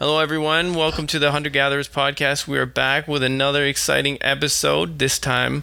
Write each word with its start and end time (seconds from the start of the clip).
Hello, 0.00 0.18
everyone. 0.18 0.74
Welcome 0.74 1.06
to 1.06 1.20
the 1.20 1.30
Hunter 1.30 1.50
Gatherers 1.50 1.88
Podcast. 1.88 2.48
We 2.48 2.58
are 2.58 2.66
back 2.66 3.06
with 3.06 3.22
another 3.22 3.64
exciting 3.64 4.18
episode, 4.20 4.98
this 4.98 5.20
time 5.20 5.62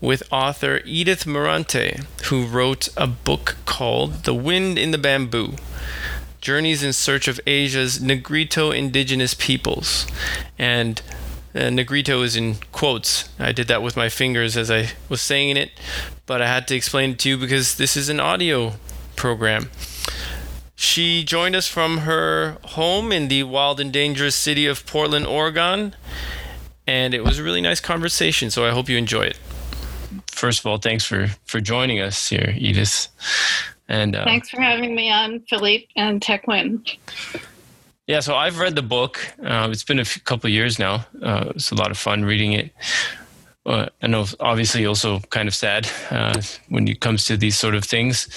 with 0.00 0.22
author 0.30 0.82
Edith 0.84 1.24
Mirante, 1.26 2.04
who 2.26 2.46
wrote 2.46 2.90
a 2.96 3.08
book 3.08 3.56
called 3.64 4.22
The 4.22 4.34
Wind 4.34 4.78
in 4.78 4.92
the 4.92 4.98
Bamboo 4.98 5.56
Journeys 6.40 6.84
in 6.84 6.92
Search 6.92 7.26
of 7.26 7.40
Asia's 7.44 8.00
Negrito 8.00 8.70
Indigenous 8.70 9.34
Peoples. 9.34 10.06
And 10.56 11.02
uh, 11.52 11.70
Negrito 11.70 12.22
is 12.22 12.36
in 12.36 12.58
quotes. 12.70 13.30
I 13.36 13.50
did 13.50 13.66
that 13.66 13.82
with 13.82 13.96
my 13.96 14.08
fingers 14.08 14.56
as 14.56 14.70
I 14.70 14.90
was 15.08 15.20
saying 15.20 15.56
it, 15.56 15.72
but 16.26 16.40
I 16.40 16.46
had 16.46 16.68
to 16.68 16.76
explain 16.76 17.10
it 17.10 17.18
to 17.18 17.30
you 17.30 17.36
because 17.36 17.74
this 17.78 17.96
is 17.96 18.08
an 18.08 18.20
audio 18.20 18.74
program. 19.16 19.70
She 20.82 21.22
joined 21.22 21.54
us 21.54 21.68
from 21.68 21.98
her 21.98 22.58
home 22.64 23.12
in 23.12 23.28
the 23.28 23.44
wild 23.44 23.78
and 23.78 23.92
dangerous 23.92 24.34
city 24.34 24.66
of 24.66 24.84
Portland, 24.84 25.24
Oregon, 25.28 25.94
and 26.88 27.14
it 27.14 27.22
was 27.22 27.38
a 27.38 27.44
really 27.44 27.60
nice 27.60 27.78
conversation. 27.78 28.50
So 28.50 28.66
I 28.66 28.70
hope 28.70 28.88
you 28.88 28.98
enjoy 28.98 29.26
it. 29.26 29.38
First 30.32 30.58
of 30.58 30.66
all, 30.66 30.78
thanks 30.78 31.04
for 31.04 31.28
for 31.44 31.60
joining 31.60 32.00
us 32.00 32.28
here, 32.28 32.52
Edith. 32.58 33.06
And 33.88 34.16
uh, 34.16 34.24
thanks 34.24 34.50
for 34.50 34.60
having 34.60 34.96
me 34.96 35.08
on, 35.08 35.44
Philippe 35.48 35.86
and 35.94 36.20
Tequin. 36.20 36.84
Yeah, 38.08 38.18
so 38.18 38.34
I've 38.34 38.58
read 38.58 38.74
the 38.74 38.82
book. 38.82 39.20
Uh, 39.40 39.68
it's 39.70 39.84
been 39.84 40.00
a 40.00 40.04
few, 40.04 40.20
couple 40.22 40.50
years 40.50 40.80
now. 40.80 41.06
Uh, 41.22 41.52
it's 41.54 41.70
a 41.70 41.76
lot 41.76 41.92
of 41.92 41.96
fun 41.96 42.24
reading 42.24 42.54
it. 42.54 42.72
Uh, 43.64 43.86
I 44.02 44.06
know, 44.08 44.26
obviously, 44.40 44.86
also 44.86 45.20
kind 45.30 45.46
of 45.46 45.54
sad 45.54 45.88
uh, 46.10 46.40
when 46.68 46.88
it 46.88 47.00
comes 47.00 47.24
to 47.26 47.36
these 47.36 47.56
sort 47.56 47.74
of 47.74 47.84
things 47.84 48.28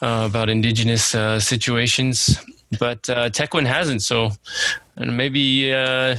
uh, 0.00 0.26
about 0.30 0.48
indigenous 0.48 1.14
uh, 1.14 1.40
situations. 1.40 2.38
But 2.78 3.08
uh, 3.08 3.30
hasn't, 3.30 4.02
so 4.02 4.32
maybe 4.96 5.72
uh, 5.72 6.16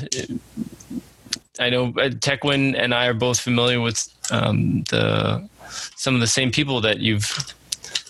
I 1.59 1.69
know 1.69 1.91
Tequin 1.91 2.75
and 2.77 2.93
I 2.93 3.07
are 3.07 3.13
both 3.13 3.39
familiar 3.39 3.81
with 3.81 4.07
um, 4.31 4.83
the 4.89 5.47
some 5.95 6.15
of 6.15 6.21
the 6.21 6.27
same 6.27 6.51
people 6.51 6.79
that 6.81 6.99
you've 6.99 7.53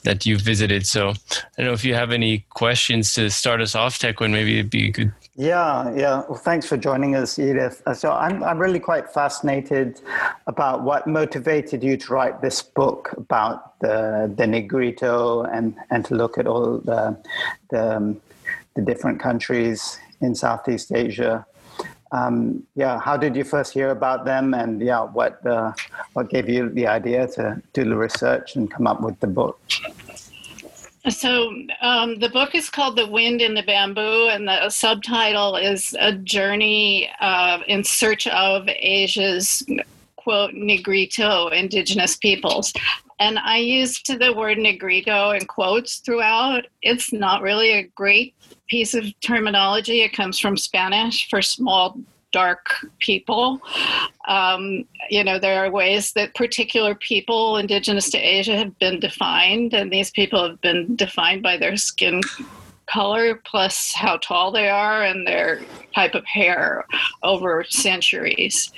that 0.04 0.26
you've 0.26 0.42
visited. 0.42 0.86
So 0.86 1.10
I 1.10 1.14
don't 1.58 1.68
know 1.68 1.74
if 1.74 1.84
you 1.84 1.96
have 1.96 2.12
any 2.12 2.46
questions 2.50 3.14
to 3.14 3.30
start 3.30 3.62
us 3.62 3.76
off, 3.76 3.98
Tequin. 3.98 4.32
Maybe 4.32 4.60
it'd 4.60 4.70
be 4.70 4.92
good 4.92 5.12
yeah, 5.38 5.94
yeah. 5.96 6.24
Well, 6.28 6.36
thanks 6.36 6.66
for 6.66 6.78
joining 6.78 7.16
us, 7.16 7.38
Edith. 7.38 7.84
Uh, 7.86 7.94
so 7.94 8.12
I'm, 8.12 8.44
I'm 8.44 8.58
really 8.58 8.80
quite 8.80 9.08
fascinated 9.08 10.02
about 10.48 10.82
what 10.82 11.06
motivated 11.06 11.84
you 11.84 11.96
to 11.96 12.14
write 12.14 12.42
this 12.42 12.64
book 12.64 13.14
about 13.16 13.80
the, 13.80 14.34
the 14.36 14.48
Negrito 14.48 15.44
and, 15.44 15.76
and 15.92 16.04
to 16.06 16.16
look 16.16 16.40
at 16.40 16.48
all 16.48 16.80
the, 16.80 17.16
the, 17.70 17.98
um, 17.98 18.22
the 18.76 18.82
different 18.82 19.20
countries 19.20 20.00
in 20.22 20.34
Southeast 20.34 20.92
Asia. 20.92 21.46
Um, 22.12 22.64
yeah, 22.76 23.00
how 23.00 23.16
did 23.16 23.36
you 23.36 23.44
first 23.44 23.74
hear 23.74 23.92
about 23.92 24.26
them, 24.26 24.54
and 24.54 24.82
yeah, 24.82 25.02
what 25.02 25.46
uh, 25.46 25.74
what 26.14 26.30
gave 26.30 26.48
you 26.48 26.70
the 26.70 26.88
idea 26.88 27.28
to 27.36 27.62
do 27.74 27.84
the 27.84 27.98
research 27.98 28.56
and 28.56 28.72
come 28.72 28.88
up 28.88 29.02
with 29.02 29.20
the 29.20 29.28
book? 29.28 29.60
So 31.10 31.54
um, 31.82 32.20
the 32.20 32.30
book 32.30 32.54
is 32.54 32.70
called 32.70 32.98
"The 32.98 33.08
Wind 33.08 33.42
in 33.42 33.54
the 33.54 33.64
Bamboo," 33.64 34.28
and 34.30 34.48
the 34.48 34.70
subtitle 34.70 35.56
is 35.56 35.96
"A 36.00 36.12
Journey 36.14 37.10
uh, 37.20 37.60
in 37.68 37.84
Search 37.84 38.28
of 38.28 38.68
Asia's 38.68 39.66
quote 40.18 40.54
Negrito 40.54 41.48
Indigenous 41.48 42.18
Peoples." 42.18 42.74
And 43.20 43.40
I 43.40 43.58
used 43.58 44.20
the 44.20 44.34
word 44.34 44.58
Negrito 44.60 45.32
in 45.32 45.46
quotes 45.46 45.98
throughout. 45.98 46.68
It's 46.82 47.12
not 47.12 47.42
really 47.42 47.72
a 47.72 47.84
great 47.84 48.36
piece 48.68 48.94
of 48.94 49.06
terminology. 49.22 50.02
It 50.02 50.14
comes 50.14 50.38
from 50.38 50.56
Spanish 50.58 51.28
for 51.30 51.42
small 51.42 51.98
dark 52.38 52.68
people. 53.00 53.60
Um, 54.28 54.86
you 55.10 55.24
know, 55.24 55.40
there 55.40 55.64
are 55.64 55.72
ways 55.72 56.14
that 56.14 56.36
particular 56.36 56.94
people 56.94 57.58
indigenous 57.58 58.12
to 58.12 58.20
Asia 58.20 58.56
have 58.58 58.78
been 58.78 59.00
defined, 59.00 59.74
and 59.74 59.92
these 59.92 60.12
people 60.12 60.40
have 60.48 60.62
been 60.62 60.96
defined 60.96 61.42
by 61.42 61.58
their 61.58 61.78
skin 61.78 62.22
color 62.86 63.42
plus 63.52 63.94
how 63.94 64.18
tall 64.18 64.52
they 64.52 64.70
are 64.70 65.02
and 65.04 65.26
their 65.26 65.62
type 65.96 66.14
of 66.14 66.26
hair 66.26 66.86
over 67.24 67.66
centuries. 67.68 68.72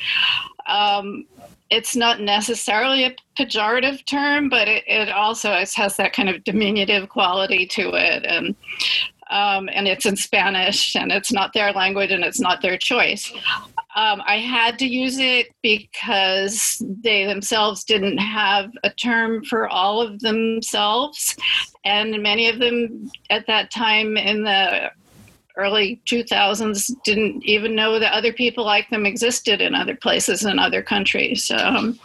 Um, 0.68 1.26
it's 1.70 1.96
not 1.96 2.22
necessarily 2.22 3.04
a 3.04 3.16
pejorative 3.38 4.06
term, 4.06 4.50
but 4.50 4.68
it, 4.68 4.84
it 4.88 5.10
also 5.10 5.52
has 5.52 5.98
that 5.98 6.14
kind 6.14 6.30
of 6.30 6.44
diminutive 6.44 7.10
quality 7.10 7.68
to 7.68 7.90
it. 7.94 8.26
And 8.26 8.56
um, 9.30 9.70
and 9.72 9.88
it's 9.88 10.06
in 10.06 10.16
Spanish, 10.16 10.96
and 10.96 11.12
it's 11.12 11.32
not 11.32 11.54
their 11.54 11.72
language, 11.72 12.12
and 12.12 12.24
it's 12.24 12.40
not 12.40 12.62
their 12.62 12.78
choice. 12.78 13.32
Um, 13.96 14.22
I 14.26 14.38
had 14.38 14.80
to 14.80 14.86
use 14.86 15.18
it 15.20 15.48
because 15.62 16.82
they 17.04 17.26
themselves 17.26 17.84
didn't 17.84 18.18
have 18.18 18.72
a 18.84 18.90
term 18.90 19.44
for 19.44 19.68
all 19.68 20.02
of 20.02 20.20
themselves, 20.20 21.36
and 21.86 22.22
many 22.24 22.50
of 22.50 22.60
them 22.60 23.12
at 23.30 23.46
that 23.48 23.72
time 23.72 24.18
in 24.18 24.44
the 24.44 24.92
early 25.58 26.02
2000s 26.06 26.92
didn't 27.04 27.44
even 27.44 27.76
know 27.76 28.00
that 28.00 28.14
other 28.14 28.32
people 28.32 28.64
like 28.64 28.90
them 28.90 29.06
existed 29.06 29.62
in 29.62 29.76
other 29.76 29.96
places 29.96 30.46
and 30.46 30.60
other 30.60 30.82
countries. 30.82 31.52
Um, 31.52 32.00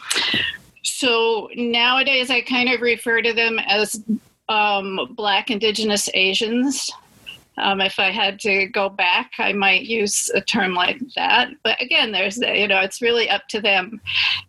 so 0.83 1.49
nowadays, 1.55 2.31
I 2.31 2.43
kind 2.43 2.69
of 2.69 2.81
refer 2.81 3.23
to 3.23 3.33
them 3.33 3.59
as 3.61 4.03
um, 4.49 5.15
Black 5.17 5.51
Indigenous 5.51 6.11
Asians 6.13 6.91
um, 7.59 7.81
if 7.81 7.99
I 7.99 8.11
had 8.11 8.41
to 8.41 8.67
go 8.67 8.89
back, 8.89 9.33
I 9.39 9.53
might 9.53 9.83
use 9.83 10.31
a 10.35 10.41
term 10.41 10.75
like 10.75 11.01
that. 11.17 11.51
But 11.63 11.81
again, 11.81 12.13
there's 12.13 12.39
you 12.39 12.69
know, 12.69 12.81
it's 12.81 13.03
really 13.03 13.31
up 13.31 13.49
to 13.49 13.61
them. 13.61 14.01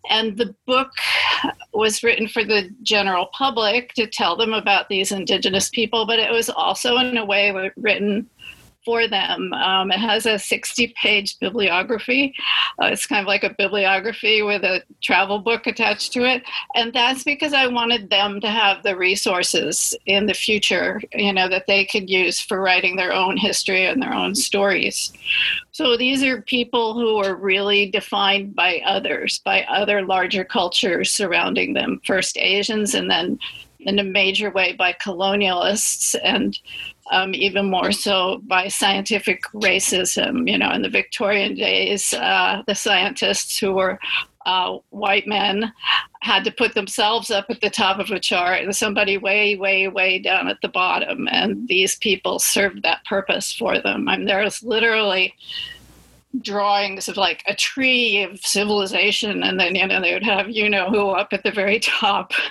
And 0.10 0.38
the 0.38 0.56
book 0.66 0.92
was 1.74 2.04
written 2.04 2.28
for 2.28 2.44
the 2.44 2.70
general 2.84 3.28
public 3.28 3.94
to 3.94 4.08
tell 4.08 4.36
them 4.36 4.54
about 4.54 4.90
these 4.90 5.12
indigenous 5.12 5.70
people, 5.70 6.06
but 6.06 6.20
it 6.20 6.32
was 6.32 6.50
also 6.50 6.98
in 6.98 7.18
a 7.18 7.26
way 7.26 7.54
written 7.76 8.30
for 8.86 9.08
them. 9.08 9.52
Um, 9.54 9.92
it 9.92 10.00
has 10.00 10.26
a 10.26 10.38
60 10.38 10.94
page 11.02 11.38
bibliography. 11.40 12.34
Uh, 12.82 12.88
it's 12.88 13.08
kind 13.08 13.22
of 13.22 13.28
like 13.28 13.44
a 13.44 13.54
bibliography 13.58 14.42
with 14.44 14.64
a 14.64 14.84
travel 15.02 15.40
book 15.40 15.68
attached 15.68 16.14
to 16.14 16.24
it. 16.24 16.44
And 16.76 16.94
that's 16.94 17.24
because 17.24 17.54
I 17.54 17.68
wanted 17.68 18.10
them 18.10 18.40
to 18.42 18.48
have 18.48 18.84
the 18.84 18.96
resources 18.96 19.96
in 20.06 20.28
the 20.28 20.34
future, 20.34 21.02
you 21.14 21.34
know, 21.34 21.50
that 21.50 21.68
they 21.68 21.86
could 21.86 22.10
use 22.10 22.40
for 22.40 22.62
writing 22.62 22.96
their 22.96 23.12
own 23.12 23.38
history 23.38 23.86
and 23.86 24.02
their 24.02 24.14
own 24.14 24.36
stories. 24.36 25.12
So 25.72 25.98
these 25.98 26.24
are 26.24 26.42
people 26.42 26.94
who 26.94 27.18
are 27.18 27.36
really 27.36 27.90
defined 27.90 28.56
by 28.56 28.82
others, 28.86 29.40
by 29.44 29.64
other 29.64 30.04
larger 30.04 30.46
cultures 30.46 31.12
surrounding 31.12 31.74
them, 31.74 32.00
first 32.06 32.38
Asians 32.38 32.94
and 32.94 33.10
then 33.10 33.40
in 33.80 34.00
a 34.00 34.04
major 34.04 34.50
way 34.50 34.74
by 34.74 34.94
colonialists 34.94 36.16
and 36.24 36.58
um, 37.12 37.34
even 37.34 37.70
more 37.70 37.92
so 37.92 38.42
by 38.46 38.68
scientific 38.68 39.44
racism. 39.54 40.50
You 40.50 40.58
know, 40.58 40.72
in 40.72 40.82
the 40.82 40.90
Victorian 40.90 41.56
days, 41.56 42.14
uh, 42.14 42.64
the 42.68 42.76
scientists 42.76 43.60
who 43.60 43.74
were 43.74 44.00
uh, 44.46 44.78
white 44.90 45.28
men 45.28 45.74
had 46.22 46.44
to 46.44 46.52
put 46.52 46.74
themselves 46.76 47.32
up 47.32 47.46
at 47.50 47.62
the 47.62 47.70
top 47.70 48.00
of 48.00 48.12
a 48.12 48.20
chart 48.20 48.62
and 48.62 48.76
somebody 48.76 49.18
way, 49.18 49.56
way, 49.56 49.88
way 49.88 50.20
down 50.20 50.48
at 50.48 50.58
the 50.62 50.68
bottom. 50.68 51.28
And 51.32 51.68
these 51.68 51.96
people 51.96 52.40
served 52.40 52.84
that 52.84 53.04
purpose 53.06 53.52
for 53.52 53.80
them. 53.80 54.08
I 54.08 54.18
mean, 54.18 54.28
there's 54.28 54.64
literally 54.64 55.34
drawings 56.42 57.08
of 57.08 57.18
like 57.18 57.44
a 57.48 57.56
tree 57.56 58.24
of 58.24 58.40
civilization 58.40 59.44
and 59.44 59.60
then 59.60 59.76
you 59.76 59.88
know 59.88 60.02
they 60.02 60.14
would 60.14 60.24
have 60.24 60.50
you 60.50 60.70
know 60.70 60.90
who 60.90 61.10
up 61.10 61.30
at 61.32 61.44
the 61.44 61.52
very 61.52 61.80
top. 61.80 62.32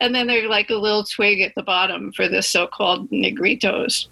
And 0.00 0.14
then 0.14 0.26
there's 0.26 0.48
like 0.48 0.70
a 0.70 0.74
little 0.74 1.04
twig 1.04 1.40
at 1.40 1.54
the 1.54 1.62
bottom 1.62 2.12
for 2.12 2.28
the 2.28 2.42
so-called 2.42 3.10
negritos. 3.10 4.06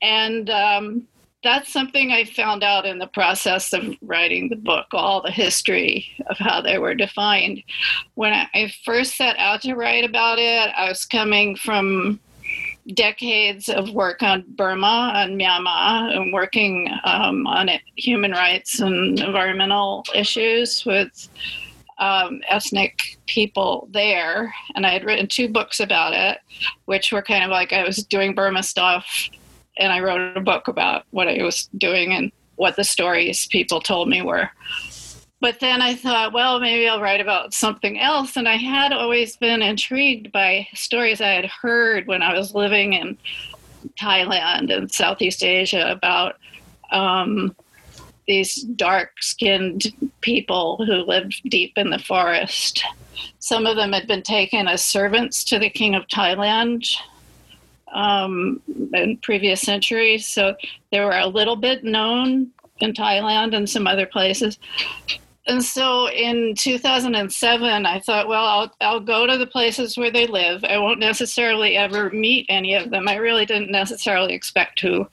And 0.00 0.48
um, 0.50 1.06
that's 1.42 1.72
something 1.72 2.12
i 2.12 2.24
found 2.24 2.62
out 2.62 2.86
in 2.86 2.98
the 2.98 3.06
process 3.08 3.72
of 3.72 3.96
writing 4.02 4.48
the 4.48 4.56
book 4.56 4.86
all 4.92 5.20
the 5.20 5.30
history 5.30 6.06
of 6.26 6.38
how 6.38 6.60
they 6.60 6.78
were 6.78 6.94
defined. 6.94 7.62
When 8.14 8.32
i 8.32 8.72
first 8.84 9.16
set 9.16 9.36
out 9.38 9.62
to 9.62 9.74
write 9.74 10.04
about 10.04 10.38
it 10.38 10.72
i 10.76 10.88
was 10.88 11.04
coming 11.04 11.56
from 11.56 12.20
decades 12.94 13.68
of 13.68 13.90
work 13.90 14.22
on 14.22 14.44
Burma 14.48 15.12
and 15.16 15.40
Myanmar 15.40 16.14
and 16.16 16.32
working 16.32 16.88
um, 17.04 17.46
on 17.46 17.68
it, 17.68 17.82
human 17.96 18.32
rights 18.32 18.80
and 18.80 19.20
environmental 19.20 20.04
issues 20.14 20.84
with 20.84 21.28
um, 21.98 22.40
ethnic 22.48 23.18
people 23.26 23.88
there. 23.92 24.52
And 24.74 24.86
I 24.86 24.90
had 24.90 25.04
written 25.04 25.28
two 25.28 25.48
books 25.48 25.78
about 25.80 26.12
it, 26.14 26.38
which 26.86 27.12
were 27.12 27.22
kind 27.22 27.44
of 27.44 27.50
like 27.50 27.72
I 27.72 27.84
was 27.84 27.98
doing 27.98 28.34
Burma 28.34 28.62
stuff, 28.62 29.28
and 29.78 29.92
I 29.92 30.00
wrote 30.00 30.36
a 30.36 30.40
book 30.40 30.68
about 30.68 31.04
what 31.10 31.28
I 31.28 31.42
was 31.42 31.68
doing 31.78 32.12
and 32.12 32.32
what 32.56 32.76
the 32.76 32.84
stories 32.84 33.46
people 33.46 33.80
told 33.80 34.08
me 34.08 34.22
were 34.22 34.50
but 35.42 35.58
then 35.58 35.82
I 35.82 35.96
thought, 35.96 36.32
well, 36.32 36.60
maybe 36.60 36.88
I'll 36.88 37.00
write 37.00 37.20
about 37.20 37.52
something 37.52 37.98
else. 37.98 38.36
And 38.36 38.48
I 38.48 38.54
had 38.54 38.92
always 38.92 39.34
been 39.36 39.60
intrigued 39.60 40.30
by 40.30 40.68
stories 40.72 41.20
I 41.20 41.30
had 41.30 41.46
heard 41.46 42.06
when 42.06 42.22
I 42.22 42.32
was 42.32 42.54
living 42.54 42.92
in 42.92 43.18
Thailand 44.00 44.72
and 44.72 44.90
Southeast 44.90 45.42
Asia 45.42 45.90
about 45.90 46.36
um, 46.92 47.56
these 48.28 48.62
dark-skinned 48.62 49.92
people 50.20 50.84
who 50.86 50.98
lived 50.98 51.42
deep 51.48 51.72
in 51.76 51.90
the 51.90 51.98
forest. 51.98 52.84
Some 53.40 53.66
of 53.66 53.74
them 53.74 53.92
had 53.92 54.06
been 54.06 54.22
taken 54.22 54.68
as 54.68 54.84
servants 54.84 55.42
to 55.46 55.58
the 55.58 55.70
king 55.70 55.96
of 55.96 56.06
Thailand 56.06 56.86
um, 57.92 58.62
in 58.94 59.16
previous 59.16 59.60
centuries, 59.60 60.24
so 60.24 60.54
they 60.92 61.00
were 61.00 61.18
a 61.18 61.26
little 61.26 61.56
bit 61.56 61.82
known 61.82 62.52
in 62.78 62.92
Thailand 62.92 63.56
and 63.56 63.68
some 63.68 63.88
other 63.88 64.06
places. 64.06 64.56
And 65.46 65.62
so 65.62 66.08
in 66.08 66.54
2007, 66.56 67.86
I 67.86 67.98
thought, 68.00 68.28
well, 68.28 68.44
I'll, 68.44 68.72
I'll 68.80 69.00
go 69.00 69.26
to 69.26 69.36
the 69.36 69.46
places 69.46 69.98
where 69.98 70.10
they 70.10 70.26
live. 70.26 70.64
I 70.64 70.78
won't 70.78 71.00
necessarily 71.00 71.76
ever 71.76 72.10
meet 72.10 72.46
any 72.48 72.74
of 72.74 72.90
them. 72.90 73.08
I 73.08 73.16
really 73.16 73.44
didn't 73.44 73.70
necessarily 73.70 74.34
expect 74.34 74.78
to. 74.80 75.08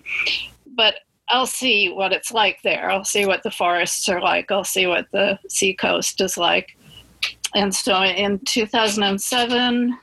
But 0.75 0.95
I'll 1.29 1.47
see 1.47 1.89
what 1.89 2.13
it's 2.13 2.31
like 2.31 2.61
there. 2.61 2.91
I'll 2.91 3.05
see 3.05 3.25
what 3.25 3.41
the 3.41 3.51
forests 3.51 4.07
are 4.07 4.21
like. 4.21 4.51
I'll 4.51 4.63
see 4.63 4.85
what 4.85 5.07
the 5.11 5.39
seacoast 5.47 6.21
is 6.21 6.37
like. 6.37 6.77
And 7.55 7.73
so 7.73 8.03
in 8.03 8.39
2007, 8.45 9.97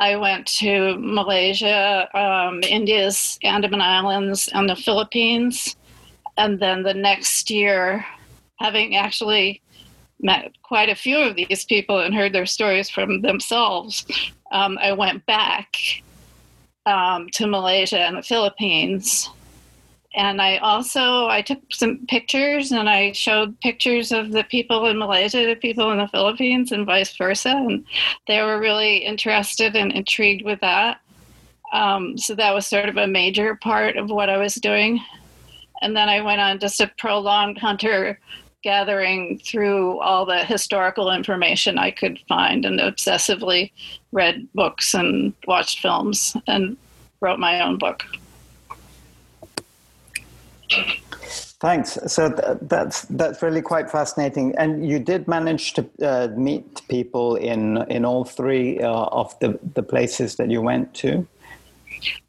I 0.00 0.16
went 0.16 0.46
to 0.58 0.96
Malaysia, 0.98 2.08
um, 2.18 2.60
India's 2.64 3.38
Andaman 3.44 3.80
Islands, 3.80 4.48
and 4.52 4.68
the 4.68 4.74
Philippines. 4.74 5.76
And 6.36 6.58
then 6.58 6.82
the 6.82 6.94
next 6.94 7.50
year, 7.50 8.04
having 8.62 8.96
actually 8.96 9.60
met 10.20 10.52
quite 10.62 10.88
a 10.88 10.94
few 10.94 11.18
of 11.18 11.34
these 11.34 11.64
people 11.64 11.98
and 12.00 12.14
heard 12.14 12.32
their 12.32 12.46
stories 12.46 12.88
from 12.88 13.22
themselves, 13.22 14.06
um, 14.52 14.78
I 14.80 14.92
went 14.92 15.26
back 15.26 15.76
um, 16.86 17.28
to 17.32 17.46
Malaysia 17.46 17.98
and 17.98 18.16
the 18.16 18.22
Philippines. 18.22 19.28
And 20.14 20.42
I 20.42 20.58
also 20.58 21.26
I 21.26 21.40
took 21.40 21.60
some 21.70 22.06
pictures 22.06 22.70
and 22.70 22.88
I 22.88 23.12
showed 23.12 23.58
pictures 23.60 24.12
of 24.12 24.30
the 24.30 24.44
people 24.44 24.86
in 24.86 24.98
Malaysia 24.98 25.46
to 25.46 25.56
people 25.56 25.90
in 25.90 25.98
the 25.98 26.08
Philippines 26.08 26.70
and 26.70 26.84
vice 26.84 27.16
versa, 27.16 27.48
and 27.48 27.84
they 28.28 28.42
were 28.42 28.60
really 28.60 28.98
interested 28.98 29.74
and 29.74 29.90
intrigued 29.90 30.44
with 30.44 30.60
that. 30.60 31.00
Um, 31.72 32.18
so 32.18 32.34
that 32.34 32.52
was 32.52 32.66
sort 32.66 32.90
of 32.90 32.98
a 32.98 33.06
major 33.06 33.56
part 33.56 33.96
of 33.96 34.10
what 34.10 34.28
I 34.28 34.36
was 34.36 34.54
doing. 34.56 35.00
And 35.80 35.96
then 35.96 36.10
I 36.10 36.20
went 36.20 36.42
on 36.42 36.58
just 36.58 36.80
a 36.82 36.92
prolonged 36.98 37.56
hunter 37.56 38.20
gathering 38.62 39.40
through 39.44 39.98
all 40.00 40.24
the 40.24 40.44
historical 40.44 41.10
information 41.10 41.78
I 41.78 41.90
could 41.90 42.18
find 42.28 42.64
and 42.64 42.80
obsessively 42.80 43.72
read 44.12 44.46
books 44.54 44.94
and 44.94 45.32
watched 45.46 45.80
films 45.80 46.36
and 46.46 46.76
wrote 47.20 47.38
my 47.38 47.60
own 47.60 47.78
book. 47.78 48.04
Thanks. 51.62 51.96
So 52.08 52.28
th- 52.28 52.58
that's 52.62 53.02
that's 53.02 53.40
really 53.40 53.62
quite 53.62 53.88
fascinating. 53.88 54.52
And 54.58 54.84
you 54.84 54.98
did 54.98 55.28
manage 55.28 55.74
to 55.74 55.88
uh, 56.02 56.28
meet 56.36 56.82
people 56.88 57.36
in 57.36 57.78
in 57.88 58.04
all 58.04 58.24
three 58.24 58.80
uh, 58.80 59.04
of 59.04 59.38
the 59.38 59.60
the 59.74 59.82
places 59.82 60.36
that 60.36 60.50
you 60.50 60.60
went 60.60 60.92
to. 60.94 61.26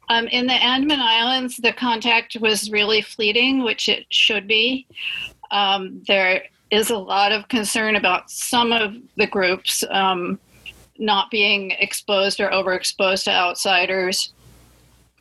Um, 0.08 0.28
in 0.28 0.46
the 0.46 0.52
Andaman 0.52 1.00
Islands, 1.00 1.56
the 1.56 1.72
contact 1.72 2.36
was 2.40 2.70
really 2.70 3.02
fleeting, 3.02 3.64
which 3.64 3.88
it 3.88 4.06
should 4.10 4.46
be. 4.46 4.86
Um, 5.50 6.02
there 6.06 6.44
is 6.70 6.90
a 6.90 6.98
lot 6.98 7.32
of 7.32 7.48
concern 7.48 7.96
about 7.96 8.30
some 8.30 8.72
of 8.72 8.94
the 9.16 9.26
groups 9.26 9.84
um, 9.90 10.38
not 10.98 11.30
being 11.30 11.72
exposed 11.72 12.40
or 12.40 12.50
overexposed 12.50 13.24
to 13.24 13.30
outsiders. 13.30 14.32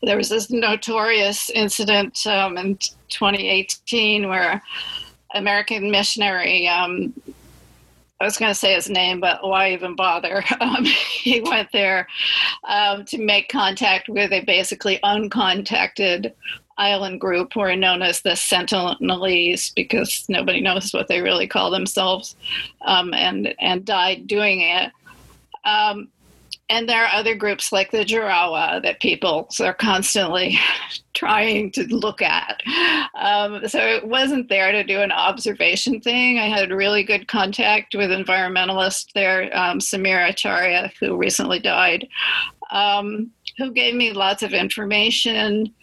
There 0.02 0.18
was 0.18 0.30
this 0.30 0.50
notorious 0.50 1.50
incident 1.50 2.26
um, 2.28 2.58
in 2.58 2.78
2018 3.10 4.28
where 4.28 4.62
American 5.34 5.90
missionary, 5.90 6.68
um, 6.68 7.14
I 8.20 8.26
was 8.26 8.38
going 8.38 8.52
to 8.52 8.56
say 8.56 8.74
his 8.74 8.90
name, 8.90 9.20
but 9.20 9.44
why 9.44 9.74
even 9.74 9.96
bother? 9.96 10.44
Um, 10.62 10.86
he 10.86 11.42
went 11.42 11.72
there 11.72 12.08
um, 12.68 13.06
to 13.06 13.18
make 13.18 13.50
contact 13.50 14.10
with 14.10 14.32
a 14.32 14.42
basically 14.42 15.00
uncontacted 15.04 16.34
island 16.78 17.22
group 17.22 17.54
who 17.54 17.62
are 17.62 17.76
known 17.76 18.02
as 18.02 18.22
the 18.22 18.32
Sentinelese 18.32 19.74
because 19.76 20.26
nobody 20.30 20.62
knows 20.62 20.92
what 20.94 21.08
they 21.08 21.22
really 21.22 21.48
call 21.48 21.72
themselves, 21.72 22.36
um, 22.82 23.14
and 23.14 23.54
and 23.60 23.86
died 23.86 24.28
doing 24.28 24.62
it. 24.62 24.92
Um, 25.66 26.10
and 26.70 26.88
there 26.88 27.04
are 27.04 27.14
other 27.14 27.36
groups 27.36 27.72
like 27.72 27.92
the 27.92 28.06
Jarawa 28.06 28.82
that 28.84 29.02
people 29.02 29.50
are 29.60 29.74
constantly 29.74 30.58
trying 31.14 31.72
to 31.72 31.84
look 31.94 32.22
at. 32.22 32.62
Um, 33.16 33.68
so 33.68 33.80
it 33.80 34.08
wasn't 34.08 34.50
there 34.50 34.72
to 34.72 34.84
do 34.84 35.02
an 35.02 35.12
observation 35.12 36.00
thing. 36.00 36.40
I 36.40 36.48
had 36.48 36.72
really 36.72 37.04
good 37.04 37.28
contact 37.28 37.96
with 37.96 38.10
environmentalists 38.10 39.12
there, 39.14 39.56
um, 39.56 39.80
Samir 39.80 40.28
Acharya, 40.28 40.92
who 41.00 41.18
recently 41.18 41.60
died, 41.60 42.08
um, 42.72 43.30
who 43.58 43.72
gave 43.72 43.96
me 43.96 44.14
lots 44.14 44.44
of 44.44 44.54
information 44.54 45.74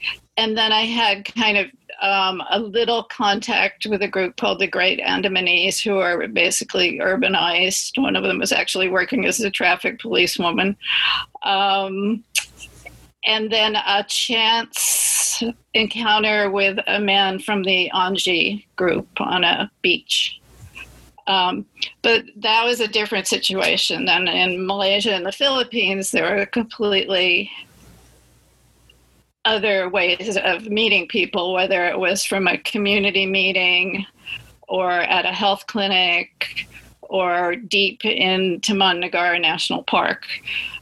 and 0.40 0.56
then 0.56 0.72
I 0.72 0.86
had 0.86 1.26
kind 1.34 1.58
of 1.58 1.66
um, 2.00 2.42
a 2.50 2.58
little 2.58 3.02
contact 3.04 3.86
with 3.86 4.00
a 4.00 4.08
group 4.08 4.38
called 4.38 4.58
the 4.58 4.66
Great 4.66 4.98
Andamanese, 4.98 5.84
who 5.84 5.98
are 5.98 6.26
basically 6.28 6.98
urbanized. 6.98 8.00
One 8.00 8.16
of 8.16 8.22
them 8.22 8.38
was 8.38 8.50
actually 8.50 8.88
working 8.88 9.26
as 9.26 9.38
a 9.40 9.50
traffic 9.50 10.00
policewoman. 10.00 10.78
Um, 11.42 12.24
and 13.26 13.52
then 13.52 13.76
a 13.76 14.02
chance 14.08 15.42
encounter 15.74 16.50
with 16.50 16.78
a 16.86 17.00
man 17.00 17.38
from 17.38 17.62
the 17.62 17.90
Onge 17.92 18.64
group 18.76 19.08
on 19.20 19.44
a 19.44 19.70
beach. 19.82 20.39
Um, 21.30 21.64
but 22.02 22.24
that 22.38 22.64
was 22.64 22.80
a 22.80 22.88
different 22.88 23.28
situation 23.28 24.04
than 24.04 24.26
in 24.26 24.66
Malaysia 24.66 25.14
and 25.14 25.24
the 25.24 25.30
Philippines. 25.30 26.10
there 26.10 26.34
were 26.34 26.44
completely 26.44 27.48
other 29.44 29.88
ways 29.88 30.36
of 30.36 30.66
meeting 30.66 31.06
people, 31.06 31.52
whether 31.52 31.86
it 31.86 32.00
was 32.00 32.24
from 32.24 32.48
a 32.48 32.58
community 32.58 33.26
meeting 33.26 34.04
or 34.66 34.90
at 34.90 35.24
a 35.24 35.32
health 35.32 35.68
clinic 35.68 36.66
or 37.02 37.54
deep 37.54 38.04
in 38.04 38.60
Taman 38.60 39.00
Negara 39.00 39.40
National 39.40 39.84
Park. 39.84 40.26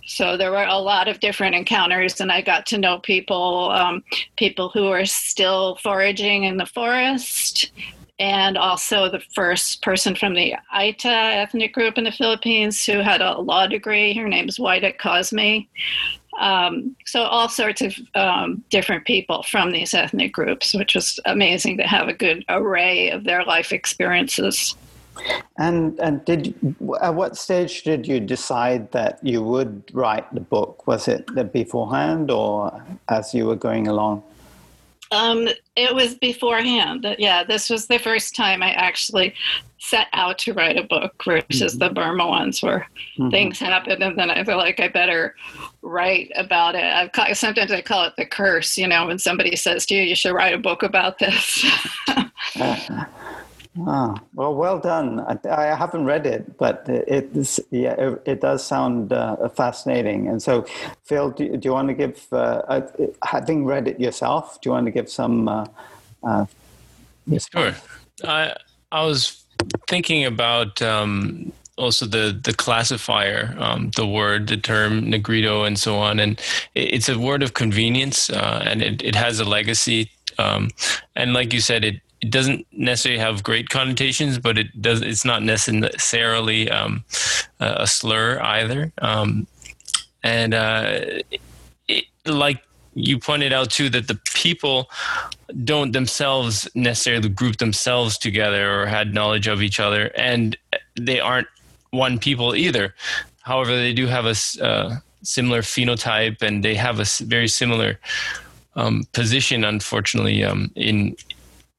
So 0.07 0.39
there 0.39 0.51
were 0.51 0.65
a 0.65 0.79
lot 0.79 1.09
of 1.09 1.21
different 1.21 1.57
encounters, 1.57 2.23
and 2.23 2.33
I 2.33 2.41
got 2.41 2.65
to 2.67 2.79
know 2.79 3.01
people, 3.01 3.71
um, 3.71 4.03
people 4.39 4.71
who 4.71 4.89
are 4.89 5.05
still 5.05 5.77
foraging 5.77 6.45
in 6.45 6.57
the 6.57 6.65
forest, 6.65 7.71
and 8.19 8.59
also 8.59 9.09
the 9.09 9.21
first 9.35 9.83
person 9.83 10.15
from 10.15 10.35
the 10.35 10.55
Aita 10.75 11.37
ethnic 11.37 11.73
group 11.73 11.99
in 11.99 12.05
the 12.05 12.13
Philippines 12.13 12.85
who 12.85 12.99
had 12.99 13.21
a 13.21 13.39
law 13.39 13.67
degree. 13.67 14.15
Her 14.15 14.29
name 14.29 14.49
is 14.49 14.59
Waidet 14.59 14.99
Cosme. 14.99 15.67
Um, 16.39 16.97
so 17.05 17.23
all 17.23 17.49
sorts 17.49 17.81
of 17.83 17.95
um, 18.15 18.63
different 18.71 19.05
people 19.05 19.43
from 19.45 19.73
these 19.73 19.95
ethnic 19.95 20.33
groups, 20.33 20.75
which 20.75 20.95
was 20.95 21.19
amazing 21.25 21.79
to 21.79 21.85
have 21.85 22.09
a 22.09 22.13
good 22.13 22.45
array 22.49 23.11
of 23.11 23.25
their 23.25 23.45
life 23.45 23.73
experiences. 23.73 24.77
And 25.59 25.99
and 25.99 26.25
did 26.25 26.55
at 27.03 27.15
what 27.15 27.37
stage 27.37 27.83
did 27.83 28.07
you 28.07 28.21
decide 28.21 28.93
that 28.93 29.19
you 29.21 29.43
would 29.43 29.91
write 29.93 30.33
the 30.33 30.41
book? 30.41 30.87
Was 30.87 31.09
it 31.09 31.27
beforehand 31.53 32.31
or 32.31 32.81
as 33.09 33.35
you 33.35 33.47
were 33.47 33.57
going 33.57 33.89
along? 33.89 34.23
Um, 35.11 35.49
it 35.77 35.95
was 35.95 36.15
beforehand. 36.15 37.17
Yeah, 37.19 37.45
this 37.45 37.71
was 37.71 37.87
the 37.87 37.99
first 37.99 38.37
time 38.37 38.63
I 38.63 38.73
actually 38.73 39.35
set 39.79 40.09
out 40.13 40.39
to 40.39 40.53
write 40.53 40.77
a 40.77 40.83
book 40.83 41.23
versus 41.25 41.77
mm-hmm. 41.77 41.79
the 41.79 41.91
Burma 41.91 42.27
ones 42.27 42.63
where 42.63 42.87
mm-hmm. 43.19 43.31
things 43.31 43.59
happen 43.59 44.03
and 44.03 44.19
then 44.19 44.29
I 44.29 44.45
feel 44.45 44.57
like 44.57 44.81
I 44.81 44.89
better 44.89 45.35
write 45.83 46.31
about 46.35 46.75
it. 46.75 46.83
I've, 46.83 47.39
sometimes 47.39 47.71
I 47.71 47.81
call 47.81 48.05
it 48.05 48.15
the 48.17 48.27
curse, 48.27 48.77
you 48.77 48.89
know, 48.89 49.07
when 49.07 49.19
somebody 49.19 49.57
says 49.57 49.87
to 49.87 49.95
you, 49.95 50.03
you 50.03 50.17
should 50.17 50.35
write 50.35 50.55
a 50.55 50.59
book 50.59 50.83
about 50.83 51.19
this. 51.19 51.65
oh, 53.81 54.17
well, 54.35 54.55
well 54.55 54.79
done. 54.79 55.21
I, 55.21 55.39
I, 55.49 55.75
haven't 55.75 56.05
read 56.05 56.27
it, 56.27 56.57
but 56.59 56.85
it, 56.89 57.29
yeah, 57.71 57.95
it, 57.95 58.23
it 58.25 58.41
does 58.41 58.65
sound 58.65 59.13
uh, 59.13 59.49
fascinating. 59.49 60.29
And 60.29 60.43
so, 60.43 60.67
Phil, 61.05 61.31
do, 61.31 61.57
do 61.57 61.69
you 61.69 61.73
want 61.73 61.89
to 61.89 61.95
give, 61.95 62.27
uh, 62.33 62.63
uh, 62.69 62.89
having 63.25 63.65
read 63.65 63.89
it 63.89 64.01
yourself, 64.01 64.61
do 64.61 64.69
you 64.69 64.73
want 64.73 64.87
to 64.87 64.93
give 64.93 65.09
some? 65.09 65.49
Uh, 65.49 65.67
uh 66.23 66.47
sure. 67.53 67.75
I 68.25 68.55
I 68.91 69.05
was 69.05 69.45
thinking 69.89 70.25
about 70.25 70.81
um, 70.83 71.53
also 71.77 72.07
the 72.07 72.39
the 72.43 72.53
classifier, 72.53 73.55
um, 73.59 73.91
the 73.97 74.07
word, 74.07 74.49
the 74.49 74.57
term 74.57 75.11
negrito, 75.11 75.65
and 75.65 75.79
so 75.79 75.99
on, 75.99 76.19
and 76.21 76.41
it's 76.75 77.09
a 77.09 77.19
word 77.19 77.43
of 77.43 77.55
convenience, 77.55 78.31
uh, 78.31 78.63
and 78.65 78.83
it, 78.83 79.03
it 79.03 79.15
has 79.15 79.41
a 79.41 79.45
legacy. 79.45 80.11
Um, 80.39 80.71
and 81.17 81.33
like 81.33 81.53
you 81.53 81.61
said, 81.61 81.85
it 81.85 82.01
it 82.21 82.31
doesn't 82.31 82.67
necessarily 82.73 83.21
have 83.21 83.43
great 83.43 83.69
connotations, 83.69 84.39
but 84.39 84.59
it 84.59 84.81
does. 84.81 85.03
It's 85.03 85.25
not 85.25 85.43
necessarily 85.43 86.71
um, 86.71 87.05
a 87.61 87.87
slur 87.87 88.41
either. 88.41 88.93
Um, 88.99 89.47
and 90.23 90.55
uh, 90.55 91.01
it, 91.87 92.05
like 92.27 92.63
you 92.95 93.19
pointed 93.19 93.53
out 93.53 93.71
too, 93.71 93.89
that 93.91 94.09
the 94.09 94.19
people 94.35 94.91
don't 95.65 95.93
themselves 95.93 96.69
necessarily 96.75 97.29
group 97.29 97.59
themselves 97.59 98.19
together 98.19 98.83
or 98.83 98.87
had 98.87 99.15
knowledge 99.15 99.47
of 99.47 99.63
each 99.63 99.79
other, 99.79 100.11
and 100.17 100.57
they 100.99 101.21
aren't 101.21 101.49
one 101.91 102.19
people 102.19 102.55
either. 102.57 102.95
However, 103.43 103.77
they 103.77 103.95
do 103.95 104.07
have 104.07 104.27
a 104.27 104.35
uh, 104.65 104.97
similar 105.23 105.63
phenotype 105.63 106.43
and 106.43 106.63
they 106.63 106.75
have 106.75 107.01
a 107.01 107.07
very 107.25 107.49
similar 107.49 107.99
um, 108.77 109.05
position, 109.13 109.65
unfortunately, 109.65 110.45
um, 110.45 110.71
in 110.77 111.17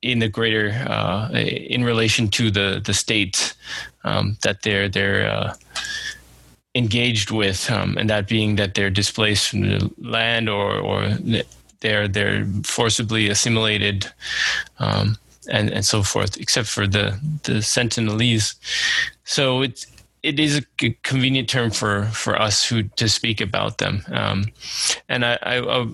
in 0.01 0.19
the 0.19 0.29
greater 0.29 0.69
uh, 0.87 1.29
in 1.31 1.83
relation 1.83 2.29
to 2.29 2.51
the 2.51 2.81
the 2.83 2.93
state 2.93 3.55
um, 4.03 4.37
that 4.43 4.61
they're 4.63 4.89
they're 4.89 5.29
uh, 5.29 5.53
engaged 6.75 7.31
with, 7.31 7.69
um, 7.71 7.97
and 7.97 8.09
that 8.09 8.27
being 8.27 8.55
that 8.55 8.75
they're 8.75 8.89
displaced 8.89 9.49
from 9.49 9.61
the 9.61 9.91
land 9.97 10.49
or 10.49 10.79
or 10.79 11.09
they're 11.81 12.07
they're 12.07 12.45
forcibly 12.63 13.29
assimilated. 13.29 14.11
Um, 14.79 15.17
and, 15.51 15.71
and 15.71 15.83
so 15.83 16.03
forth, 16.03 16.37
except 16.37 16.67
for 16.67 16.85
the 16.85 17.19
the 17.43 17.53
Sentinelese. 17.53 18.55
So 19.23 19.63
it's 19.63 19.87
it 20.21 20.39
is 20.39 20.57
a 20.57 20.89
convenient 21.03 21.49
term 21.49 21.71
for 21.71 22.05
for 22.05 22.39
us 22.39 22.65
who 22.65 22.83
to 22.83 23.09
speak 23.09 23.41
about 23.41 23.77
them. 23.77 24.03
Um, 24.11 24.45
and 25.07 25.25
I, 25.25 25.39
I, 25.41 25.81
I, 25.81 25.87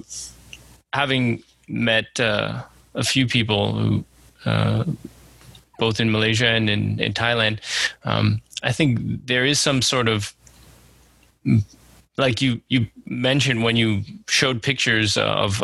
having 0.94 1.44
met 1.68 2.20
uh, 2.20 2.64
a 2.96 3.04
few 3.04 3.28
people 3.28 3.74
who 3.74 4.06
uh, 4.46 4.84
both 5.78 6.00
in 6.00 6.12
Malaysia 6.12 6.48
and 6.48 6.70
in, 6.70 7.00
in 7.00 7.14
Thailand, 7.14 7.60
um, 8.04 8.42
I 8.64 8.72
think 8.72 9.26
there 9.26 9.46
is 9.46 9.60
some 9.60 9.82
sort 9.82 10.08
of 10.08 10.34
like 12.18 12.42
you 12.42 12.62
you 12.70 12.88
mentioned 13.06 13.64
when 13.64 13.76
you 13.76 14.04
showed 14.28 14.62
pictures 14.62 15.18
of 15.18 15.64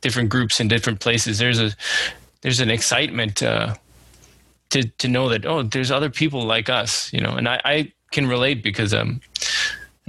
different 0.00 0.28
groups 0.28 0.60
in 0.60 0.68
different 0.68 1.00
places. 1.00 1.38
There's 1.38 1.60
a 1.60 1.70
there's 2.42 2.60
an 2.60 2.70
excitement 2.70 3.42
uh, 3.42 3.74
to 4.70 4.82
to 4.82 5.08
know 5.08 5.28
that 5.28 5.46
oh, 5.46 5.62
there's 5.62 5.90
other 5.90 6.10
people 6.10 6.42
like 6.42 6.68
us, 6.68 7.12
you 7.12 7.20
know. 7.20 7.36
And 7.36 7.48
I, 7.48 7.60
I 7.64 7.92
can 8.10 8.26
relate 8.26 8.62
because 8.62 8.92
um, 8.92 9.20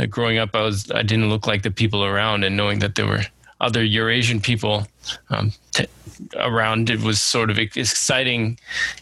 growing 0.09 0.37
up, 0.37 0.49
I 0.53 0.61
was 0.61 0.91
I 0.91 1.03
didn't 1.03 1.29
look 1.29 1.47
like 1.47 1.63
the 1.63 1.71
people 1.71 2.03
around, 2.03 2.43
and 2.43 2.57
knowing 2.57 2.79
that 2.79 2.95
there 2.95 3.07
were 3.07 3.23
other 3.61 3.83
Eurasian 3.83 4.41
people 4.41 4.87
um, 5.29 5.51
t- 5.71 5.87
around, 6.37 6.89
it 6.89 7.01
was 7.01 7.21
sort 7.21 7.49
of 7.49 7.57
exciting, 7.57 8.59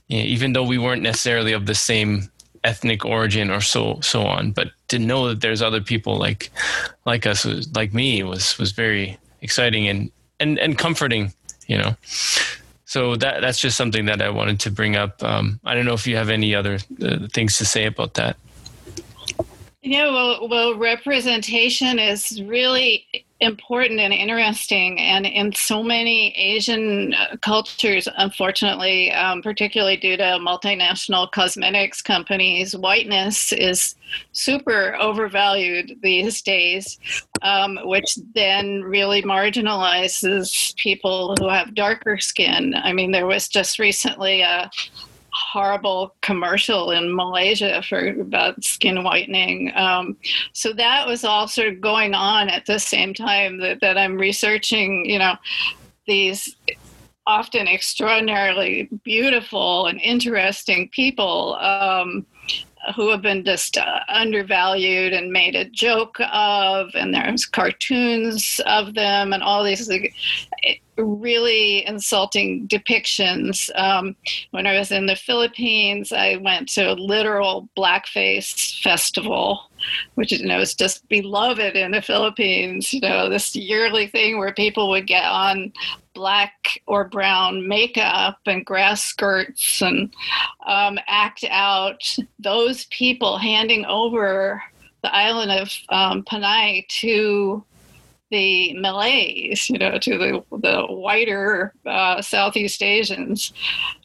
even 0.09 0.53
though 0.53 0.63
we 0.63 0.77
weren't 0.77 1.01
necessarily 1.01 1.53
of 1.53 1.65
the 1.65 1.75
same 1.75 2.29
ethnic 2.63 3.03
origin 3.03 3.49
or 3.49 3.61
so 3.61 3.99
so 4.01 4.23
on. 4.25 4.51
But 4.51 4.71
to 4.87 4.99
know 4.99 5.27
that 5.27 5.41
there's 5.41 5.61
other 5.61 5.81
people 5.81 6.17
like 6.17 6.51
like 7.05 7.25
us, 7.25 7.45
like 7.75 7.93
me, 7.93 8.23
was 8.23 8.57
was 8.57 8.71
very 8.71 9.17
exciting 9.41 9.87
and 9.87 10.11
and 10.39 10.59
and 10.59 10.77
comforting, 10.77 11.33
you 11.67 11.77
know. 11.77 11.95
So 12.85 13.15
that 13.15 13.41
that's 13.41 13.59
just 13.59 13.75
something 13.75 14.05
that 14.05 14.21
I 14.21 14.29
wanted 14.29 14.59
to 14.61 14.71
bring 14.71 14.95
up. 14.95 15.23
Um, 15.23 15.59
I 15.65 15.73
don't 15.73 15.85
know 15.85 15.93
if 15.93 16.05
you 16.05 16.15
have 16.15 16.29
any 16.29 16.53
other 16.53 16.77
uh, 17.01 17.27
things 17.33 17.57
to 17.57 17.65
say 17.65 17.85
about 17.85 18.13
that. 18.15 18.37
Yeah, 19.81 20.11
well, 20.11 20.47
well, 20.47 20.75
representation 20.75 21.99
is 21.99 22.41
really 22.43 23.22
important 23.43 23.99
and 23.99 24.13
interesting. 24.13 24.99
And 24.99 25.25
in 25.25 25.53
so 25.53 25.83
many 25.83 26.35
Asian 26.35 27.13
uh, 27.13 27.37
cultures, 27.41 28.07
unfortunately, 28.17 29.11
um, 29.11 29.41
particularly 29.41 29.97
due 29.97 30.17
to 30.17 30.39
multinational 30.41 31.31
cosmetics 31.31 32.01
companies, 32.01 32.75
whiteness 32.75 33.51
is 33.53 33.95
super 34.31 34.95
overvalued 34.95 35.99
these 36.01 36.41
days, 36.41 36.99
um, 37.41 37.79
which 37.83 38.17
then 38.33 38.81
really 38.83 39.21
marginalizes 39.21 40.75
people 40.77 41.35
who 41.39 41.49
have 41.49 41.75
darker 41.75 42.17
skin. 42.19 42.73
I 42.75 42.93
mean, 42.93 43.11
there 43.11 43.27
was 43.27 43.47
just 43.47 43.79
recently 43.79 44.41
a 44.41 44.69
horrible 45.33 46.15
commercial 46.21 46.91
in 46.91 47.15
Malaysia 47.15 47.81
for 47.81 48.07
about 48.07 48.63
skin 48.63 49.03
whitening. 49.03 49.71
Um, 49.75 50.17
so 50.53 50.73
that 50.73 51.07
was 51.07 51.23
all 51.23 51.47
sort 51.47 51.69
of 51.69 51.81
going 51.81 52.13
on 52.13 52.49
at 52.49 52.65
the 52.65 52.79
same 52.79 53.13
time 53.13 53.59
that, 53.59 53.79
that 53.81 53.97
I'm 53.97 54.15
researching, 54.15 55.05
you 55.05 55.19
know, 55.19 55.35
these 56.07 56.55
often 57.25 57.67
extraordinarily 57.67 58.89
beautiful 59.03 59.87
and 59.87 59.99
interesting 60.01 60.89
people 60.89 61.55
um, 61.55 62.25
who 62.95 63.09
have 63.09 63.21
been 63.21 63.43
just 63.43 63.77
uh, 63.77 63.99
undervalued 64.09 65.13
and 65.13 65.31
made 65.31 65.55
a 65.55 65.65
joke 65.65 66.17
of, 66.31 66.89
and 66.95 67.13
there's 67.13 67.45
cartoons 67.45 68.59
of 68.65 68.93
them, 68.93 69.33
and 69.33 69.43
all 69.43 69.63
these 69.63 69.87
like, 69.87 70.13
really 70.97 71.85
insulting 71.87 72.67
depictions. 72.67 73.69
Um, 73.75 74.15
when 74.51 74.67
I 74.67 74.77
was 74.77 74.91
in 74.91 75.05
the 75.05 75.15
Philippines, 75.15 76.11
I 76.11 76.37
went 76.37 76.69
to 76.69 76.91
a 76.91 76.93
literal 76.93 77.69
blackface 77.77 78.81
festival, 78.81 79.69
which 80.15 80.31
you 80.31 80.45
know 80.45 80.59
is 80.59 80.75
just 80.75 81.07
beloved 81.09 81.75
in 81.75 81.91
the 81.91 82.01
Philippines. 82.01 82.93
You 82.93 83.01
know, 83.01 83.29
this 83.29 83.55
yearly 83.55 84.07
thing 84.07 84.37
where 84.37 84.53
people 84.53 84.89
would 84.89 85.07
get 85.07 85.25
on 85.25 85.71
black 86.13 86.81
or 86.87 87.05
brown 87.05 87.67
makeup 87.67 88.39
and 88.45 88.65
grass 88.65 89.03
skirts 89.03 89.81
and 89.81 90.13
um, 90.65 90.97
act 91.07 91.45
out 91.49 92.15
those 92.39 92.85
people 92.85 93.37
handing 93.37 93.85
over 93.85 94.61
the 95.01 95.13
island 95.13 95.51
of 95.51 95.71
um, 95.89 96.23
Panay 96.23 96.85
to 96.87 97.63
the 98.33 98.73
Malays, 98.73 99.69
you 99.69 99.77
know, 99.77 99.99
to 99.99 100.17
the 100.17 100.43
the 100.57 100.87
whiter 100.87 101.71
uh, 101.85 102.19
Southeast 102.19 102.81
Asians, 102.81 103.53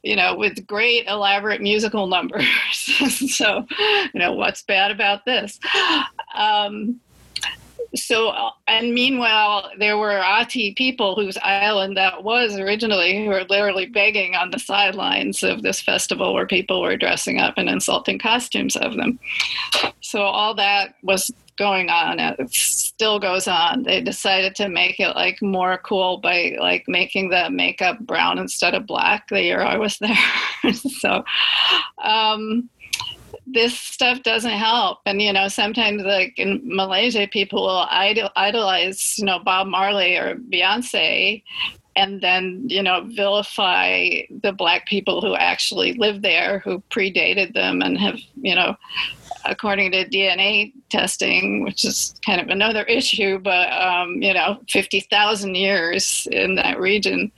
you 0.02 0.16
know, 0.16 0.36
with 0.36 0.66
great 0.66 1.06
elaborate 1.06 1.62
musical 1.62 2.06
numbers. 2.16 2.46
so, 2.76 3.66
you 4.12 4.20
know, 4.20 4.34
what's 4.34 4.62
bad 4.62 4.90
about 4.90 5.24
this? 5.24 5.58
Um, 6.34 7.00
so 7.94 8.50
and 8.66 8.92
meanwhile 8.92 9.70
there 9.78 9.96
were 9.96 10.18
ati 10.18 10.74
people 10.74 11.14
whose 11.14 11.36
island 11.38 11.96
that 11.96 12.22
was 12.22 12.56
originally 12.56 13.24
who 13.24 13.30
were 13.30 13.44
literally 13.48 13.86
begging 13.86 14.34
on 14.34 14.50
the 14.50 14.58
sidelines 14.58 15.42
of 15.42 15.62
this 15.62 15.80
festival 15.80 16.34
where 16.34 16.46
people 16.46 16.82
were 16.82 16.96
dressing 16.96 17.38
up 17.38 17.56
in 17.56 17.68
insulting 17.68 18.18
costumes 18.18 18.76
of 18.76 18.96
them 18.96 19.18
so 20.00 20.22
all 20.22 20.54
that 20.54 20.94
was 21.02 21.32
going 21.58 21.90
on. 21.90 22.18
It 22.20 22.54
still 22.54 23.18
goes 23.18 23.46
on. 23.46 23.82
They 23.82 24.00
decided 24.00 24.54
to 24.56 24.68
make 24.68 24.98
it 25.00 25.14
like 25.14 25.42
more 25.42 25.78
cool 25.78 26.18
by 26.18 26.56
like 26.58 26.84
making 26.86 27.28
the 27.28 27.50
makeup 27.50 27.98
brown 27.98 28.38
instead 28.38 28.74
of 28.74 28.86
black 28.86 29.28
the 29.28 29.42
year 29.42 29.60
I 29.60 29.76
was 29.76 29.98
there. 29.98 30.72
so, 30.72 31.24
um, 32.02 32.70
this 33.52 33.78
stuff 33.78 34.22
doesn't 34.22 34.50
help. 34.50 34.98
And, 35.06 35.20
you 35.20 35.32
know, 35.32 35.48
sometimes 35.48 36.02
like 36.02 36.38
in 36.38 36.60
Malaysia, 36.64 37.28
people 37.30 37.62
will 37.62 37.86
idol- 37.90 38.30
idolize, 38.36 39.18
you 39.18 39.24
know, 39.24 39.38
Bob 39.38 39.66
Marley 39.66 40.16
or 40.16 40.36
Beyonce 40.36 41.42
and 41.96 42.20
then 42.20 42.62
you 42.68 42.80
know 42.80 43.02
vilify 43.08 44.20
the 44.42 44.52
black 44.52 44.86
people 44.86 45.20
who 45.20 45.34
actually 45.34 45.94
live 45.94 46.22
there 46.22 46.60
who 46.60 46.80
predated 46.90 47.54
them 47.54 47.82
and 47.82 47.98
have 47.98 48.20
you 48.36 48.54
know 48.54 48.76
according 49.44 49.92
to 49.92 50.04
DNA 50.08 50.72
testing, 50.90 51.62
which 51.64 51.84
is 51.84 52.14
kind 52.24 52.40
of 52.40 52.48
another 52.48 52.82
issue, 52.84 53.38
but 53.38 53.72
um, 53.72 54.22
you 54.22 54.34
know, 54.34 54.60
50,000 54.68 55.54
years 55.54 56.28
in 56.30 56.54
that 56.56 56.78
region. 56.78 57.32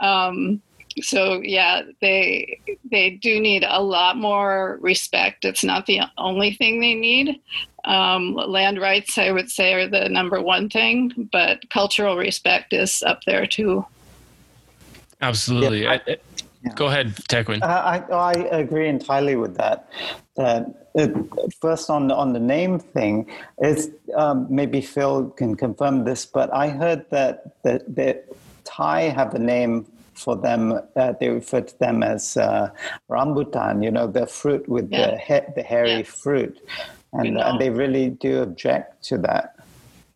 Um, 0.00 0.60
so 1.02 1.40
yeah, 1.42 1.82
they 2.00 2.60
they 2.90 3.10
do 3.10 3.40
need 3.40 3.64
a 3.66 3.82
lot 3.82 4.16
more 4.16 4.78
respect. 4.80 5.44
It's 5.44 5.64
not 5.64 5.86
the 5.86 6.00
only 6.18 6.54
thing 6.54 6.80
they 6.80 6.94
need. 6.94 7.40
Um, 7.84 8.34
land 8.34 8.80
rights, 8.80 9.16
I 9.16 9.30
would 9.30 9.50
say, 9.50 9.74
are 9.74 9.88
the 9.88 10.08
number 10.08 10.40
one 10.40 10.68
thing, 10.68 11.28
but 11.30 11.68
cultural 11.70 12.16
respect 12.16 12.72
is 12.72 13.02
up 13.04 13.20
there 13.26 13.46
too. 13.46 13.86
Absolutely. 15.20 15.84
Yeah. 15.84 15.92
I, 16.06 16.16
yeah. 16.64 16.72
Go 16.74 16.86
ahead, 16.86 17.14
Tequin. 17.28 17.62
Uh, 17.62 17.66
I, 17.66 17.98
I 18.12 18.32
agree 18.50 18.88
entirely 18.88 19.36
with 19.36 19.56
that. 19.56 19.88
That 20.36 20.88
uh, 20.98 21.08
first 21.60 21.90
on 21.90 22.10
on 22.10 22.32
the 22.32 22.40
name 22.40 22.78
thing 22.78 23.30
is 23.62 23.90
um, 24.16 24.46
maybe 24.50 24.80
Phil 24.80 25.30
can 25.30 25.54
confirm 25.54 26.04
this, 26.04 26.26
but 26.26 26.52
I 26.52 26.68
heard 26.68 27.08
that 27.10 27.62
that, 27.62 27.94
that 27.94 28.24
Thai 28.64 29.02
have 29.02 29.34
a 29.34 29.38
name 29.38 29.86
for 30.16 30.36
them. 30.36 30.80
Uh, 30.96 31.12
they 31.20 31.28
refer 31.28 31.60
to 31.60 31.78
them 31.78 32.02
as 32.02 32.36
uh, 32.36 32.70
rambutan. 33.10 33.84
You 33.84 33.90
know, 33.90 34.06
the 34.06 34.26
fruit 34.26 34.68
with 34.68 34.90
yeah. 34.90 35.12
the 35.12 35.18
he- 35.18 35.52
the 35.54 35.62
hairy 35.62 35.98
yeah. 35.98 36.02
fruit, 36.02 36.58
and 37.12 37.38
and 37.38 37.60
they 37.60 37.70
really 37.70 38.10
do 38.10 38.42
object 38.42 39.04
to 39.04 39.18
that. 39.18 39.56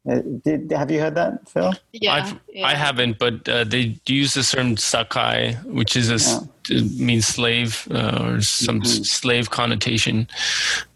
Uh, 0.09 0.21
did, 0.45 0.73
have 0.73 0.91
you 0.91 0.99
heard 0.99 1.15
that, 1.15 1.47
Phil? 1.47 1.75
Yeah, 1.93 2.33
yeah. 2.49 2.67
i 2.67 2.75
haven't, 2.75 3.19
but 3.19 3.47
uh, 3.47 3.65
they 3.65 4.01
use 4.07 4.33
the 4.33 4.43
term 4.43 4.79
sakai, 4.79 5.55
which 5.65 5.95
is 5.95 6.11
a 6.11 6.49
yeah. 6.71 6.83
means 6.97 7.27
slave 7.27 7.87
uh, 7.91 8.25
or 8.25 8.41
some 8.41 8.81
mm-hmm. 8.81 9.03
slave 9.03 9.51
connotation, 9.51 10.27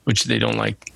which 0.04 0.24
they 0.24 0.38
don't 0.38 0.56
like. 0.56 0.90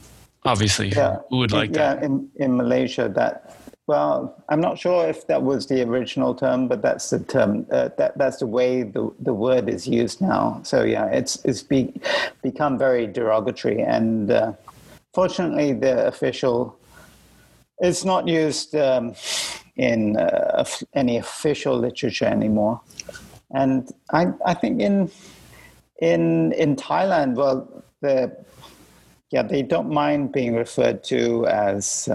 Obviously, 0.45 0.88
yeah. 0.88 1.19
who 1.29 1.38
would 1.38 1.53
like 1.53 1.75
yeah, 1.75 1.97
that? 1.97 2.03
in 2.03 2.31
in 2.37 2.57
Malaysia, 2.57 3.11
that 3.15 3.48
well, 3.88 4.45
I'm 4.50 4.61
not 4.61 4.78
sure 4.78 5.09
if 5.09 5.26
that 5.28 5.42
was 5.42 5.66
the 5.66 5.83
original 5.83 6.35
term, 6.35 6.68
but 6.68 6.83
that's 6.83 7.09
the 7.09 7.21
term. 7.21 7.66
Uh, 7.73 7.88
that 7.97 8.18
that's 8.18 8.37
the 8.37 8.47
way 8.47 8.83
the, 8.83 9.11
the 9.18 9.33
word 9.33 9.66
is 9.68 9.88
used 9.88 10.21
now. 10.21 10.61
So 10.62 10.85
yeah, 10.85 11.07
it's 11.07 11.42
it's 11.47 11.62
be, 11.62 11.99
become 12.42 12.76
very 12.76 13.07
derogatory, 13.07 13.80
and 13.80 14.30
uh, 14.30 14.52
fortunately, 15.14 15.73
the 15.73 16.07
official 16.07 16.78
it's 17.78 18.04
not 18.04 18.28
used 18.28 18.75
um, 18.76 19.14
in 19.76 20.18
uh, 20.18 20.64
any 20.95 21.16
official 21.16 21.78
literature 21.78 22.26
anymore. 22.26 22.83
And 23.52 23.90
I 24.12 24.26
I 24.45 24.52
think 24.52 24.83
in 24.83 25.11
in 26.02 26.52
in 26.52 26.76
Thailand, 26.76 27.37
well, 27.37 27.83
the 28.02 28.37
yeah, 29.30 29.45
they 29.45 29.62
don't 29.62 29.88
mind 29.88 30.33
being 30.33 30.54
referred 30.54 31.04
to 31.04 31.47
as 31.47 32.07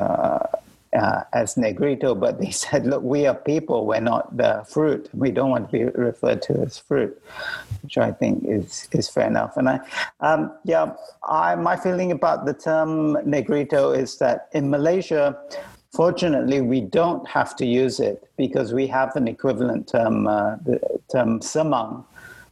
uh, 0.94 1.24
as 1.34 1.58
Negrito, 1.58 2.16
but 2.16 2.40
they 2.40 2.52
said, 2.64 2.86
look, 2.86 3.04
we 3.04 3.26
are 3.26 3.36
people, 3.36 3.86
we're 3.86 4.00
not 4.00 4.36
the 4.36 4.66
fruit. 4.68 5.10
We 5.14 5.32
don't 5.32 5.50
want 5.50 5.70
to 5.70 5.72
be 5.72 5.84
referred 5.86 6.42
to 6.44 6.62
as 6.62 6.78
fruit, 6.78 7.20
which 7.82 7.98
I 7.98 8.12
think 8.12 8.44
is, 8.46 8.88
is 8.92 9.10
fair 9.10 9.28
enough. 9.28 9.58
And 9.58 9.70
I, 9.70 9.80
um, 10.20 10.52
yeah, 10.64 10.94
I, 11.28 11.56
my 11.56 11.76
feeling 11.76 12.12
about 12.12 12.46
the 12.46 12.54
term 12.54 13.18
Negrito 13.26 13.92
is 13.92 14.18
that 14.18 14.50
in 14.54 14.70
Malaysia, 14.70 15.38
fortunately, 15.92 16.62
we 16.62 16.82
don't 16.82 17.28
have 17.28 17.56
to 17.58 17.66
use 17.66 18.00
it 18.00 18.28
because 18.38 18.74
we 18.74 18.88
have 18.88 19.16
an 19.16 19.28
equivalent 19.28 19.88
term, 19.88 20.28
uh, 20.28 20.56
the 20.58 20.80
term 21.12 21.40
Semang. 21.40 22.06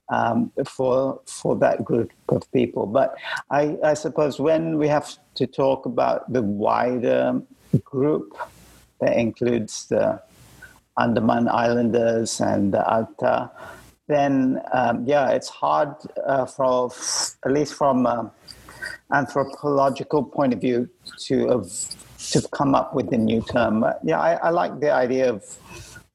Um, 0.10 0.52
for 0.66 1.22
for 1.26 1.56
that 1.60 1.86
group 1.86 2.12
of 2.28 2.44
people, 2.52 2.86
but 2.86 3.16
I, 3.50 3.78
I 3.82 3.94
suppose 3.94 4.42
when 4.42 4.78
we 4.78 4.90
have 4.90 5.16
to 5.36 5.48
talk 5.48 5.86
about 5.86 6.34
the 6.34 6.42
wider 6.42 7.42
group 7.80 8.38
that 9.00 9.18
includes 9.18 9.88
the 9.88 10.22
Andaman 11.00 11.48
Islanders 11.48 12.40
and 12.42 12.74
the 12.74 12.80
Aita, 12.80 13.50
then 14.08 14.62
um, 14.74 15.06
yeah, 15.06 15.30
it's 15.30 15.50
hard 15.50 15.96
uh, 16.26 16.46
for 16.46 16.92
at 17.46 17.52
least 17.52 17.74
from 17.74 18.06
an 18.06 18.30
anthropological 19.14 20.24
point 20.24 20.54
of 20.54 20.62
view 20.62 20.90
to 21.28 21.48
have 21.48 21.70
to 22.32 22.48
come 22.50 22.76
up 22.76 22.94
with 22.94 23.12
a 23.14 23.18
new 23.18 23.42
term. 23.42 23.82
But 23.82 24.00
yeah, 24.04 24.20
I, 24.20 24.34
I 24.34 24.50
like 24.50 24.80
the 24.80 24.92
idea 24.92 25.30
of 25.30 25.44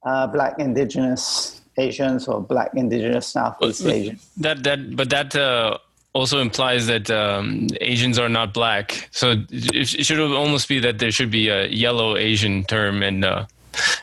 uh, 0.05 0.27
Black 0.27 0.59
Indigenous 0.59 1.61
Asians 1.79 2.29
or 2.29 2.41
Black 2.41 2.71
Indigenous 2.75 3.27
Southeast 3.29 3.85
Asians. 3.85 4.29
That 4.37 4.63
that 4.65 4.97
but 4.97 5.11
that 5.11 5.35
uh, 5.35 5.79
also 6.17 6.41
implies 6.41 6.87
that 6.87 7.11
um, 7.11 7.69
Asians 7.81 8.19
are 8.19 8.29
not 8.29 8.55
black. 8.55 9.09
So 9.13 9.35
it, 9.51 9.87
should 9.87 10.19
almost 10.19 10.67
be 10.67 10.79
that 10.81 10.99
there 10.99 11.11
should 11.11 11.31
be 11.31 11.49
a 11.49 11.69
yellow 11.69 12.17
Asian 12.17 12.65
term, 12.65 13.03
and 13.03 13.25
uh, 13.25 13.47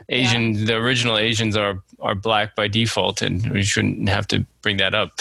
Asian, 0.10 0.54
yeah. 0.54 0.66
the 0.66 0.76
original 0.76 1.18
Asians 1.18 1.58
are 1.58 1.82
are 2.00 2.16
black 2.16 2.56
by 2.56 2.68
default, 2.68 3.22
and 3.22 3.50
we 3.52 3.64
shouldn't 3.64 4.10
have 4.10 4.28
to 4.28 4.46
bring 4.62 4.78
that 4.78 4.94
up. 4.94 5.20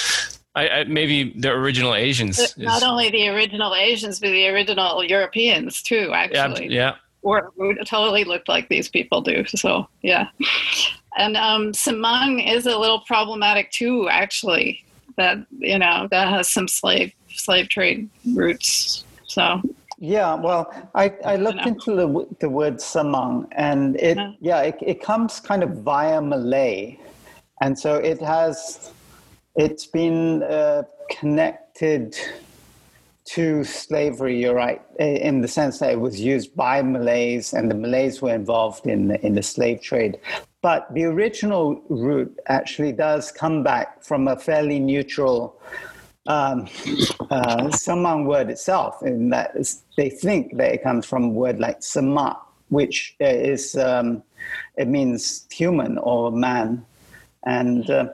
I, 0.54 0.68
I, 0.68 0.84
maybe 0.84 1.32
the 1.34 1.50
original 1.50 1.94
Asians. 1.94 2.38
Is, 2.38 2.58
not 2.58 2.82
only 2.82 3.08
the 3.08 3.28
original 3.28 3.75
Asians, 3.75 4.20
but 4.20 4.30
the 4.30 4.49
original 4.49 5.02
Europeans 5.02 5.80
too. 5.82 6.12
Actually, 6.12 6.66
yeah, 6.66 6.90
yeah. 6.90 6.94
Or 7.22 7.52
totally 7.87 8.25
looked 8.25 8.49
like 8.49 8.68
these 8.68 8.88
people 8.88 9.22
do. 9.22 9.46
So 9.46 9.88
yeah, 10.02 10.28
and 11.16 11.38
um, 11.38 11.72
Semang 11.72 12.46
is 12.46 12.66
a 12.66 12.76
little 12.76 13.00
problematic 13.00 13.70
too. 13.70 14.11
Actually, 14.11 14.84
that 15.16 15.38
you 15.59 15.78
know 15.78 16.09
that 16.11 16.28
has 16.28 16.49
some 16.49 16.69
slave 16.69 17.12
slave 17.28 17.69
trade 17.69 18.09
roots. 18.35 19.04
So 19.26 19.62
yeah, 19.99 20.35
well, 20.35 20.73
I, 20.97 21.14
I 21.25 21.37
looked 21.37 21.64
into 21.64 21.95
the, 21.95 22.26
the 22.40 22.49
word 22.49 22.78
semang, 22.78 23.47
and 23.52 23.95
it 24.00 24.16
yeah, 24.16 24.33
yeah 24.40 24.61
it, 24.62 24.76
it 24.83 25.00
comes 25.00 25.38
kind 25.38 25.62
of 25.62 25.71
via 25.78 26.21
Malay, 26.21 26.99
and 27.61 27.78
so 27.78 27.95
it 27.95 28.21
has 28.21 28.90
it's 29.54 29.87
been 29.87 30.42
uh, 30.42 30.83
connected 31.09 32.16
to 33.27 33.62
slavery. 33.62 34.40
You're 34.40 34.57
right, 34.57 34.83
in 34.98 35.40
the 35.40 35.46
sense 35.46 35.79
that 35.79 35.92
it 35.92 36.01
was 36.01 36.20
used 36.20 36.57
by 36.57 36.83
Malays, 36.83 37.53
and 37.53 37.70
the 37.70 37.77
Malays 37.77 38.20
were 38.20 38.35
involved 38.35 38.87
in 38.87 39.07
the, 39.07 39.25
in 39.25 39.35
the 39.35 39.42
slave 39.42 39.83
trade. 39.83 40.18
But 40.62 40.94
the 40.94 41.05
original 41.05 41.83
root 41.88 42.38
actually 42.46 42.92
does 42.92 43.33
come 43.33 43.64
back 43.64 44.03
from 44.03 44.29
a 44.29 44.37
fairly 44.37 44.79
neutral 44.79 45.61
um, 46.27 46.68
uh, 47.31 47.66
Semang 47.70 48.27
word 48.27 48.48
itself, 48.48 49.03
in 49.03 49.31
that 49.31 49.57
they 49.96 50.09
think 50.09 50.57
that 50.57 50.72
it 50.72 50.83
comes 50.83 51.05
from 51.05 51.25
a 51.25 51.29
word 51.29 51.59
like 51.59 51.81
Semak, 51.81 52.38
which 52.68 53.16
is 53.18 53.75
um, 53.75 54.22
it 54.77 54.87
means 54.87 55.46
human 55.51 55.98
or 55.98 56.31
man, 56.31 56.87
and 57.44 57.90
uh, 57.90 58.09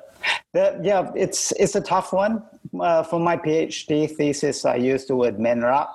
the, 0.55 0.81
yeah, 0.83 1.11
it's 1.15 1.53
it's 1.53 1.75
a 1.75 1.83
tough 1.83 2.15
one. 2.15 2.43
Uh, 2.81 3.03
for 3.03 3.21
my 3.21 3.37
PhD 3.37 4.11
thesis, 4.11 4.65
I 4.65 4.77
used 4.77 5.09
the 5.09 5.17
word 5.17 5.39
menrak, 5.39 5.89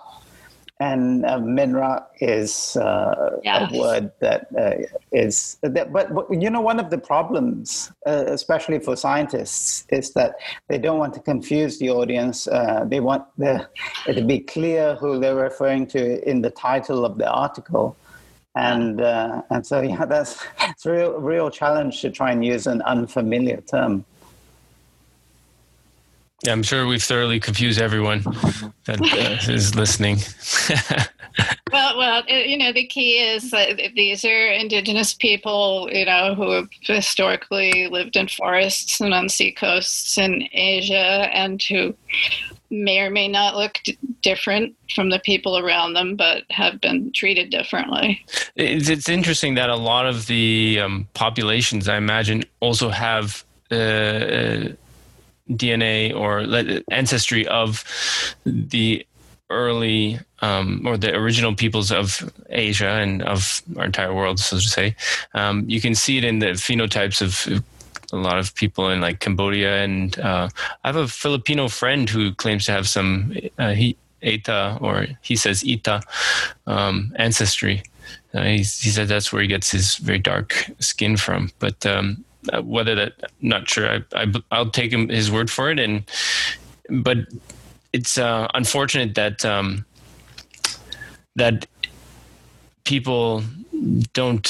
and 0.84 1.26
uh, 1.26 1.39
minra 1.39 2.06
is 2.19 2.76
uh, 2.78 3.39
a 3.46 3.69
word 3.78 4.12
that 4.19 4.48
uh, 4.63 4.76
is 5.12 5.58
that, 5.62 5.93
but, 5.93 6.13
but, 6.13 6.26
you 6.43 6.50
know 6.50 6.62
one 6.72 6.80
of 6.84 6.89
the 6.89 6.98
problems 6.98 7.91
uh, 8.06 8.26
especially 8.28 8.80
for 8.80 8.96
scientists 8.96 9.86
is 9.89 10.12
that 10.13 10.36
they 10.67 10.78
don't 10.78 11.00
want 11.00 11.13
to 11.13 11.22
confuse 11.22 11.80
the 11.80 11.89
audience 11.89 12.48
uh, 12.48 12.84
they 12.86 13.00
want 13.00 13.24
the, 13.38 13.54
it 14.08 14.13
to 14.15 14.24
be 14.34 14.39
clear 14.39 14.96
who 14.96 15.19
they're 15.19 15.43
referring 15.50 15.86
to 15.88 16.02
in 16.30 16.41
the 16.41 16.50
title 16.50 17.06
of 17.06 17.17
the 17.17 17.30
article. 17.30 17.96
And 18.56 19.02
uh, 19.02 19.41
and 19.50 19.65
so 19.65 19.82
yeah 19.82 20.06
that's 20.06 20.32
it's 20.69 20.86
a 20.86 20.91
real 20.91 21.12
real 21.32 21.50
challenge 21.50 22.02
to 22.02 22.12
try 22.12 22.30
and 22.34 22.46
use 22.46 22.67
an 22.67 22.84
unfamiliar 22.84 23.62
term 23.62 24.06
yeah, 26.43 26.51
I'm 26.51 26.63
sure 26.63 26.86
we've 26.86 27.03
thoroughly 27.03 27.39
confused 27.39 27.82
everyone 27.82 28.23
that 28.86 28.99
uh, 29.01 29.51
is 29.51 29.75
listening. 29.75 30.17
well, 31.71 31.97
well, 31.97 32.23
you 32.27 32.58
know, 32.58 32.73
the 32.73 32.86
key 32.86 33.19
is 33.19 33.51
that 33.51 33.79
these 33.95 34.25
are 34.25 34.47
indigenous 34.47 35.13
people, 35.13 35.89
you 35.91 36.06
know, 36.06 36.36
who 36.36 36.51
have 36.51 36.67
historically 36.82 37.88
lived 37.88 38.17
in 38.17 38.27
forests 38.27 38.99
and 38.99 39.13
on 39.13 39.29
sea 39.29 39.53
coasts 39.53 40.17
in 40.17 40.47
Asia, 40.51 41.29
and 41.34 41.63
who 41.63 41.95
may 42.69 42.99
or 42.99 43.10
may 43.10 43.29
not 43.29 43.56
look 43.56 43.79
d- 43.86 43.97
different 44.21 44.75
from 44.93 45.12
the 45.12 45.19
people 45.19 45.58
around 45.58 45.93
them, 45.93 46.17
but 46.17 46.43
have 46.49 46.82
been 46.82 47.12
treated 47.13 47.51
differently. 47.51 48.25
It's, 48.56 48.89
it's 48.89 49.08
interesting 49.08 49.56
that 49.56 49.69
a 49.69 49.77
lot 49.77 50.08
of 50.08 50.27
the 50.27 50.82
um, 50.82 51.08
populations, 51.13 51.88
I 51.88 51.95
imagine, 51.95 52.43
also 52.60 52.89
have. 52.89 53.45
Uh, 53.71 53.75
uh 53.75 54.67
DNA 55.49 56.13
or 56.15 56.45
ancestry 56.91 57.47
of 57.47 57.84
the 58.45 59.06
early 59.49 60.19
um, 60.41 60.82
or 60.86 60.97
the 60.97 61.15
original 61.15 61.56
peoples 61.56 61.91
of 61.91 62.32
Asia 62.49 62.89
and 62.89 63.21
of 63.23 63.62
our 63.77 63.86
entire 63.86 64.13
world, 64.13 64.39
so 64.39 64.58
to 64.58 64.67
say. 64.67 64.95
Um, 65.34 65.63
you 65.67 65.79
can 65.79 65.95
see 65.95 66.17
it 66.17 66.23
in 66.23 66.39
the 66.39 66.53
phenotypes 66.53 67.21
of 67.21 67.63
a 68.12 68.17
lot 68.17 68.38
of 68.38 68.53
people 68.56 68.89
in 68.89 69.01
like 69.01 69.19
Cambodia, 69.19 69.84
and 69.84 70.19
uh, 70.19 70.49
I 70.84 70.88
have 70.88 70.95
a 70.95 71.08
Filipino 71.08 71.67
friend 71.67 72.10
who 72.10 72.34
claims 72.34 72.65
to 72.65 72.71
have 72.71 72.88
some 72.88 73.36
uh, 73.58 73.71
he, 73.71 73.95
Eta 74.21 74.77
or 74.82 75.08
he 75.21 75.36
says 75.36 75.63
Ita 75.63 76.01
um, 76.67 77.13
ancestry. 77.17 77.84
Uh, 78.34 78.43
he 78.43 78.63
said 78.63 79.08
that's 79.08 79.32
where 79.32 79.41
he 79.41 79.47
gets 79.47 79.71
his 79.71 79.95
very 79.97 80.19
dark 80.19 80.69
skin 80.79 81.17
from, 81.17 81.51
but 81.60 81.86
um, 81.86 82.23
uh, 82.51 82.62
whether 82.62 82.95
that 82.95 83.13
not 83.41 83.69
sure 83.69 83.88
I, 83.88 84.03
I 84.13 84.32
i'll 84.51 84.69
take 84.69 84.91
him 84.91 85.10
his 85.10 85.32
word 85.32 85.49
for 85.49 85.69
it 85.69 85.79
and 85.79 86.03
but 86.89 87.17
it's 87.93 88.17
uh, 88.17 88.47
unfortunate 88.56 89.15
that 89.15 89.45
um, 89.45 89.86
that 91.36 91.67
people 92.84 93.43
don't 94.13 94.43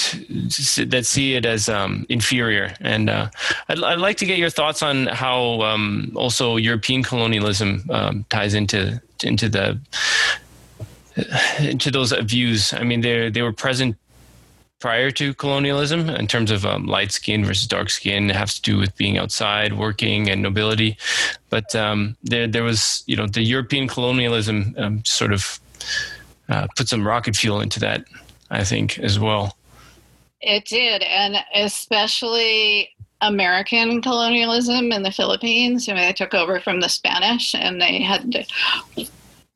that 0.78 1.04
see 1.06 1.36
it 1.36 1.46
as 1.46 1.70
um, 1.70 2.06
inferior. 2.10 2.74
And 2.80 3.10
uh, 3.10 3.30
I'd, 3.68 3.84
I'd, 3.84 4.00
like 4.00 4.18
to 4.18 4.26
get 4.26 4.38
your 4.38 4.50
thoughts 4.50 4.82
on 4.82 5.08
how 5.08 5.62
um, 5.62 6.12
also 6.16 6.58
European 6.58 7.04
colonialism 7.04 7.84
um, 7.90 8.26
ties 8.30 8.54
into 8.54 9.02
into 9.24 9.50
the 9.50 9.80
into 11.60 11.92
those 11.92 12.12
views. 12.12 12.74
I 12.74 12.84
mean, 12.84 13.02
they 13.02 13.30
they 13.30 13.42
were 13.42 13.54
present 13.54 13.96
prior 14.84 15.10
to 15.10 15.34
colonialism 15.36 16.10
in 16.10 16.28
terms 16.28 16.52
of 16.52 16.66
um, 16.66 16.88
light 16.88 17.10
skin 17.10 17.46
versus 17.46 17.66
dark 17.66 17.90
skin 17.90 18.30
it 18.30 18.36
has 18.36 18.56
to 18.56 18.62
do 18.62 18.78
with 18.78 18.94
being 18.98 19.18
outside 19.18 19.72
working 19.72 20.30
and 20.30 20.42
nobility 20.42 20.98
but 21.50 21.74
um, 21.74 22.18
there, 22.22 22.48
there 22.48 22.66
was 22.66 23.02
you 23.08 23.16
know 23.16 23.26
the 23.26 23.42
european 23.42 23.88
colonialism 23.88 24.76
um, 24.78 25.02
sort 25.06 25.32
of 25.32 25.58
uh, 26.50 26.68
put 26.76 26.90
some 26.90 27.08
rocket 27.08 27.34
fuel 27.34 27.62
into 27.62 27.80
that 27.80 28.04
i 28.52 28.62
think 28.62 29.00
as 29.00 29.18
well 29.18 29.56
it 30.42 30.66
did 30.66 31.02
and 31.04 31.38
especially 31.56 32.90
American 33.22 34.02
colonialism 34.02 34.92
in 34.92 35.04
the 35.04 35.12
Philippines. 35.12 35.88
I 35.88 35.94
mean, 35.94 36.02
they 36.02 36.12
took 36.12 36.34
over 36.34 36.60
from 36.60 36.82
the 36.82 36.90
Spanish 36.90 37.56
and 37.56 37.82
they 37.82 38.02
had 38.02 38.34
to 38.34 38.46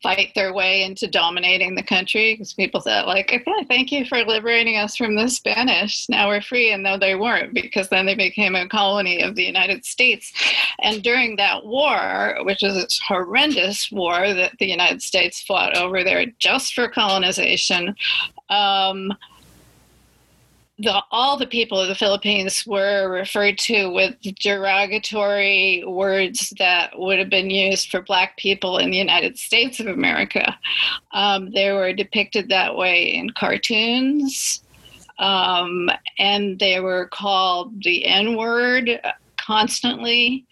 fight 0.02 0.30
their 0.34 0.52
way 0.52 0.82
into 0.82 1.08
dominating 1.08 1.74
the 1.74 1.82
country 1.82 2.34
because 2.34 2.52
people 2.52 2.80
said 2.80 3.02
like 3.02 3.32
okay 3.32 3.64
thank 3.66 3.90
you 3.90 4.04
for 4.04 4.24
liberating 4.24 4.76
us 4.76 4.96
from 4.96 5.16
the 5.16 5.28
spanish. 5.28 6.08
Now 6.08 6.28
we're 6.28 6.40
free. 6.40 6.72
And 6.72 6.82
no 6.82 6.98
they 6.98 7.14
weren't 7.14 7.54
because 7.54 7.88
then 7.88 8.06
they 8.06 8.14
became 8.14 8.54
a 8.54 8.68
colony 8.68 9.22
of 9.22 9.34
the 9.34 9.44
united 9.44 9.84
states. 9.84 10.32
And 10.80 11.02
during 11.02 11.36
that 11.36 11.64
war 11.64 12.38
which 12.42 12.62
is 12.62 12.76
a 12.76 12.86
horrendous 13.12 13.90
war 13.90 14.32
that 14.34 14.52
the 14.58 14.66
united 14.66 15.02
states 15.02 15.42
fought 15.42 15.76
over 15.76 16.04
there 16.04 16.26
just 16.38 16.74
for 16.74 16.88
colonization 16.88 17.94
um, 18.50 19.12
the, 20.78 21.02
all 21.10 21.36
the 21.36 21.46
people 21.46 21.80
of 21.80 21.88
the 21.88 21.94
Philippines 21.94 22.64
were 22.66 23.10
referred 23.10 23.58
to 23.58 23.88
with 23.88 24.14
derogatory 24.40 25.82
words 25.86 26.52
that 26.58 26.96
would 26.96 27.18
have 27.18 27.30
been 27.30 27.50
used 27.50 27.90
for 27.90 28.00
Black 28.00 28.36
people 28.36 28.78
in 28.78 28.90
the 28.90 28.96
United 28.96 29.38
States 29.38 29.80
of 29.80 29.88
America. 29.88 30.56
Um, 31.12 31.50
they 31.50 31.72
were 31.72 31.92
depicted 31.92 32.48
that 32.48 32.76
way 32.76 33.14
in 33.14 33.30
cartoons, 33.30 34.62
um, 35.18 35.90
and 36.18 36.58
they 36.60 36.78
were 36.78 37.06
called 37.06 37.82
the 37.82 38.06
N 38.06 38.36
word 38.36 39.00
constantly. 39.36 40.46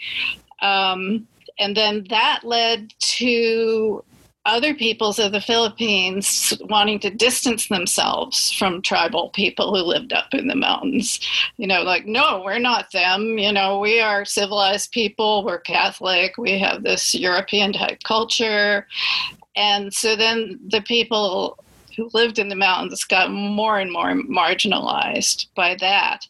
Um, 0.60 1.28
and 1.58 1.76
then 1.76 2.04
that 2.10 2.40
led 2.42 2.92
to 2.98 4.02
other 4.46 4.74
peoples 4.74 5.18
of 5.18 5.32
the 5.32 5.40
Philippines 5.40 6.56
wanting 6.70 7.00
to 7.00 7.10
distance 7.10 7.68
themselves 7.68 8.52
from 8.52 8.80
tribal 8.80 9.30
people 9.30 9.74
who 9.74 9.82
lived 9.82 10.12
up 10.12 10.32
in 10.32 10.46
the 10.46 10.54
mountains. 10.54 11.20
You 11.56 11.66
know, 11.66 11.82
like, 11.82 12.06
no, 12.06 12.42
we're 12.44 12.58
not 12.58 12.92
them. 12.92 13.38
You 13.38 13.52
know, 13.52 13.80
we 13.80 14.00
are 14.00 14.24
civilized 14.24 14.92
people, 14.92 15.44
we're 15.44 15.58
Catholic, 15.58 16.38
we 16.38 16.58
have 16.58 16.84
this 16.84 17.14
European 17.14 17.72
type 17.72 18.02
culture. 18.04 18.86
And 19.56 19.92
so 19.92 20.16
then 20.16 20.60
the 20.68 20.82
people 20.82 21.58
who 21.96 22.10
lived 22.12 22.38
in 22.38 22.48
the 22.48 22.54
mountains 22.54 23.04
got 23.04 23.32
more 23.32 23.78
and 23.78 23.90
more 23.90 24.12
marginalized 24.12 25.46
by 25.56 25.76
that. 25.80 26.26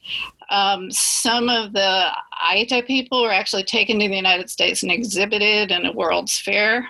Um, 0.48 0.90
some 0.92 1.48
of 1.48 1.72
the 1.72 2.06
Aita 2.40 2.86
people 2.86 3.22
were 3.22 3.32
actually 3.32 3.64
taken 3.64 3.98
to 3.98 4.08
the 4.08 4.16
United 4.16 4.48
States 4.48 4.82
and 4.82 4.92
exhibited 4.92 5.72
in 5.72 5.84
a 5.84 5.92
World's 5.92 6.38
Fair. 6.38 6.86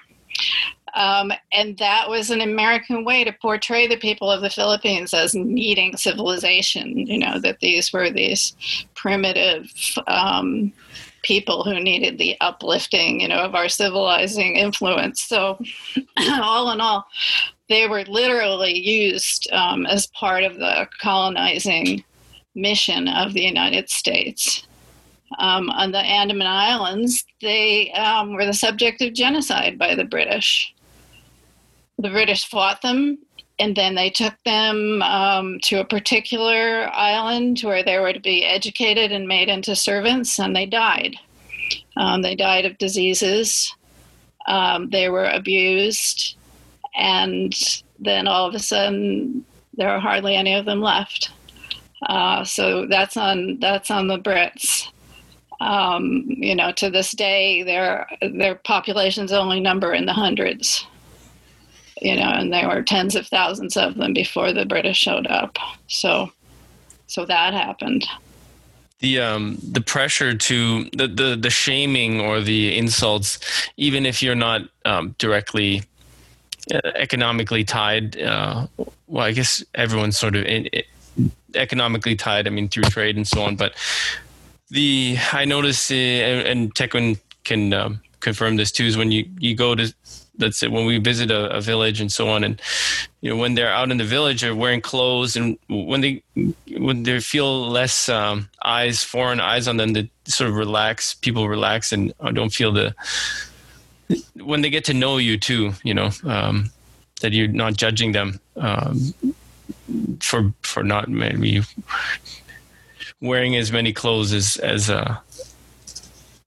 Um, 0.96 1.30
and 1.52 1.76
that 1.76 2.08
was 2.08 2.30
an 2.30 2.40
American 2.40 3.04
way 3.04 3.22
to 3.22 3.32
portray 3.32 3.86
the 3.86 3.98
people 3.98 4.30
of 4.30 4.40
the 4.40 4.48
Philippines 4.48 5.12
as 5.12 5.34
needing 5.34 5.94
civilization, 5.98 7.06
you 7.06 7.18
know, 7.18 7.38
that 7.40 7.60
these 7.60 7.92
were 7.92 8.10
these 8.10 8.56
primitive 8.94 9.70
um, 10.06 10.72
people 11.22 11.64
who 11.64 11.78
needed 11.78 12.16
the 12.16 12.34
uplifting, 12.40 13.20
you 13.20 13.28
know, 13.28 13.40
of 13.40 13.54
our 13.54 13.68
civilizing 13.68 14.56
influence. 14.56 15.20
So, 15.20 15.58
all 16.16 16.70
in 16.70 16.80
all, 16.80 17.06
they 17.68 17.86
were 17.86 18.04
literally 18.04 18.78
used 18.78 19.52
um, 19.52 19.84
as 19.84 20.06
part 20.06 20.44
of 20.44 20.56
the 20.56 20.88
colonizing 21.02 22.02
mission 22.54 23.06
of 23.06 23.34
the 23.34 23.42
United 23.42 23.90
States. 23.90 24.66
Um, 25.40 25.68
on 25.70 25.90
the 25.90 25.98
Andaman 25.98 26.46
Islands, 26.46 27.26
they 27.42 27.92
um, 27.92 28.32
were 28.32 28.46
the 28.46 28.54
subject 28.54 29.02
of 29.02 29.12
genocide 29.12 29.76
by 29.78 29.94
the 29.94 30.04
British 30.04 30.72
the 31.98 32.10
British 32.10 32.48
fought 32.48 32.82
them, 32.82 33.18
and 33.58 33.74
then 33.74 33.94
they 33.94 34.10
took 34.10 34.34
them 34.44 35.00
um, 35.02 35.58
to 35.62 35.80
a 35.80 35.84
particular 35.84 36.88
island 36.92 37.60
where 37.60 37.82
they 37.82 37.98
were 37.98 38.12
to 38.12 38.20
be 38.20 38.44
educated 38.44 39.12
and 39.12 39.26
made 39.26 39.48
into 39.48 39.74
servants, 39.74 40.38
and 40.38 40.54
they 40.54 40.66
died. 40.66 41.16
Um, 41.96 42.22
they 42.22 42.34
died 42.34 42.66
of 42.66 42.78
diseases. 42.78 43.74
Um, 44.46 44.90
they 44.90 45.08
were 45.08 45.24
abused, 45.24 46.36
and 46.94 47.54
then 47.98 48.28
all 48.28 48.46
of 48.46 48.54
a 48.54 48.58
sudden, 48.58 49.44
there 49.74 49.90
are 49.90 50.00
hardly 50.00 50.36
any 50.36 50.54
of 50.54 50.66
them 50.66 50.80
left. 50.80 51.30
Uh, 52.06 52.44
so 52.44 52.86
that's 52.86 53.16
on 53.16 53.58
that's 53.58 53.90
on 53.90 54.06
the 54.06 54.18
Brits. 54.18 54.88
Um, 55.60 56.24
you 56.28 56.54
know, 56.54 56.70
to 56.72 56.90
this 56.90 57.12
day, 57.12 57.62
their 57.62 58.06
their 58.20 58.54
populations 58.54 59.32
only 59.32 59.60
number 59.60 59.94
in 59.94 60.04
the 60.04 60.12
hundreds 60.12 60.86
you 62.00 62.16
know, 62.16 62.28
and 62.28 62.52
there 62.52 62.68
were 62.68 62.82
tens 62.82 63.14
of 63.14 63.26
thousands 63.26 63.76
of 63.76 63.96
them 63.96 64.12
before 64.12 64.52
the 64.52 64.66
British 64.66 64.98
showed 64.98 65.26
up. 65.26 65.58
So, 65.88 66.30
so 67.06 67.24
that 67.24 67.54
happened. 67.54 68.06
The 69.00 69.20
um 69.20 69.58
the 69.62 69.82
pressure 69.82 70.34
to 70.34 70.84
the 70.96 71.06
the, 71.06 71.36
the 71.40 71.50
shaming 71.50 72.20
or 72.20 72.40
the 72.40 72.76
insults, 72.76 73.38
even 73.76 74.06
if 74.06 74.22
you're 74.22 74.34
not 74.34 74.62
um, 74.86 75.14
directly 75.18 75.82
uh, 76.72 76.80
economically 76.94 77.62
tied. 77.62 78.20
Uh, 78.20 78.66
well, 79.06 79.24
I 79.24 79.32
guess 79.32 79.62
everyone's 79.74 80.18
sort 80.18 80.34
of 80.34 80.44
in, 80.46 80.66
in, 80.66 81.30
economically 81.54 82.16
tied. 82.16 82.46
I 82.46 82.50
mean, 82.50 82.68
through 82.68 82.84
trade 82.84 83.16
and 83.16 83.26
so 83.26 83.42
on. 83.42 83.56
But 83.56 83.74
the 84.70 85.16
I 85.32 85.44
notice, 85.44 85.90
uh, 85.90 85.94
and, 85.94 86.48
and 86.48 86.74
Tekun 86.74 87.20
can 87.44 87.72
um, 87.74 88.00
confirm 88.20 88.56
this 88.56 88.72
too, 88.72 88.84
is 88.84 88.96
when 88.96 89.12
you 89.12 89.28
you 89.38 89.54
go 89.54 89.74
to 89.74 89.94
let's 90.38 90.58
say 90.58 90.68
when 90.68 90.86
we 90.86 90.98
visit 90.98 91.30
a, 91.30 91.50
a, 91.50 91.60
village 91.60 92.00
and 92.00 92.12
so 92.12 92.28
on. 92.28 92.44
And 92.44 92.60
you 93.26 93.32
know 93.32 93.36
when 93.36 93.54
they're 93.54 93.72
out 93.72 93.90
in 93.90 93.96
the 93.96 94.04
village 94.04 94.42
they're 94.42 94.54
wearing 94.54 94.80
clothes 94.80 95.34
and 95.34 95.58
when 95.68 96.00
they 96.00 96.22
when 96.78 97.02
they 97.02 97.18
feel 97.18 97.68
less 97.68 98.08
um, 98.08 98.48
eyes 98.64 99.02
foreign 99.02 99.40
eyes 99.40 99.66
on 99.66 99.78
them 99.78 99.94
they 99.94 100.08
sort 100.26 100.48
of 100.48 100.54
relax 100.54 101.14
people 101.14 101.48
relax 101.48 101.92
and 101.92 102.12
don't 102.34 102.52
feel 102.52 102.70
the 102.70 102.94
when 104.36 104.62
they 104.62 104.70
get 104.70 104.84
to 104.84 104.94
know 104.94 105.16
you 105.16 105.36
too 105.36 105.72
you 105.82 105.92
know 105.92 106.10
um, 106.24 106.70
that 107.20 107.32
you're 107.32 107.48
not 107.48 107.74
judging 107.74 108.12
them 108.12 108.38
um, 108.56 109.12
for 110.20 110.54
for 110.62 110.84
not 110.84 111.08
maybe 111.08 111.62
wearing 113.20 113.56
as 113.56 113.72
many 113.72 113.92
clothes 113.92 114.32
as 114.32 114.56
as 114.58 114.88
uh, 114.88 115.16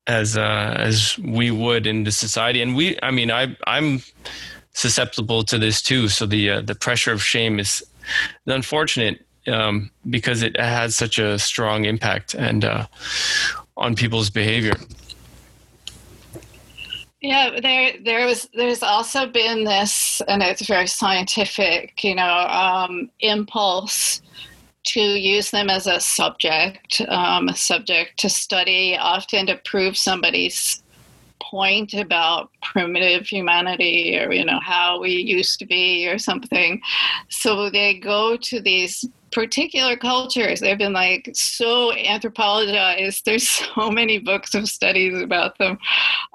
as 0.10 0.36
uh, 0.36 0.74
as 0.76 1.18
we 1.20 1.52
would 1.52 1.86
in 1.86 2.04
the 2.04 2.12
society. 2.12 2.62
And 2.62 2.76
we, 2.76 2.98
I 3.04 3.12
mean, 3.12 3.32
I 3.32 3.56
I'm 3.68 4.02
susceptible 4.74 5.44
to 5.44 5.58
this 5.58 5.82
too. 5.82 6.10
So 6.10 6.26
the 6.26 6.50
uh, 6.50 6.62
the 6.62 6.76
pressure 6.76 7.14
of 7.14 7.22
shame 7.24 7.60
is 7.60 7.84
unfortunate 8.48 9.24
um, 9.48 9.92
because 10.10 10.42
it 10.42 10.60
has 10.60 10.96
such 10.96 11.20
a 11.20 11.38
strong 11.38 11.86
impact 11.86 12.34
and 12.34 12.66
uh, 12.66 12.88
on 13.78 13.96
people's 13.96 14.32
behavior. 14.32 14.74
Yeah, 17.22 17.60
there 17.62 17.94
there 18.04 18.26
was 18.26 18.50
there's 18.54 18.82
also 18.82 19.28
been 19.28 19.64
this, 19.64 20.22
and 20.28 20.42
it's 20.42 20.66
very 20.66 20.88
scientific, 20.88 22.04
you 22.04 22.16
know, 22.16 22.38
um, 22.48 23.12
impulse 23.20 24.22
to 24.86 25.02
use 25.02 25.52
them 25.52 25.70
as 25.70 25.88
a 25.88 26.00
subject, 26.00 27.02
um, 27.08 27.50
a 27.50 27.56
subject 27.56 28.18
to 28.20 28.30
study, 28.30 28.98
often 28.98 29.48
to 29.48 29.60
prove 29.66 29.98
somebody's 29.98 30.82
point 31.42 31.94
about 31.94 32.50
primitive 32.62 33.26
humanity 33.26 34.18
or 34.20 34.32
you 34.32 34.46
know 34.46 34.60
how 34.62 35.00
we 35.00 35.10
used 35.10 35.60
to 35.60 35.66
be 35.66 36.08
or 36.08 36.18
something. 36.18 36.82
So 37.30 37.70
they 37.70 37.96
go 37.96 38.38
to 38.38 38.62
these 38.62 39.06
particular 39.32 39.96
cultures 39.96 40.60
they've 40.60 40.78
been 40.78 40.94
like 40.94 41.30
so 41.34 41.92
anthropologized 41.94 43.24
there's 43.24 43.50
so 43.76 43.90
many 43.90 44.18
books 44.20 44.54
of 44.56 44.68
studies 44.68 45.22
about 45.22 45.58
them 45.58 45.78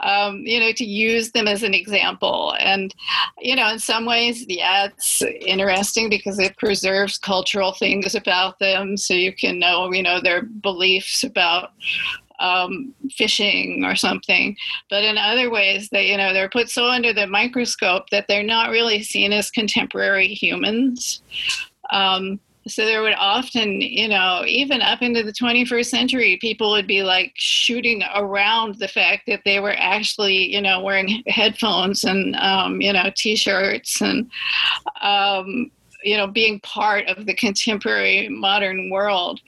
um, 0.03 0.39
you 0.45 0.61
know 0.61 0.73
to 0.73 0.85
use 0.85 1.33
them 1.33 1.49
as 1.49 1.63
an 1.63 1.75
example 1.75 2.55
and 2.61 2.95
you 3.39 3.57
know 3.57 3.69
in 3.71 3.79
some 3.79 4.05
ways 4.05 4.45
yeah 4.49 4.87
it's 4.87 5.23
interesting 5.23 6.09
because 6.09 6.39
it 6.39 6.57
preserves 6.57 7.19
cultural 7.19 7.73
things 7.73 8.15
about 8.15 8.59
them 8.59 8.97
so 8.97 9.15
you 9.15 9.33
can 9.35 9.59
know 9.59 9.93
you 9.93 10.03
know 10.03 10.21
their 10.21 10.43
beliefs 10.43 11.25
about 11.25 11.71
um, 12.41 12.95
fishing 13.11 13.85
or 13.85 13.95
something. 13.95 14.57
But 14.91 15.05
in 15.05 15.19
other 15.19 15.51
ways, 15.51 15.89
they 15.91 16.11
you 16.11 16.17
know 16.17 16.33
they're 16.33 16.49
put 16.49 16.69
so 16.69 16.89
under 16.89 17.13
the 17.13 17.27
microscope 17.27 18.11
that 18.11 18.27
they're 18.29 18.43
not 18.43 18.71
really 18.71 19.03
seen 19.03 19.33
as 19.33 19.51
contemporary 19.51 20.29
humans. 20.29 21.23
Um, 21.91 22.41
so 22.67 22.85
there 22.85 23.03
would 23.03 23.15
often, 23.15 23.81
you 23.81 24.09
know, 24.09 24.43
even 24.47 24.81
up 24.81 25.03
into 25.03 25.23
the 25.23 25.33
21st 25.33 25.87
century, 25.87 26.39
people 26.41 26.71
would 26.71 26.87
be 26.87 27.03
like 27.03 27.33
shooting 27.35 28.03
around 28.15 28.77
the 28.79 28.89
fact 28.89 29.25
that 29.27 29.43
they 29.45 29.61
were 29.61 29.75
actually, 29.77 30.53
you 30.53 30.63
know, 30.63 30.81
wearing 30.81 31.23
headphones 31.27 32.05
and, 32.05 32.35
um, 32.37 32.81
you 32.81 32.93
know, 32.93 33.11
t-shirts 33.15 34.01
and, 34.01 34.31
um, 35.03 35.71
you 36.05 36.17
know 36.17 36.27
being 36.27 36.61
part 36.61 37.07
of 37.07 37.27
the 37.27 37.35
contemporary 37.35 38.29
modern 38.29 38.91
world 38.91 39.41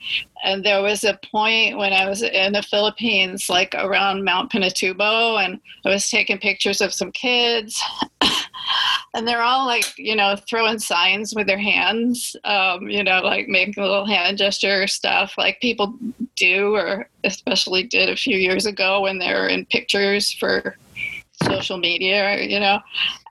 and 0.43 0.63
there 0.63 0.81
was 0.81 1.03
a 1.03 1.19
point 1.31 1.77
when 1.77 1.93
i 1.93 2.07
was 2.07 2.23
in 2.23 2.53
the 2.53 2.61
philippines 2.63 3.49
like 3.49 3.73
around 3.75 4.23
mount 4.23 4.51
pinatubo 4.51 5.43
and 5.43 5.59
i 5.85 5.89
was 5.89 6.09
taking 6.09 6.37
pictures 6.37 6.81
of 6.81 6.93
some 6.93 7.11
kids 7.11 7.81
and 9.13 9.27
they're 9.27 9.41
all 9.41 9.65
like 9.65 9.85
you 9.97 10.15
know 10.15 10.35
throwing 10.49 10.79
signs 10.79 11.33
with 11.35 11.47
their 11.47 11.59
hands 11.59 12.35
um, 12.43 12.89
you 12.89 13.03
know 13.03 13.21
like 13.21 13.47
making 13.47 13.81
little 13.81 14.05
hand 14.05 14.37
gesture 14.37 14.87
stuff 14.87 15.33
like 15.37 15.61
people 15.61 15.95
do 16.35 16.75
or 16.75 17.07
especially 17.23 17.83
did 17.83 18.09
a 18.09 18.15
few 18.15 18.37
years 18.37 18.65
ago 18.65 19.01
when 19.01 19.19
they 19.19 19.33
were 19.33 19.47
in 19.47 19.65
pictures 19.65 20.33
for 20.33 20.75
social 21.43 21.77
media, 21.77 22.41
you 22.43 22.59
know. 22.59 22.79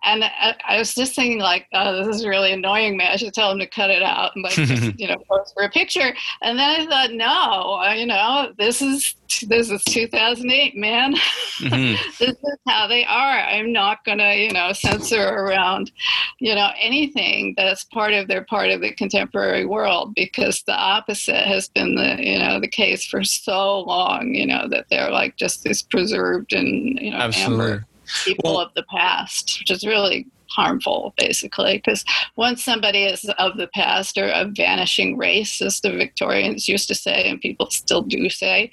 And 0.06 0.24
I, 0.24 0.56
I, 0.66 0.78
was 0.78 0.94
just 0.94 1.14
thinking, 1.14 1.40
like, 1.40 1.66
oh, 1.72 2.04
this 2.04 2.16
is 2.16 2.26
really 2.26 2.52
annoying 2.52 2.96
me. 2.96 3.04
I 3.04 3.16
should 3.16 3.34
tell 3.34 3.50
him 3.50 3.58
to 3.58 3.66
cut 3.66 3.90
it 3.90 4.02
out 4.02 4.32
and, 4.34 4.44
like, 4.44 4.54
just, 4.54 4.92
you 4.98 5.08
know, 5.08 5.16
post 5.28 5.52
for 5.54 5.64
a 5.64 5.70
picture. 5.70 6.14
And 6.42 6.58
then 6.58 6.80
I 6.80 6.86
thought, 6.86 7.12
no, 7.12 7.92
you 7.92 8.06
know, 8.06 8.52
this 8.56 8.80
is 8.80 9.14
this 9.48 9.70
is 9.70 9.82
2008, 9.84 10.76
man. 10.76 11.14
Mm-hmm. 11.14 12.10
this 12.18 12.30
is 12.30 12.58
how 12.66 12.86
they 12.86 13.04
are. 13.04 13.38
I'm 13.38 13.72
not 13.72 14.04
gonna, 14.04 14.34
you 14.34 14.52
know, 14.52 14.72
censor 14.72 15.28
around, 15.28 15.90
you 16.38 16.54
know, 16.54 16.70
anything 16.78 17.54
that's 17.56 17.84
part 17.84 18.12
of 18.12 18.28
their 18.28 18.44
part 18.44 18.70
of 18.70 18.80
the 18.80 18.94
contemporary 18.94 19.66
world 19.66 20.14
because 20.14 20.62
the 20.66 20.74
opposite 20.74 21.44
has 21.44 21.68
been 21.68 21.96
the, 21.96 22.16
you 22.20 22.38
know, 22.38 22.60
the 22.60 22.68
case 22.68 23.04
for 23.04 23.24
so 23.24 23.80
long. 23.80 24.34
You 24.34 24.46
know 24.46 24.68
that 24.68 24.86
they're 24.90 25.10
like 25.10 25.36
just 25.36 25.64
this 25.64 25.82
preserved 25.82 26.52
and 26.52 26.98
you 27.00 27.10
know 27.10 27.18
Absolutely. 27.18 27.64
amber 27.64 27.86
people 28.24 28.54
well, 28.54 28.60
of 28.60 28.74
the 28.74 28.84
past, 28.84 29.58
which 29.60 29.70
is 29.70 29.86
really 29.86 30.26
harmful, 30.48 31.14
basically. 31.16 31.76
Because 31.78 32.04
once 32.36 32.64
somebody 32.64 33.04
is 33.04 33.28
of 33.38 33.56
the 33.56 33.68
past 33.68 34.18
or 34.18 34.26
a 34.26 34.44
vanishing 34.46 35.16
race, 35.16 35.60
as 35.60 35.80
the 35.80 35.90
Victorians 35.90 36.68
used 36.68 36.88
to 36.88 36.94
say, 36.94 37.28
and 37.28 37.40
people 37.40 37.70
still 37.70 38.02
do 38.02 38.28
say, 38.30 38.70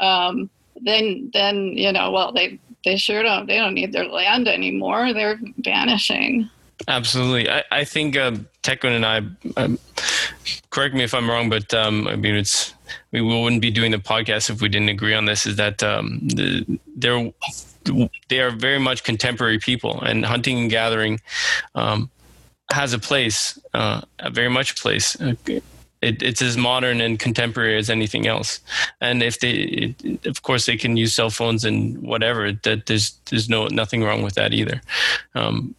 um, 0.00 0.50
then 0.82 1.30
then 1.32 1.76
you 1.76 1.92
know, 1.92 2.10
well, 2.10 2.32
they 2.32 2.58
they 2.84 2.96
sure 2.96 3.22
don't 3.22 3.46
they 3.46 3.56
don't 3.56 3.74
need 3.74 3.92
their 3.92 4.06
land 4.06 4.48
anymore. 4.48 5.12
They're 5.12 5.40
vanishing. 5.58 6.50
Absolutely, 6.88 7.48
I, 7.48 7.62
I 7.70 7.84
think 7.84 8.16
um, 8.16 8.48
Tekun 8.62 8.96
and 8.96 9.06
I. 9.06 9.22
Um, 9.56 9.78
correct 10.70 10.94
me 10.94 11.04
if 11.04 11.14
I'm 11.14 11.28
wrong, 11.30 11.48
but 11.48 11.72
um, 11.72 12.08
I 12.08 12.16
mean 12.16 12.34
it's 12.34 12.73
we 13.12 13.20
wouldn't 13.20 13.62
be 13.62 13.70
doing 13.70 13.90
the 13.90 13.98
podcast 13.98 14.50
if 14.50 14.60
we 14.60 14.68
didn't 14.68 14.88
agree 14.88 15.14
on 15.14 15.24
this. 15.24 15.46
Is 15.46 15.56
that 15.56 15.82
um, 15.82 16.20
the, 16.22 16.78
they're 16.96 17.32
they 18.28 18.40
are 18.40 18.50
very 18.50 18.78
much 18.78 19.04
contemporary 19.04 19.58
people, 19.58 20.00
and 20.02 20.24
hunting 20.24 20.58
and 20.58 20.70
gathering 20.70 21.20
um, 21.74 22.10
has 22.72 22.92
a 22.92 22.98
place, 22.98 23.58
uh, 23.74 24.00
a 24.18 24.30
very 24.30 24.48
much 24.48 24.80
place. 24.80 25.16
It, 26.02 26.22
it's 26.22 26.42
as 26.42 26.56
modern 26.58 27.00
and 27.00 27.18
contemporary 27.18 27.78
as 27.78 27.88
anything 27.88 28.26
else. 28.26 28.60
And 29.00 29.22
if 29.22 29.40
they, 29.40 29.52
it, 29.52 30.26
of 30.26 30.42
course, 30.42 30.66
they 30.66 30.76
can 30.76 30.98
use 30.98 31.14
cell 31.14 31.30
phones 31.30 31.64
and 31.64 32.02
whatever. 32.02 32.52
That 32.52 32.86
there's 32.86 33.12
there's 33.30 33.48
no 33.48 33.68
nothing 33.68 34.02
wrong 34.02 34.22
with 34.22 34.34
that 34.34 34.52
either. 34.52 34.82
Um, 35.34 35.74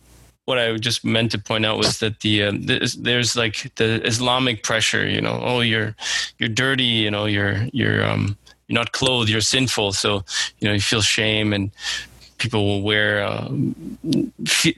what 0.46 0.58
I 0.60 0.78
just 0.78 1.04
meant 1.04 1.32
to 1.32 1.40
point 1.40 1.66
out 1.66 1.78
was 1.78 2.00
that 2.00 2.20
the 2.22 2.44
uh, 2.44 2.52
there's, 2.56 2.94
there's, 2.94 3.36
like 3.36 3.74
the 3.76 4.06
Islamic 4.06 4.64
pressure. 4.64 5.08
You 5.08 5.22
know, 5.22 5.40
oh, 5.44 5.62
you're 5.62 5.96
you're 6.38 6.50
dirty. 6.50 6.84
You 6.84 7.12
know, 7.12 7.26
you're 7.26 7.68
you're 7.74 8.04
um, 8.04 8.38
you're 8.68 8.80
not 8.80 8.92
clothed, 8.92 9.30
you're 9.30 9.42
sinful. 9.42 9.94
So, 9.94 10.24
you 10.60 10.68
know, 10.68 10.74
you 10.74 10.82
feel 10.82 11.02
shame 11.02 11.54
and 11.54 11.72
people 12.38 12.66
will 12.66 12.82
wear, 12.82 13.24
uh, 13.24 13.50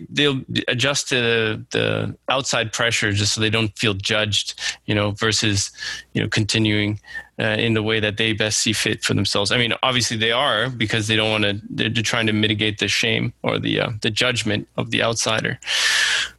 they'll 0.09 0.41
adjust 0.67 1.09
to 1.09 1.15
the, 1.15 1.65
the, 1.71 2.17
outside 2.29 2.71
pressure 2.71 3.11
just 3.11 3.33
so 3.33 3.41
they 3.41 3.49
don't 3.49 3.75
feel 3.77 3.93
judged, 3.93 4.59
you 4.85 4.93
know, 4.93 5.11
versus, 5.11 5.71
you 6.13 6.21
know, 6.21 6.27
continuing 6.27 6.99
uh, 7.39 7.55
in 7.59 7.73
the 7.73 7.83
way 7.83 7.99
that 7.99 8.17
they 8.17 8.33
best 8.33 8.59
see 8.59 8.73
fit 8.73 9.03
for 9.03 9.13
themselves. 9.13 9.51
I 9.51 9.57
mean, 9.57 9.73
obviously 9.83 10.17
they 10.17 10.31
are 10.31 10.69
because 10.69 11.07
they 11.07 11.15
don't 11.15 11.29
want 11.29 11.43
to, 11.43 11.61
they're, 11.69 11.89
they're, 11.89 12.03
trying 12.03 12.27
to 12.27 12.33
mitigate 12.33 12.79
the 12.79 12.87
shame 12.87 13.33
or 13.43 13.59
the, 13.59 13.79
uh, 13.79 13.91
the 14.01 14.09
judgment 14.09 14.67
of 14.77 14.91
the 14.91 15.03
outsider. 15.03 15.59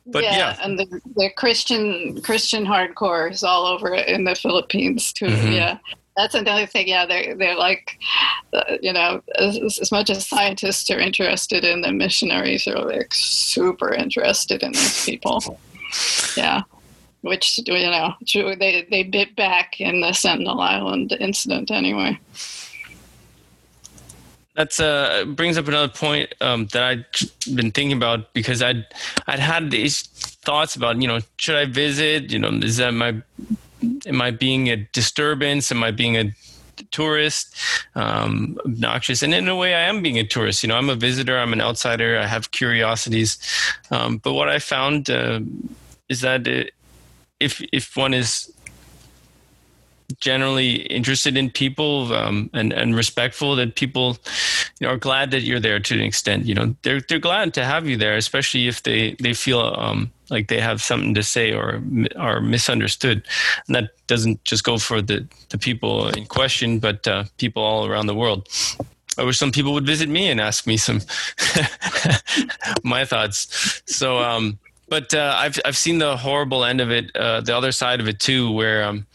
But 0.06 0.24
yeah, 0.24 0.36
yeah. 0.36 0.58
and 0.62 0.78
the, 0.78 1.00
the 1.16 1.30
Christian 1.36 2.20
Christian 2.22 2.64
hardcore 2.64 3.30
is 3.30 3.44
all 3.44 3.66
over 3.66 3.94
in 3.94 4.24
the 4.24 4.34
Philippines 4.34 5.12
too. 5.12 5.26
Mm-hmm. 5.26 5.52
Yeah, 5.52 5.78
that's 6.16 6.34
another 6.34 6.66
thing. 6.66 6.88
Yeah, 6.88 7.04
they're 7.04 7.34
they're 7.34 7.56
like, 7.56 7.98
uh, 8.54 8.78
you 8.80 8.92
know, 8.92 9.22
as, 9.36 9.78
as, 9.80 9.92
much 9.92 10.08
as 10.08 10.26
scientists 10.26 10.88
are 10.90 10.98
interested 10.98 11.62
in 11.62 11.82
the 11.82 11.92
missionaries, 11.92 12.66
are 12.66 12.78
like 12.78 13.12
super 13.12 13.92
interested 13.92 14.62
in 14.62 14.72
these 14.72 15.04
people. 15.04 15.60
Yeah, 16.36 16.62
which 17.22 17.58
you 17.66 17.72
know, 17.72 18.14
they 18.24 18.86
they 18.90 19.02
bit 19.02 19.34
back 19.36 19.80
in 19.80 20.00
the 20.00 20.12
Sentinel 20.12 20.60
Island 20.60 21.12
incident 21.18 21.70
anyway. 21.70 22.18
That's 24.54 24.80
uh 24.80 25.24
brings 25.26 25.56
up 25.56 25.68
another 25.68 25.92
point 25.92 26.34
um, 26.40 26.66
that 26.72 26.82
I've 26.82 27.54
been 27.54 27.70
thinking 27.70 27.96
about 27.96 28.32
because 28.34 28.62
I'd 28.62 28.86
I'd 29.26 29.38
had 29.38 29.70
these 29.70 30.02
thoughts 30.02 30.74
about 30.76 31.00
you 31.00 31.06
know 31.08 31.20
should 31.36 31.56
I 31.56 31.64
visit 31.66 32.32
you 32.32 32.38
know 32.38 32.50
is 32.50 32.78
that 32.78 32.92
my 32.92 33.22
am 34.06 34.20
I 34.20 34.30
being 34.30 34.68
a 34.68 34.76
disturbance? 34.76 35.70
Am 35.70 35.84
I 35.84 35.92
being 35.92 36.16
a 36.16 36.32
tourist, 36.90 37.54
um, 37.94 38.58
obnoxious. 38.64 39.22
And 39.22 39.34
in 39.34 39.48
a 39.48 39.56
way, 39.56 39.74
I 39.74 39.80
am 39.82 40.02
being 40.02 40.18
a 40.18 40.24
tourist. 40.24 40.62
You 40.62 40.68
know, 40.68 40.76
I'm 40.76 40.90
a 40.90 40.94
visitor, 40.94 41.38
I'm 41.38 41.52
an 41.52 41.60
outsider, 41.60 42.18
I 42.18 42.26
have 42.26 42.50
curiosities. 42.50 43.38
Um, 43.90 44.18
but 44.18 44.34
what 44.34 44.48
I 44.48 44.58
found 44.58 45.10
uh, 45.10 45.40
is 46.08 46.20
that 46.22 46.46
it, 46.46 46.72
if 47.40 47.62
if 47.72 47.96
one 47.96 48.14
is 48.14 48.52
generally 50.20 50.76
interested 50.86 51.36
in 51.36 51.50
people 51.50 52.12
um, 52.14 52.48
and 52.54 52.72
and 52.72 52.96
respectful 52.96 53.54
that 53.56 53.74
people 53.74 54.16
you 54.80 54.86
know, 54.86 54.94
are 54.94 54.96
glad 54.96 55.30
that 55.30 55.42
you're 55.42 55.60
there 55.60 55.78
to 55.78 55.94
an 55.94 56.00
extent 56.00 56.46
you 56.46 56.54
know 56.54 56.74
they're 56.82 57.00
they're 57.08 57.18
glad 57.18 57.52
to 57.52 57.64
have 57.64 57.86
you 57.86 57.96
there 57.96 58.16
especially 58.16 58.68
if 58.68 58.82
they 58.82 59.14
they 59.20 59.34
feel 59.34 59.60
um, 59.76 60.10
like 60.30 60.48
they 60.48 60.60
have 60.60 60.80
something 60.80 61.14
to 61.14 61.22
say 61.22 61.52
or 61.52 61.82
are 62.16 62.40
misunderstood 62.40 63.22
and 63.66 63.76
that 63.76 63.90
doesn't 64.06 64.42
just 64.44 64.64
go 64.64 64.78
for 64.78 65.02
the 65.02 65.26
the 65.50 65.58
people 65.58 66.08
in 66.08 66.24
question 66.24 66.78
but 66.78 67.06
uh, 67.06 67.24
people 67.36 67.62
all 67.62 67.86
around 67.86 68.06
the 68.06 68.14
world 68.14 68.48
I 69.18 69.24
wish 69.24 69.36
some 69.36 69.50
people 69.50 69.72
would 69.74 69.86
visit 69.86 70.08
me 70.08 70.30
and 70.30 70.40
ask 70.40 70.64
me 70.66 70.76
some 70.76 71.00
my 72.84 73.04
thoughts. 73.04 73.82
So, 73.84 74.18
um, 74.18 74.60
but 74.88 75.14
uh, 75.14 75.34
I've 75.36 75.58
I've 75.64 75.76
seen 75.76 75.98
the 75.98 76.16
horrible 76.16 76.64
end 76.64 76.80
of 76.80 76.90
it, 76.90 77.14
uh, 77.16 77.40
the 77.40 77.56
other 77.56 77.72
side 77.72 78.00
of 78.00 78.08
it 78.08 78.20
too, 78.20 78.50
where 78.50 78.84
um, 78.84 79.06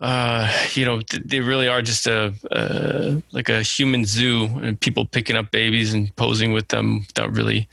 uh, 0.00 0.50
you 0.72 0.84
know, 0.84 1.00
they 1.24 1.40
really 1.40 1.68
are 1.68 1.82
just 1.82 2.06
a, 2.06 2.32
uh, 2.50 3.20
like 3.32 3.48
a 3.48 3.62
human 3.62 4.04
zoo 4.04 4.46
and 4.62 4.80
people 4.80 5.04
picking 5.04 5.36
up 5.36 5.50
babies 5.50 5.92
and 5.92 6.14
posing 6.16 6.52
with 6.52 6.68
them 6.68 7.00
without 7.00 7.30
really, 7.32 7.68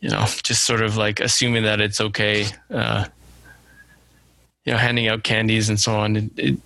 you 0.00 0.08
know, 0.08 0.24
just 0.42 0.64
sort 0.64 0.80
of 0.80 0.96
like 0.96 1.20
assuming 1.20 1.64
that 1.64 1.80
it's 1.80 2.00
okay. 2.00 2.46
Uh, 2.70 3.04
you 4.64 4.72
know, 4.72 4.78
handing 4.78 5.08
out 5.08 5.24
candies 5.24 5.68
and 5.68 5.78
so 5.78 5.96
on. 5.96 6.16
It, 6.16 6.30
it, 6.36 6.58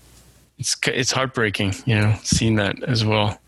it's 0.58 0.76
it's 0.86 1.12
heartbreaking, 1.12 1.74
you 1.84 1.96
know, 1.96 2.14
seeing 2.22 2.56
that 2.56 2.82
as 2.84 3.04
well 3.04 3.38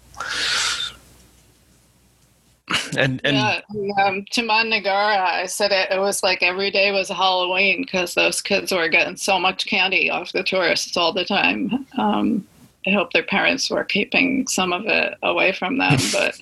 and, 2.98 3.20
and 3.24 3.36
yeah, 3.36 3.60
um, 4.04 4.24
Taman 4.30 4.70
Negara, 4.70 5.18
I 5.18 5.46
said 5.46 5.72
it, 5.72 5.90
it 5.90 5.98
was 5.98 6.22
like 6.22 6.42
every 6.42 6.70
day 6.70 6.90
was 6.92 7.08
Halloween 7.08 7.82
because 7.82 8.14
those 8.14 8.40
kids 8.40 8.72
were 8.72 8.88
getting 8.88 9.16
so 9.16 9.38
much 9.38 9.66
candy 9.66 10.10
off 10.10 10.32
the 10.32 10.42
tourists 10.42 10.96
all 10.96 11.12
the 11.12 11.24
time. 11.24 11.86
Um, 11.96 12.46
I 12.86 12.90
hope 12.90 13.12
their 13.12 13.22
parents 13.22 13.70
were 13.70 13.84
keeping 13.84 14.46
some 14.46 14.72
of 14.72 14.86
it 14.86 15.14
away 15.22 15.52
from 15.52 15.78
them, 15.78 15.98
but 16.12 16.40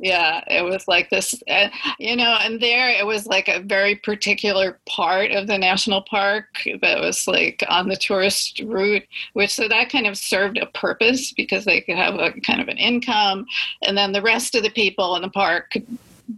yeah, 0.00 0.42
it 0.48 0.64
was 0.64 0.88
like 0.88 1.10
this, 1.10 1.34
uh, 1.48 1.68
you 1.98 2.16
know, 2.16 2.38
and 2.40 2.58
there 2.58 2.88
it 2.88 3.04
was 3.04 3.26
like 3.26 3.48
a 3.48 3.60
very 3.60 3.94
particular 3.94 4.78
part 4.86 5.30
of 5.30 5.46
the 5.46 5.58
national 5.58 6.00
park 6.02 6.46
that 6.80 7.00
was 7.00 7.28
like 7.28 7.62
on 7.68 7.88
the 7.88 7.96
tourist 7.96 8.60
route, 8.60 9.06
which 9.34 9.54
so 9.54 9.68
that 9.68 9.90
kind 9.90 10.06
of 10.06 10.16
served 10.16 10.56
a 10.56 10.66
purpose 10.66 11.32
because 11.32 11.66
they 11.66 11.82
could 11.82 11.96
have 11.96 12.14
a 12.14 12.32
kind 12.40 12.62
of 12.62 12.68
an 12.68 12.78
income, 12.78 13.44
and 13.82 13.96
then 13.96 14.12
the 14.12 14.22
rest 14.22 14.54
of 14.54 14.62
the 14.62 14.70
people 14.70 15.16
in 15.16 15.22
the 15.22 15.28
park 15.28 15.70
could 15.70 15.86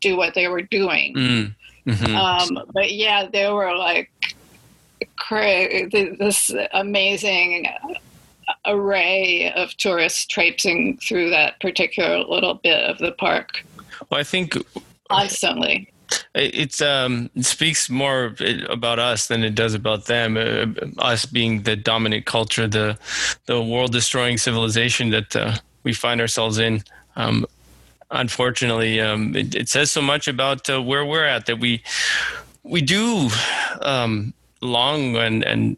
do 0.01 0.17
what 0.17 0.35
they 0.35 0.49
were 0.49 0.63
doing. 0.63 1.15
Mm. 1.15 1.55
Mm-hmm. 1.87 2.17
Um, 2.17 2.65
but 2.73 2.93
yeah, 2.93 3.29
they 3.33 3.49
were 3.49 3.77
like 3.77 4.11
cra- 5.17 5.89
this 5.91 6.53
amazing 6.73 7.69
array 8.67 9.53
of 9.53 9.77
tourists 9.77 10.27
traipsing 10.27 10.99
through 10.99 11.31
that 11.31 11.61
particular 11.61 12.19
little 12.19 12.55
bit 12.55 12.83
of 12.85 12.99
the 12.99 13.13
park. 13.13 13.65
Well, 14.11 14.21
I 14.21 14.25
think 14.25 14.57
constantly. 15.11 15.93
It's 16.35 16.83
um, 16.83 17.31
it 17.35 17.47
speaks 17.47 17.89
more 17.89 18.35
about 18.69 18.99
us 18.99 19.29
than 19.29 19.45
it 19.45 19.55
does 19.55 19.75
about 19.75 20.07
them. 20.07 20.37
Uh, 20.37 20.67
us 20.99 21.25
being 21.25 21.63
the 21.63 21.77
dominant 21.77 22.27
culture, 22.27 22.69
the 22.69 22.99
the 23.47 23.63
world 23.63 23.93
destroying 23.93 24.39
civilization 24.39 25.11
that 25.11 25.35
uh, 25.35 25.57
we 25.85 25.95
find 25.95 26.21
ourselves 26.21 26.59
in. 26.59 26.83
Um, 27.17 27.47
unfortunately, 28.11 29.01
um, 29.01 29.35
it, 29.35 29.55
it, 29.55 29.69
says 29.69 29.91
so 29.91 30.03
much 30.03 30.29
about 30.29 30.69
uh, 30.69 30.83
where 30.83 31.05
we're 31.05 31.25
at 31.25 31.47
that 31.47 31.59
we 31.61 31.83
we 32.63 32.83
do 32.83 33.31
um, 33.81 34.35
long 34.61 35.17
and 35.17 35.43
and 35.45 35.77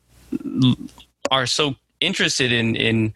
are 1.30 1.46
so 1.46 1.76
interested 2.06 2.52
in 2.52 2.76
in 2.76 3.14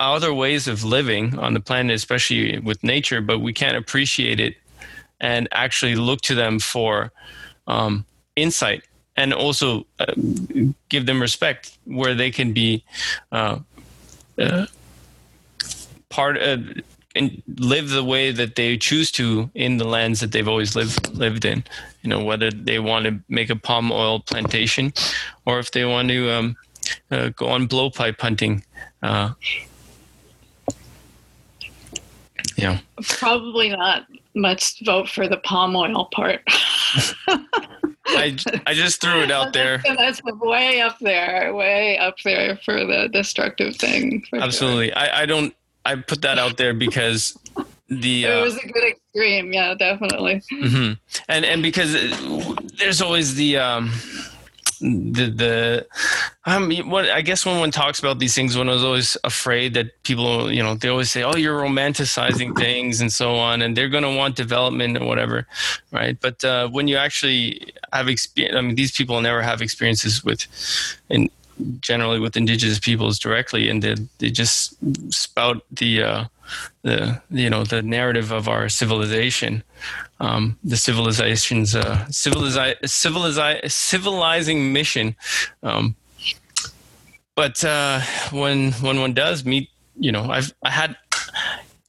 other 0.00 0.32
ways 0.32 0.68
of 0.68 0.84
living 0.84 1.38
on 1.38 1.54
the 1.54 1.60
planet, 1.60 1.94
especially 1.94 2.58
with 2.60 2.82
nature, 2.84 3.20
but 3.20 3.40
we 3.40 3.52
can't 3.52 3.76
appreciate 3.76 4.38
it 4.38 4.54
and 5.20 5.48
actually 5.50 5.96
look 5.96 6.20
to 6.20 6.34
them 6.34 6.58
for 6.60 7.10
um, 7.66 8.04
insight 8.36 8.84
and 9.16 9.34
also 9.34 9.84
uh, 9.98 10.14
give 10.88 11.06
them 11.06 11.20
respect 11.20 11.76
where 11.84 12.14
they 12.14 12.30
can 12.30 12.52
be 12.52 12.84
uh, 13.32 13.58
uh, 14.38 14.66
part 16.08 16.36
of 16.36 16.60
and 17.16 17.42
live 17.56 17.88
the 17.88 18.04
way 18.04 18.30
that 18.30 18.54
they 18.54 18.76
choose 18.76 19.10
to 19.10 19.50
in 19.54 19.78
the 19.78 19.84
lands 19.84 20.20
that 20.20 20.30
they've 20.30 20.46
always 20.46 20.76
lived 20.76 21.12
lived 21.14 21.44
in. 21.44 21.64
You 22.02 22.10
know, 22.10 22.22
whether 22.22 22.50
they 22.50 22.78
want 22.78 23.06
to 23.06 23.18
make 23.28 23.50
a 23.50 23.56
palm 23.56 23.90
oil 23.90 24.20
plantation, 24.20 24.92
or 25.44 25.58
if 25.58 25.72
they 25.72 25.84
want 25.84 26.08
to 26.08 26.30
um, 26.30 26.56
uh, 27.10 27.30
go 27.30 27.48
on 27.48 27.68
blowpipe 27.68 28.20
hunting. 28.20 28.64
Uh, 29.02 29.32
yeah, 32.56 32.78
probably 33.02 33.70
not 33.70 34.06
much 34.34 34.80
vote 34.84 35.08
for 35.08 35.28
the 35.28 35.38
palm 35.38 35.76
oil 35.76 36.08
part. 36.12 36.40
I, 38.10 38.36
I 38.66 38.74
just 38.74 39.00
threw 39.00 39.22
it 39.22 39.30
out 39.30 39.52
there. 39.52 39.82
That's 39.96 40.22
way 40.24 40.80
up 40.80 40.98
there, 41.00 41.54
way 41.54 41.98
up 41.98 42.16
there 42.24 42.58
for 42.64 42.84
the 42.84 43.08
destructive 43.12 43.76
thing. 43.76 44.24
Absolutely. 44.32 44.88
Sure. 44.88 44.98
I, 44.98 45.22
I 45.22 45.26
don't, 45.26 45.54
I 45.84 45.96
put 45.96 46.22
that 46.22 46.38
out 46.38 46.56
there 46.56 46.74
because 46.74 47.38
the 47.88 48.26
uh, 48.26 48.40
it 48.40 48.42
was 48.42 48.56
a 48.56 48.66
good 48.66 48.84
extreme 48.84 49.52
yeah 49.52 49.74
definitely 49.74 50.42
mm-hmm. 50.52 50.92
and 51.28 51.44
and 51.44 51.62
because 51.62 51.92
there's 52.78 53.00
always 53.00 53.34
the 53.34 53.56
um 53.56 53.90
the 54.80 55.26
the 55.26 55.86
um 56.46 56.70
what 56.88 57.08
I 57.10 57.20
guess 57.20 57.44
when 57.44 57.58
one 57.58 57.70
talks 57.70 57.98
about 57.98 58.18
these 58.18 58.34
things, 58.34 58.56
one 58.56 58.68
is 58.68 58.84
always 58.84 59.16
afraid 59.24 59.74
that 59.74 60.02
people 60.04 60.52
you 60.52 60.62
know 60.62 60.74
they 60.74 60.88
always 60.88 61.10
say, 61.10 61.22
oh, 61.22 61.36
you're 61.36 61.60
romanticizing 61.60 62.56
things 62.56 63.00
and 63.00 63.12
so 63.12 63.36
on, 63.36 63.62
and 63.62 63.76
they're 63.76 63.88
going 63.88 64.04
to 64.04 64.14
want 64.14 64.36
development 64.36 64.98
or 64.98 65.04
whatever, 65.04 65.46
right? 65.90 66.18
But 66.20 66.44
uh, 66.44 66.68
when 66.68 66.88
you 66.88 66.96
actually 66.96 67.72
have 67.92 68.08
experience, 68.08 68.56
I 68.56 68.60
mean, 68.60 68.76
these 68.76 68.92
people 68.92 69.20
never 69.20 69.42
have 69.42 69.62
experiences 69.62 70.24
with, 70.24 70.46
in 71.08 71.28
generally 71.80 72.20
with 72.20 72.36
indigenous 72.36 72.78
peoples 72.78 73.18
directly, 73.18 73.68
and 73.68 73.82
they 73.82 73.94
they 74.18 74.30
just 74.30 74.76
spout 75.12 75.62
the. 75.70 76.02
Uh, 76.02 76.24
the 76.82 77.20
you 77.30 77.50
know 77.50 77.64
the 77.64 77.82
narrative 77.82 78.32
of 78.32 78.48
our 78.48 78.70
civilization, 78.70 79.62
um, 80.20 80.58
the 80.64 80.76
civilization's 80.76 81.74
uh, 81.74 82.04
civilizi- 82.10 82.78
civilizi- 82.82 83.70
civilizing 83.70 84.72
mission. 84.72 85.14
Um, 85.62 85.94
but 87.34 87.62
uh, 87.64 88.00
when 88.32 88.72
when 88.72 89.00
one 89.00 89.14
does 89.14 89.44
meet, 89.44 89.70
you 89.98 90.12
know, 90.12 90.30
I've 90.30 90.52
I 90.62 90.70
had. 90.70 90.96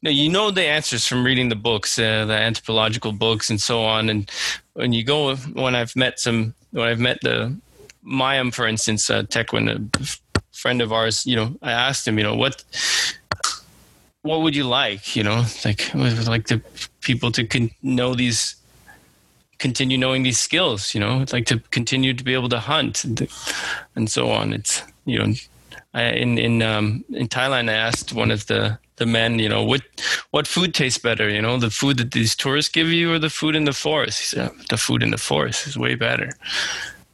Know, 0.02 0.12
you 0.12 0.30
know 0.30 0.50
the 0.50 0.64
answers 0.64 1.06
from 1.06 1.26
reading 1.26 1.50
the 1.50 1.58
books, 1.58 2.00
uh, 2.00 2.24
the 2.24 2.34
anthropological 2.34 3.12
books, 3.12 3.50
and 3.50 3.60
so 3.60 3.84
on. 3.84 4.10
And 4.10 4.32
when 4.72 4.94
you 4.94 5.04
go, 5.04 5.36
when 5.36 5.76
I've 5.76 5.94
met 5.94 6.22
some, 6.22 6.54
when 6.72 6.88
I've 6.88 7.02
met 7.02 7.18
the 7.22 7.54
Mayam, 8.06 8.54
for 8.54 8.66
instance, 8.66 9.10
uh, 9.10 9.24
Tequin, 9.24 9.68
a 10.00 10.56
friend 10.56 10.82
of 10.82 10.94
ours, 10.94 11.26
you 11.26 11.36
know, 11.36 11.54
I 11.62 11.74
asked 11.74 12.08
him, 12.08 12.18
you 12.18 12.24
know, 12.24 12.36
what 12.36 12.64
what 14.22 14.42
would 14.42 14.56
you 14.56 14.64
like? 14.64 15.16
You 15.16 15.24
know, 15.24 15.46
like 15.66 15.94
like 15.94 16.48
the 16.48 16.62
people 17.02 17.32
to 17.32 17.46
con- 17.46 17.72
know 17.82 18.16
these, 18.16 18.56
continue 19.58 19.98
knowing 19.98 20.24
these 20.24 20.40
skills. 20.40 20.94
You 20.94 21.02
know, 21.02 21.26
like 21.32 21.46
to 21.48 21.60
continue 21.72 22.14
to 22.14 22.24
be 22.24 22.34
able 22.34 22.50
to 22.50 22.60
hunt 22.60 23.04
and, 23.04 23.28
and 23.96 24.10
so 24.10 24.30
on. 24.30 24.54
It's 24.54 24.84
you 25.06 25.20
know, 25.20 25.34
I, 25.94 26.04
in 26.04 26.38
in 26.38 26.62
um, 26.62 27.04
in 27.10 27.28
Thailand, 27.28 27.70
I 27.70 27.74
asked 27.74 28.14
one 28.14 28.32
of 28.32 28.48
the 28.48 28.78
the 29.00 29.06
men, 29.06 29.40
you 29.40 29.50
know, 29.50 29.64
what 29.64 29.82
what 30.32 30.48
food 30.48 30.74
tastes 30.74 31.00
better? 31.00 31.30
You 31.30 31.42
know, 31.42 31.58
the 31.58 31.72
food 31.72 31.98
that 31.98 32.12
these 32.12 32.36
tourists 32.36 32.72
give 32.72 32.90
you, 32.90 33.14
or 33.14 33.20
the 33.20 33.30
food 33.30 33.56
in 33.56 33.66
the 33.66 33.74
forest? 33.74 34.20
He 34.20 34.26
said, 34.26 34.52
the 34.70 34.78
food 34.78 35.02
in 35.02 35.12
the 35.12 35.18
forest 35.18 35.66
is 35.66 35.78
way 35.78 35.96
better. 35.96 36.32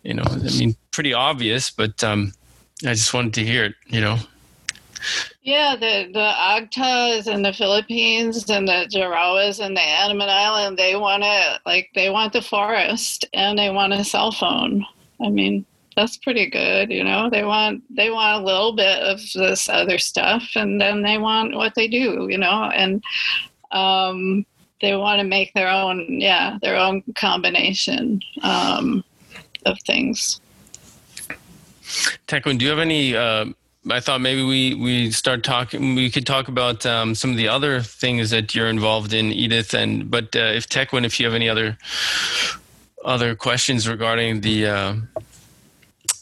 You 0.04 0.16
know, 0.16 0.24
I 0.26 0.58
mean, 0.58 0.76
pretty 0.92 1.14
obvious, 1.14 1.72
but 1.72 2.04
um, 2.04 2.34
I 2.84 2.94
just 2.94 3.14
wanted 3.14 3.34
to 3.36 3.46
hear 3.46 3.66
it. 3.66 3.76
You 3.88 4.02
know. 4.02 4.18
Yeah, 5.42 5.76
the 5.76 6.10
the 6.12 6.32
Agtas 6.36 7.28
in 7.28 7.42
the 7.42 7.54
Philippines 7.54 8.50
and 8.50 8.68
the 8.68 8.90
Jarawas 8.92 9.64
and 9.64 9.76
the 9.76 9.82
Andaman 9.82 10.30
Island, 10.30 10.78
they 10.78 10.96
want 10.96 11.24
to 11.24 11.60
like 11.66 11.90
they 11.94 12.10
want 12.10 12.34
the 12.34 12.42
forest 12.42 13.26
and 13.34 13.58
they 13.58 13.70
want 13.70 13.94
a 13.94 14.04
cell 14.04 14.32
phone. 14.32 14.86
I 15.24 15.30
mean, 15.30 15.66
that's 15.96 16.18
pretty 16.18 16.50
good, 16.50 16.92
you 16.92 17.04
know. 17.04 17.30
They 17.30 17.44
want 17.44 17.84
they 17.96 18.10
want 18.10 18.42
a 18.42 18.46
little 18.46 18.74
bit 18.74 19.00
of 19.00 19.20
this 19.34 19.70
other 19.70 19.98
stuff 19.98 20.44
and 20.56 20.80
then 20.80 21.04
they 21.04 21.18
want 21.18 21.56
what 21.56 21.76
they 21.76 21.88
do, 21.88 22.28
you 22.30 22.38
know, 22.38 22.72
and 22.74 23.04
um 23.72 24.46
they 24.82 24.96
want 24.96 25.20
to 25.20 25.26
make 25.26 25.54
their 25.54 25.70
own 25.70 26.20
yeah, 26.20 26.58
their 26.62 26.76
own 26.76 27.04
combination 27.16 28.22
um 28.42 29.04
of 29.66 29.80
things. 29.82 30.42
Tequin, 32.28 32.58
do 32.58 32.66
you 32.66 32.72
have 32.72 32.80
any 32.80 33.16
uh 33.16 33.46
I 33.90 34.00
thought 34.00 34.22
maybe 34.22 34.44
we 34.44 34.74
we 34.74 35.12
start 35.12 35.44
talking. 35.44 35.96
We 35.96 36.10
could 36.10 36.26
talk 36.26 36.48
about 36.48 36.86
um, 36.86 37.14
some 37.14 37.30
of 37.32 37.38
the 37.38 37.48
other 37.48 37.82
things 37.82 38.32
that 38.32 38.56
you're 38.56 38.68
involved 38.68 39.14
in, 39.14 39.32
Edith. 39.32 39.74
And 39.74 40.10
but 40.10 40.36
uh, 40.36 40.54
if 40.56 40.68
Tequin, 40.68 41.06
if 41.06 41.20
you 41.20 41.26
have 41.26 41.36
any 41.36 41.50
other 41.50 41.78
other 43.04 43.36
questions 43.36 43.88
regarding 43.88 44.42
the 44.42 44.68
uh, 44.68 44.96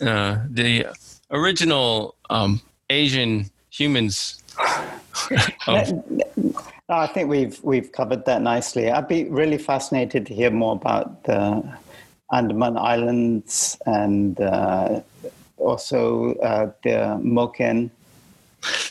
uh, 0.02 0.40
the 0.50 0.88
original 1.32 2.16
um, 2.30 2.62
Asian 2.90 3.50
humans. 3.70 4.44
I 6.90 7.08
think 7.08 7.30
we've 7.30 7.64
we've 7.64 7.92
covered 7.92 8.26
that 8.26 8.42
nicely. 8.42 8.92
I'd 8.92 9.08
be 9.08 9.24
really 9.26 9.58
fascinated 9.58 10.26
to 10.28 10.34
hear 10.34 10.52
more 10.52 10.74
about 10.74 11.24
the 11.24 11.64
Andaman 12.32 12.78
Islands 12.78 13.78
and 13.86 14.40
uh, 14.40 15.02
also 15.64 16.36
uh, 16.36 16.72
the 16.84 17.20
Moken. 17.24 17.90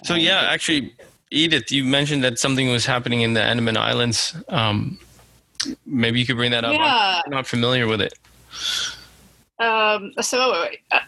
So 0.04 0.14
yeah, 0.14 0.48
actually, 0.50 0.94
Edith, 1.30 1.72
you 1.72 1.84
mentioned 1.84 2.24
that 2.24 2.38
something 2.38 2.68
was 2.70 2.84
happening 2.84 3.22
in 3.22 3.34
the 3.34 3.42
Andaman 3.42 3.76
Islands. 3.76 4.36
Um, 4.48 4.98
maybe 5.86 6.20
you 6.20 6.26
could 6.26 6.36
bring 6.36 6.50
that 6.50 6.64
up. 6.64 6.74
Yeah. 6.74 7.22
I'm 7.24 7.30
not 7.30 7.46
familiar 7.46 7.86
with 7.86 8.00
it. 8.00 8.14
Um, 9.58 10.12
so, 10.20 10.66
uh, 10.90 10.98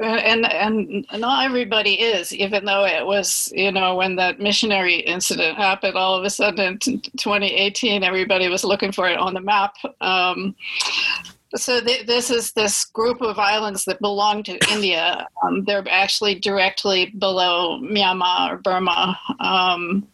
and 0.00 0.50
and 0.50 1.06
not 1.18 1.44
everybody 1.44 1.94
is, 1.94 2.32
even 2.32 2.64
though 2.64 2.86
it 2.86 3.04
was, 3.04 3.52
you 3.54 3.70
know, 3.70 3.96
when 3.96 4.16
that 4.16 4.40
missionary 4.40 4.96
incident 5.00 5.58
happened, 5.58 5.96
all 5.96 6.16
of 6.16 6.24
a 6.24 6.30
sudden 6.30 6.60
in 6.60 6.78
2018, 6.78 8.02
everybody 8.02 8.48
was 8.48 8.64
looking 8.64 8.92
for 8.92 9.08
it 9.08 9.18
on 9.18 9.34
the 9.34 9.40
map. 9.40 9.74
Um, 10.00 10.54
so 11.56 11.80
th- 11.80 12.06
this 12.06 12.30
is 12.30 12.52
this 12.52 12.84
group 12.84 13.22
of 13.22 13.38
islands 13.38 13.84
that 13.86 14.00
belong 14.00 14.42
to 14.44 14.58
India. 14.70 15.26
Um, 15.42 15.64
they're 15.64 15.84
actually 15.90 16.34
directly 16.36 17.06
below 17.06 17.80
Myanmar 17.80 18.52
or 18.52 18.56
Burma. 18.58 19.18
Um, 19.40 20.06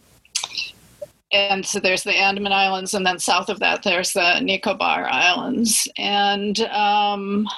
and 1.32 1.66
so 1.66 1.80
there's 1.80 2.04
the 2.04 2.12
Andaman 2.12 2.52
Islands, 2.52 2.94
and 2.94 3.04
then 3.04 3.18
south 3.18 3.48
of 3.48 3.58
that, 3.58 3.82
there's 3.82 4.12
the 4.12 4.38
Nicobar 4.40 5.06
Islands. 5.10 5.88
And 5.98 6.60
um, 6.60 7.48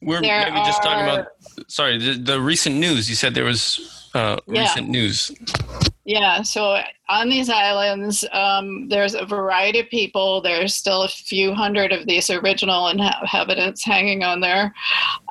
we're 0.00 0.20
maybe 0.20 0.56
just 0.64 0.82
talking 0.82 1.04
about, 1.04 1.26
sorry, 1.68 1.98
the, 1.98 2.14
the, 2.14 2.40
recent 2.40 2.76
news. 2.76 3.10
You 3.10 3.16
said 3.16 3.34
there 3.34 3.44
was 3.44 4.08
uh, 4.14 4.38
recent 4.46 4.88
news. 4.88 5.30
Yeah, 6.06 6.42
so 6.42 6.78
on 7.08 7.28
these 7.28 7.50
islands, 7.50 8.24
um, 8.30 8.88
there's 8.88 9.14
a 9.14 9.26
variety 9.26 9.80
of 9.80 9.88
people. 9.88 10.40
There's 10.40 10.72
still 10.72 11.02
a 11.02 11.08
few 11.08 11.52
hundred 11.52 11.92
of 11.92 12.06
these 12.06 12.30
original 12.30 12.86
inhabitants 12.86 13.84
hanging 13.84 14.22
on 14.22 14.38
there 14.40 14.72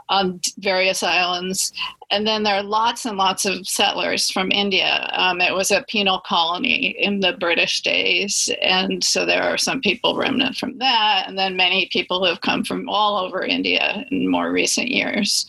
on 0.09 0.39
various 0.59 1.03
islands. 1.03 1.71
And 2.11 2.27
then 2.27 2.43
there 2.43 2.55
are 2.55 2.63
lots 2.63 3.05
and 3.05 3.17
lots 3.17 3.45
of 3.45 3.67
settlers 3.67 4.29
from 4.29 4.51
India. 4.51 5.09
Um, 5.13 5.41
it 5.41 5.53
was 5.53 5.71
a 5.71 5.83
penal 5.87 6.19
colony 6.19 6.95
in 6.99 7.19
the 7.19 7.33
British 7.33 7.81
days. 7.81 8.49
And 8.61 9.03
so 9.03 9.25
there 9.25 9.41
are 9.41 9.57
some 9.57 9.81
people 9.81 10.15
remnant 10.15 10.57
from 10.57 10.77
that. 10.77 11.25
And 11.27 11.37
then 11.37 11.55
many 11.55 11.89
people 11.91 12.19
who 12.19 12.25
have 12.25 12.41
come 12.41 12.63
from 12.63 12.87
all 12.87 13.17
over 13.17 13.43
India 13.43 14.05
in 14.11 14.29
more 14.29 14.51
recent 14.51 14.89
years. 14.89 15.47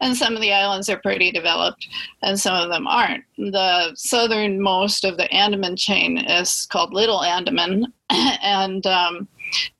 And 0.00 0.16
some 0.16 0.34
of 0.34 0.40
the 0.40 0.52
islands 0.52 0.88
are 0.88 0.98
pretty 1.00 1.30
developed 1.30 1.86
and 2.22 2.40
some 2.40 2.56
of 2.56 2.70
them 2.70 2.86
aren't. 2.86 3.24
The 3.36 3.92
southernmost 3.94 5.04
of 5.04 5.18
the 5.18 5.30
Andaman 5.32 5.76
chain 5.76 6.16
is 6.18 6.66
called 6.70 6.94
Little 6.94 7.22
Andaman. 7.22 7.92
and 8.10 8.86
um, 8.86 9.28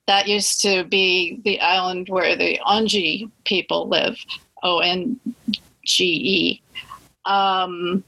that 0.09 0.27
used 0.27 0.63
to 0.63 0.85
be 0.85 1.41
the 1.45 1.61
island 1.61 2.09
where 2.09 2.35
the 2.35 2.59
Onge 2.67 3.31
people 3.45 3.89
live. 3.89 4.19
O 4.65 4.81
N 4.81 5.21
G 5.85 6.05
E. 6.05 6.63
Um, 7.25 8.03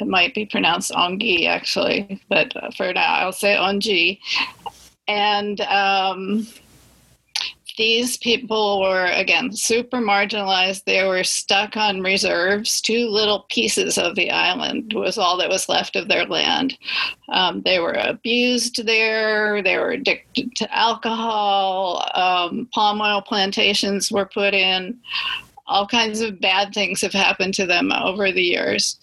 it 0.00 0.06
might 0.08 0.34
be 0.34 0.44
pronounced 0.44 0.90
Ongi 0.90 1.46
actually, 1.46 2.20
but 2.28 2.52
for 2.76 2.92
now 2.92 3.14
I'll 3.14 3.32
say 3.32 3.54
Onge. 3.56 4.18
And 5.06 5.60
um, 5.62 6.46
these 7.76 8.16
people 8.18 8.80
were 8.80 9.06
again 9.06 9.52
super 9.52 9.98
marginalized. 9.98 10.84
They 10.84 11.06
were 11.06 11.24
stuck 11.24 11.76
on 11.76 12.02
reserves. 12.02 12.80
Two 12.80 13.08
little 13.08 13.46
pieces 13.50 13.98
of 13.98 14.14
the 14.14 14.30
island 14.30 14.92
was 14.92 15.18
all 15.18 15.36
that 15.38 15.48
was 15.48 15.68
left 15.68 15.96
of 15.96 16.08
their 16.08 16.24
land. 16.24 16.78
Um, 17.28 17.62
they 17.62 17.80
were 17.80 17.92
abused 17.92 18.86
there. 18.86 19.62
They 19.62 19.76
were 19.76 19.90
addicted 19.90 20.54
to 20.56 20.76
alcohol. 20.76 22.08
Um, 22.14 22.68
palm 22.72 23.00
oil 23.00 23.22
plantations 23.22 24.10
were 24.10 24.26
put 24.26 24.54
in. 24.54 24.98
All 25.66 25.86
kinds 25.86 26.20
of 26.20 26.40
bad 26.40 26.74
things 26.74 27.00
have 27.00 27.12
happened 27.12 27.54
to 27.54 27.66
them 27.66 27.90
over 27.90 28.30
the 28.30 28.42
years. 28.42 29.00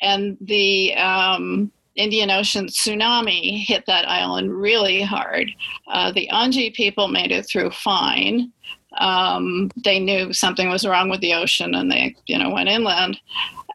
And 0.00 0.38
the 0.40 0.94
um, 0.94 1.70
Indian 1.96 2.30
Ocean 2.30 2.66
tsunami 2.66 3.64
hit 3.64 3.84
that 3.86 4.08
island 4.08 4.52
really 4.52 5.02
hard. 5.02 5.50
Uh, 5.88 6.12
the 6.12 6.28
Onge 6.32 6.74
people 6.74 7.08
made 7.08 7.32
it 7.32 7.46
through 7.46 7.70
fine. 7.70 8.52
Um, 8.98 9.70
they 9.84 9.98
knew 9.98 10.32
something 10.32 10.68
was 10.68 10.86
wrong 10.86 11.10
with 11.10 11.20
the 11.20 11.34
ocean 11.34 11.74
and 11.74 11.90
they, 11.90 12.14
you 12.26 12.38
know, 12.38 12.50
went 12.50 12.68
inland. 12.68 13.20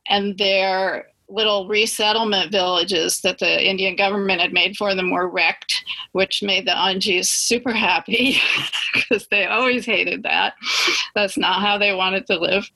And 0.09 0.37
their 0.37 1.10
little 1.31 1.67
resettlement 1.67 2.51
villages 2.51 3.21
that 3.21 3.39
the 3.39 3.69
Indian 3.69 3.95
government 3.95 4.41
had 4.41 4.53
made 4.53 4.75
for 4.75 4.93
them 4.93 5.11
were 5.11 5.29
wrecked, 5.29 5.83
which 6.11 6.43
made 6.43 6.67
the 6.67 6.71
Onges 6.71 7.25
super 7.25 7.71
happy 7.71 8.37
because 8.93 9.27
they 9.31 9.45
always 9.45 9.85
hated 9.85 10.23
that. 10.23 10.53
That's 11.15 11.37
not 11.37 11.61
how 11.61 11.77
they 11.77 11.93
wanted 11.93 12.27
to 12.27 12.39
live. 12.39 12.69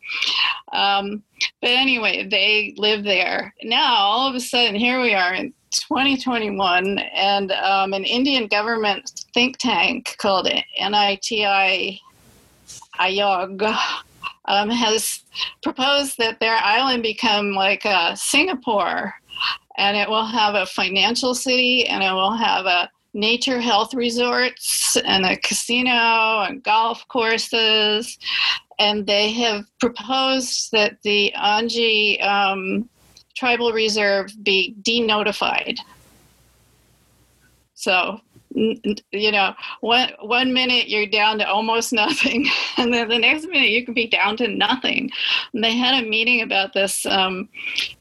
Um, 0.72 1.24
but 1.62 1.72
anyway, 1.72 2.28
they 2.28 2.74
live 2.78 3.04
there. 3.04 3.54
Now, 3.64 3.96
all 3.96 4.30
of 4.30 4.36
a 4.36 4.40
sudden, 4.40 4.76
here 4.76 5.02
we 5.02 5.14
are 5.14 5.34
in 5.34 5.54
2021, 5.72 7.00
and 7.00 7.52
um, 7.52 7.94
an 7.94 8.06
Indian 8.06 8.48
government 8.48 9.24
think 9.34 9.58
tank 9.58 10.16
called 10.18 10.48
NITI 10.48 12.02
Aayog 13.00 14.04
um, 14.48 14.70
has 14.70 15.22
proposed 15.64 16.18
that 16.18 16.40
their 16.40 16.58
island 16.58 17.04
become 17.04 17.52
like 17.52 17.86
uh, 17.86 18.16
Singapore, 18.16 19.14
and 19.78 19.98
it 19.98 20.10
will 20.10 20.26
have 20.26 20.56
a 20.56 20.66
financial 20.66 21.36
city, 21.36 21.88
and 21.88 22.04
it 22.04 22.12
will 22.12 22.36
have 22.36 22.66
a 22.66 22.90
nature 23.14 23.62
health 23.62 23.94
resorts 23.94 24.98
and 24.98 25.26
a 25.26 25.38
casino 25.38 26.42
and 26.42 26.64
golf 26.64 27.08
courses. 27.08 28.18
And 28.78 29.08
they 29.08 29.32
have 29.32 29.66
proposed 29.80 30.72
that 30.74 31.02
the 31.04 31.34
Onge 31.38 32.22
um, 32.22 32.90
Tribal 33.36 33.72
Reserve 33.72 34.32
be 34.44 34.76
denotified. 34.82 35.78
So 37.74 38.20
you 38.56 39.32
know 39.32 39.54
one 39.82 40.10
one 40.22 40.54
minute 40.54 40.88
you're 40.88 41.06
down 41.06 41.38
to 41.38 41.48
almost 41.48 41.92
nothing 41.92 42.48
and 42.78 42.94
then 42.94 43.10
the 43.10 43.20
next 43.20 43.46
minute 43.48 43.70
you 43.70 43.84
can 43.84 43.94
be 43.94 44.08
down 44.08 44.38
to 44.38 44.48
nothing. 44.48 45.10
And 45.54 45.64
they 45.64 45.76
had 45.76 46.04
a 46.04 46.08
meeting 46.08 46.42
about 46.42 46.74
this 46.74 47.06
um, 47.06 47.50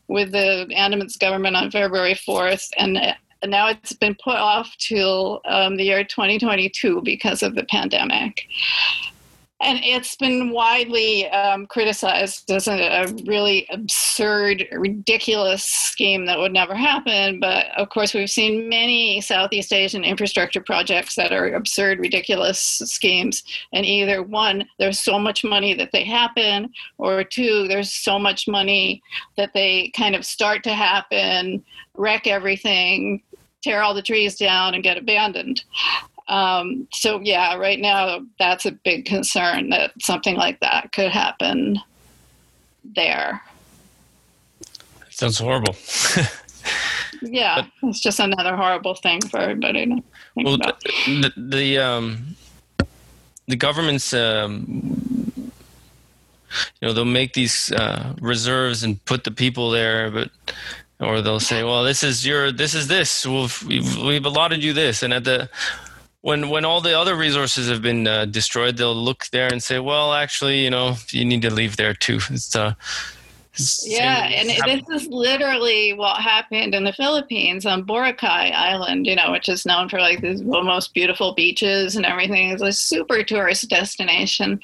with 0.08 0.32
the 0.32 0.66
andamans 0.76 1.18
government 1.18 1.56
on 1.56 1.70
february 1.70 2.14
4th 2.14 2.70
and 2.78 2.98
now 3.46 3.68
it's 3.68 3.92
been 3.92 4.16
put 4.22 4.36
off 4.36 4.74
till 4.78 5.40
um, 5.44 5.76
the 5.76 5.84
year 5.84 6.04
2022 6.04 7.02
because 7.02 7.42
of 7.42 7.54
the 7.54 7.64
pandemic 7.64 8.46
and 9.64 9.80
it's 9.82 10.14
been 10.14 10.50
widely 10.50 11.28
um, 11.30 11.66
criticized 11.66 12.50
as 12.50 12.68
a, 12.68 13.02
a, 13.02 13.06
really 13.24 13.66
absurd, 13.70 14.66
ridiculous 14.72 15.64
scheme 15.64 16.26
that 16.26 16.38
would 16.38 16.52
never 16.52 16.74
happen. 16.74 17.40
But 17.40 17.66
of 17.76 17.88
course, 17.88 18.12
we've 18.12 18.30
seen 18.30 18.68
many 18.68 19.22
Southeast 19.22 19.72
Asian 19.72 20.04
infrastructure 20.04 20.60
projects 20.60 21.14
that 21.14 21.32
are 21.32 21.54
absurd, 21.54 21.98
ridiculous 21.98 22.58
schemes. 22.58 23.42
And 23.72 23.86
either 23.86 24.22
one, 24.22 24.68
there's 24.78 25.00
so 25.00 25.18
much 25.18 25.44
money 25.44 25.72
that 25.74 25.92
they 25.92 26.04
happen, 26.04 26.70
or 26.98 27.24
two, 27.24 27.66
there's 27.66 27.92
so 27.92 28.18
much 28.18 28.46
money 28.46 29.02
that 29.38 29.54
they 29.54 29.90
kind 29.96 30.14
of 30.14 30.26
start 30.26 30.62
to 30.64 30.74
happen, 30.74 31.64
wreck 31.94 32.26
everything, 32.26 33.22
tear 33.62 33.82
all 33.82 33.94
the 33.94 34.02
trees 34.02 34.36
down, 34.36 34.74
and 34.74 34.82
get 34.82 34.98
abandoned. 34.98 35.64
Um, 36.28 36.88
so 36.92 37.20
yeah, 37.22 37.56
right 37.56 37.80
now 37.80 38.20
that's 38.38 38.64
a 38.64 38.72
big 38.72 39.04
concern 39.04 39.70
that 39.70 39.92
something 40.00 40.36
like 40.36 40.60
that 40.60 40.92
could 40.92 41.10
happen 41.10 41.78
there. 42.94 43.42
Sounds 45.10 45.38
horrible. 45.38 45.76
yeah, 47.22 47.66
but, 47.80 47.88
it's 47.90 48.00
just 48.00 48.20
another 48.20 48.56
horrible 48.56 48.94
thing 48.94 49.20
for 49.20 49.38
everybody 49.38 49.86
to 49.86 50.02
think 50.34 50.46
well, 50.46 50.54
about. 50.54 50.80
The, 50.80 51.32
the 51.36 51.78
um, 51.78 52.36
the 53.46 53.56
government's 53.56 54.14
um, 54.14 54.64
you 56.80 56.88
know 56.88 56.92
they'll 56.92 57.04
make 57.04 57.34
these 57.34 57.70
uh, 57.72 58.14
reserves 58.20 58.82
and 58.82 59.04
put 59.04 59.24
the 59.24 59.30
people 59.30 59.70
there, 59.70 60.10
but 60.10 60.30
or 61.00 61.20
they'll 61.20 61.40
say, 61.40 61.62
well, 61.64 61.84
this 61.84 62.02
is 62.02 62.26
your 62.26 62.52
this 62.52 62.74
is 62.74 62.88
this. 62.88 63.26
We've 63.26 63.62
we've, 63.64 63.98
we've 63.98 64.24
allotted 64.24 64.62
you 64.62 64.72
this, 64.72 65.02
and 65.02 65.12
at 65.12 65.24
the 65.24 65.48
when 66.24 66.48
when 66.48 66.64
all 66.64 66.80
the 66.80 66.98
other 66.98 67.14
resources 67.14 67.68
have 67.68 67.82
been 67.82 68.08
uh, 68.08 68.24
destroyed, 68.24 68.78
they'll 68.78 68.94
look 68.94 69.26
there 69.26 69.52
and 69.52 69.62
say, 69.62 69.78
"Well, 69.78 70.14
actually, 70.14 70.64
you 70.64 70.70
know, 70.70 70.96
you 71.10 71.22
need 71.22 71.42
to 71.42 71.50
leave 71.52 71.76
there 71.76 71.92
too." 71.92 72.18
It's, 72.30 72.56
uh, 72.56 72.72
it's 73.52 73.86
yeah, 73.86 74.28
and 74.28 74.48
this 74.48 75.02
is 75.02 75.08
literally 75.08 75.92
what 75.92 76.22
happened 76.22 76.74
in 76.74 76.84
the 76.84 76.94
Philippines 76.94 77.66
on 77.66 77.84
Boracay 77.84 78.52
Island, 78.54 79.06
you 79.06 79.14
know, 79.14 79.32
which 79.32 79.50
is 79.50 79.66
known 79.66 79.90
for 79.90 80.00
like 80.00 80.22
the 80.22 80.42
most 80.42 80.94
beautiful 80.94 81.34
beaches 81.34 81.94
and 81.94 82.06
everything. 82.06 82.52
It's 82.52 82.62
a 82.62 82.72
super 82.72 83.22
tourist 83.22 83.68
destination 83.68 84.60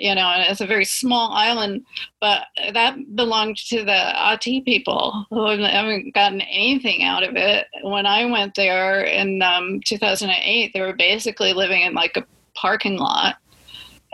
you 0.00 0.14
know, 0.14 0.32
it's 0.36 0.60
a 0.60 0.66
very 0.66 0.84
small 0.84 1.32
island, 1.32 1.84
but 2.20 2.46
that 2.72 2.96
belonged 3.14 3.58
to 3.68 3.84
the 3.84 4.18
Ati 4.18 4.62
people 4.62 5.26
who 5.30 5.46
haven't 5.46 6.14
gotten 6.14 6.40
anything 6.40 7.04
out 7.04 7.22
of 7.22 7.36
it. 7.36 7.66
When 7.82 8.06
I 8.06 8.24
went 8.24 8.54
there 8.54 9.02
in 9.02 9.42
um, 9.42 9.80
2008, 9.84 10.72
they 10.72 10.80
were 10.80 10.94
basically 10.94 11.52
living 11.52 11.82
in 11.82 11.94
like 11.94 12.16
a 12.16 12.26
parking 12.54 12.96
lot 12.96 13.36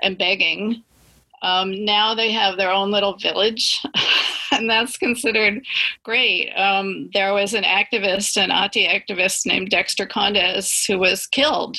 and 0.02 0.18
begging. 0.18 0.82
Um, 1.42 1.84
now 1.84 2.14
they 2.14 2.32
have 2.32 2.56
their 2.56 2.70
own 2.70 2.90
little 2.90 3.16
village. 3.16 3.84
and 4.52 4.68
that's 4.68 4.96
considered 4.96 5.64
great. 6.02 6.50
Um, 6.52 7.10
there 7.12 7.32
was 7.32 7.54
an 7.54 7.64
activist, 7.64 8.36
an 8.36 8.50
Ati 8.50 8.86
activist 8.86 9.46
named 9.46 9.70
Dexter 9.70 10.06
Condez, 10.06 10.86
who 10.86 10.98
was 10.98 11.26
killed 11.26 11.78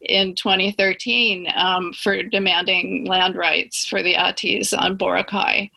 in 0.00 0.34
2013 0.34 1.48
um, 1.54 1.92
for 1.92 2.22
demanding 2.22 3.06
land 3.06 3.36
rights 3.36 3.86
for 3.86 4.02
the 4.02 4.14
Atis 4.14 4.72
on 4.72 4.98
Boracay. 4.98 5.70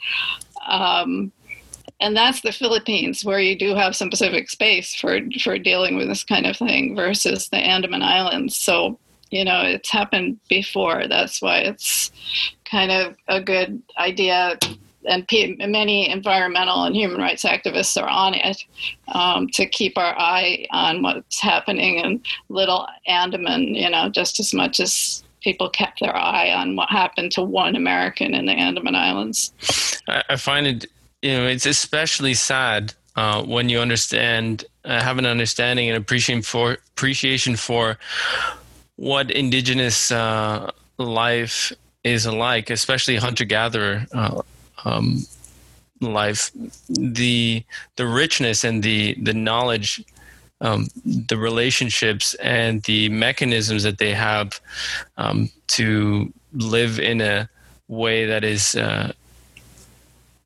Um, 0.68 1.32
and 2.00 2.16
that's 2.16 2.42
the 2.42 2.52
Philippines, 2.52 3.26
where 3.26 3.40
you 3.40 3.58
do 3.58 3.74
have 3.74 3.96
some 3.96 4.10
Pacific 4.10 4.50
space 4.52 4.94
for 4.94 5.20
for 5.42 5.58
dealing 5.58 5.98
with 5.98 6.08
this 6.08 6.24
kind 6.24 6.46
of 6.46 6.56
thing, 6.56 6.96
versus 6.96 7.50
the 7.50 7.58
Andaman 7.58 8.04
Islands. 8.04 8.56
So 8.56 9.00
you 9.32 9.44
know 9.46 9.62
it's 9.62 9.90
happened 9.90 10.40
before. 10.50 11.08
That's 11.08 11.42
why 11.42 11.60
it's 11.60 12.12
kind 12.66 12.92
of 12.92 13.16
a 13.28 13.42
good 13.42 13.82
idea 13.98 14.58
and 15.08 15.26
many 15.72 16.10
environmental 16.10 16.84
and 16.84 16.96
human 16.96 17.18
rights 17.20 17.44
activists 17.44 18.02
are 18.02 18.10
on 18.10 18.34
it 18.34 18.64
um, 19.14 19.48
to 19.50 19.66
keep 19.66 19.98
our 19.98 20.18
eye 20.18 20.68
on 20.72 21.02
what's 21.02 21.40
happening 21.40 21.98
in 21.98 22.22
Little 22.50 22.88
Andaman, 23.08 23.76
you 23.76 23.90
know, 23.90 24.10
just 24.10 24.40
as 24.40 24.54
much 24.54 24.80
as 24.80 25.24
people 25.42 25.70
kept 25.70 26.02
their 26.02 26.16
eye 26.16 26.52
on 26.52 26.76
what 26.76 26.90
happened 26.90 27.32
to 27.32 27.42
one 27.42 27.76
American 27.76 28.34
in 28.34 28.46
the 28.46 28.52
Andaman 28.52 28.96
Islands. 28.96 29.54
I 30.08 30.36
find 30.36 30.68
it, 30.68 30.86
you 31.22 31.34
know, 31.34 31.48
it's 31.48 31.66
especially 31.66 32.34
sad 32.34 32.94
uh, 33.16 33.44
when 33.44 33.70
you 33.70 33.80
understand, 33.80 34.66
uh, 34.86 35.02
have 35.02 35.18
an 35.18 35.26
understanding 35.26 35.90
and 35.90 35.98
appreciation 35.98 36.42
for 36.42 36.74
appreciation 36.94 37.56
for 37.56 37.98
what 38.98 39.32
indigenous 39.32 40.12
uh, 40.12 40.72
life 40.98 41.72
is 42.04 42.28
like, 42.28 42.70
especially 42.70 43.16
hunter 43.16 43.46
gatherer 43.46 44.06
uh, 44.14 44.42
um, 44.86 45.26
life, 46.02 46.52
the 46.90 47.64
the 47.96 48.06
richness 48.06 48.64
and 48.64 48.84
the 48.84 49.16
the 49.22 49.34
knowledge, 49.34 50.04
um, 50.62 50.88
the 51.06 51.38
relationships 51.38 52.34
and 52.36 52.84
the 52.84 53.10
mechanisms 53.10 53.84
that 53.84 53.98
they 53.98 54.14
have 54.14 54.60
um, 55.18 55.50
to 55.68 56.32
live 56.54 57.00
in 57.00 57.22
a 57.22 57.50
way 57.88 58.26
that 58.26 58.44
is 58.44 58.76
uh, 58.76 59.12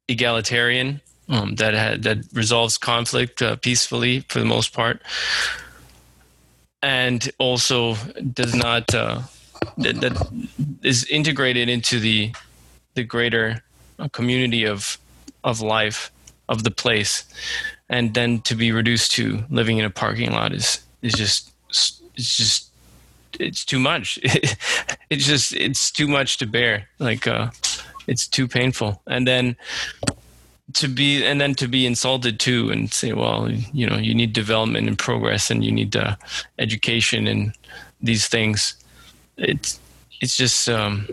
egalitarian, 0.08 1.02
um, 1.30 1.56
that 1.56 1.74
ha- 1.74 1.98
that 2.00 2.18
resolves 2.34 2.78
conflict 2.78 3.42
uh, 3.42 3.56
peacefully 3.56 4.22
for 4.30 4.40
the 4.40 4.46
most 4.46 4.74
part, 4.74 5.02
and 6.82 7.30
also 7.38 7.96
does 8.34 8.56
not 8.56 8.94
uh, 8.94 9.22
that, 9.78 10.02
that 10.02 10.28
is 10.84 11.06
integrated 11.06 11.70
into 11.70 12.00
the 12.00 12.32
the 12.96 13.04
greater 13.04 13.64
community 14.12 14.66
of 14.66 14.98
of 15.44 15.62
life 15.62 16.12
of 16.50 16.64
the 16.64 16.72
place, 16.72 17.24
and 17.90 18.14
then 18.14 18.42
to 18.42 18.56
be 18.56 18.72
reduced 18.72 19.12
to 19.12 19.44
living 19.50 19.78
in 19.78 19.86
a 19.86 19.90
parking 19.90 20.32
lot 20.32 20.54
is 20.54 20.82
is 21.02 21.14
just 21.14 21.52
it's 22.16 22.38
just 22.38 22.70
it's 23.40 23.66
too 23.66 23.80
much. 23.80 24.20
it's 25.10 25.26
just 25.26 25.54
it's 25.54 25.92
too 25.92 26.08
much 26.08 26.38
to 26.38 26.46
bear. 26.46 26.88
Like 27.00 27.28
uh, 27.28 27.52
it's 28.08 28.28
too 28.28 28.48
painful, 28.48 29.02
and 29.08 29.28
then 29.28 29.56
to 30.74 30.88
be 30.88 31.24
and 31.24 31.40
then 31.42 31.56
to 31.56 31.68
be 31.68 31.86
insulted 31.86 32.40
too 32.40 32.70
and 32.70 32.94
say 32.94 33.14
well 33.14 33.50
you 33.74 33.88
know 33.88 33.98
you 33.98 34.14
need 34.14 34.34
development 34.34 34.88
and 34.88 34.98
progress 34.98 35.50
and 35.50 35.64
you 35.64 35.72
need 35.72 35.96
uh, 35.96 36.16
education 36.60 37.28
and 37.28 37.54
these 38.02 38.28
things 38.28 38.76
it's 39.38 39.80
it's 40.22 40.38
just 40.38 40.70
um 40.70 41.08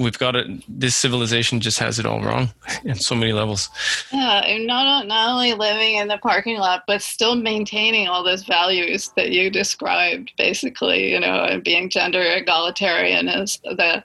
we've 0.00 0.18
got 0.18 0.34
it. 0.34 0.48
This 0.66 0.96
civilization 0.96 1.60
just 1.60 1.78
has 1.78 1.98
it 1.98 2.06
all 2.06 2.22
wrong 2.22 2.48
in 2.84 2.94
so 2.96 3.14
many 3.14 3.32
levels. 3.32 3.68
Yeah, 4.12 4.40
and 4.40 4.66
not 4.66 5.06
not 5.06 5.30
only 5.30 5.52
living 5.54 5.96
in 5.96 6.08
the 6.08 6.18
parking 6.18 6.58
lot, 6.58 6.84
but 6.86 7.02
still 7.02 7.36
maintaining 7.36 8.08
all 8.08 8.24
those 8.24 8.44
values 8.44 9.12
that 9.16 9.30
you 9.30 9.50
described. 9.50 10.32
Basically, 10.36 11.12
you 11.12 11.20
know, 11.20 11.44
and 11.44 11.62
being 11.62 11.90
gender 11.90 12.22
egalitarian 12.22 13.28
as 13.28 13.58
the 13.62 14.02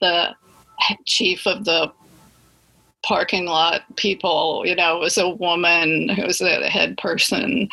the 0.00 0.34
chief 1.04 1.46
of 1.46 1.64
the 1.64 1.92
parking 3.02 3.46
lot 3.46 3.82
people, 3.96 4.62
you 4.66 4.74
know, 4.74 4.98
was 4.98 5.16
a 5.16 5.28
woman 5.28 6.08
who 6.10 6.26
was 6.26 6.38
the 6.38 6.68
head 6.68 6.96
person, 6.98 7.68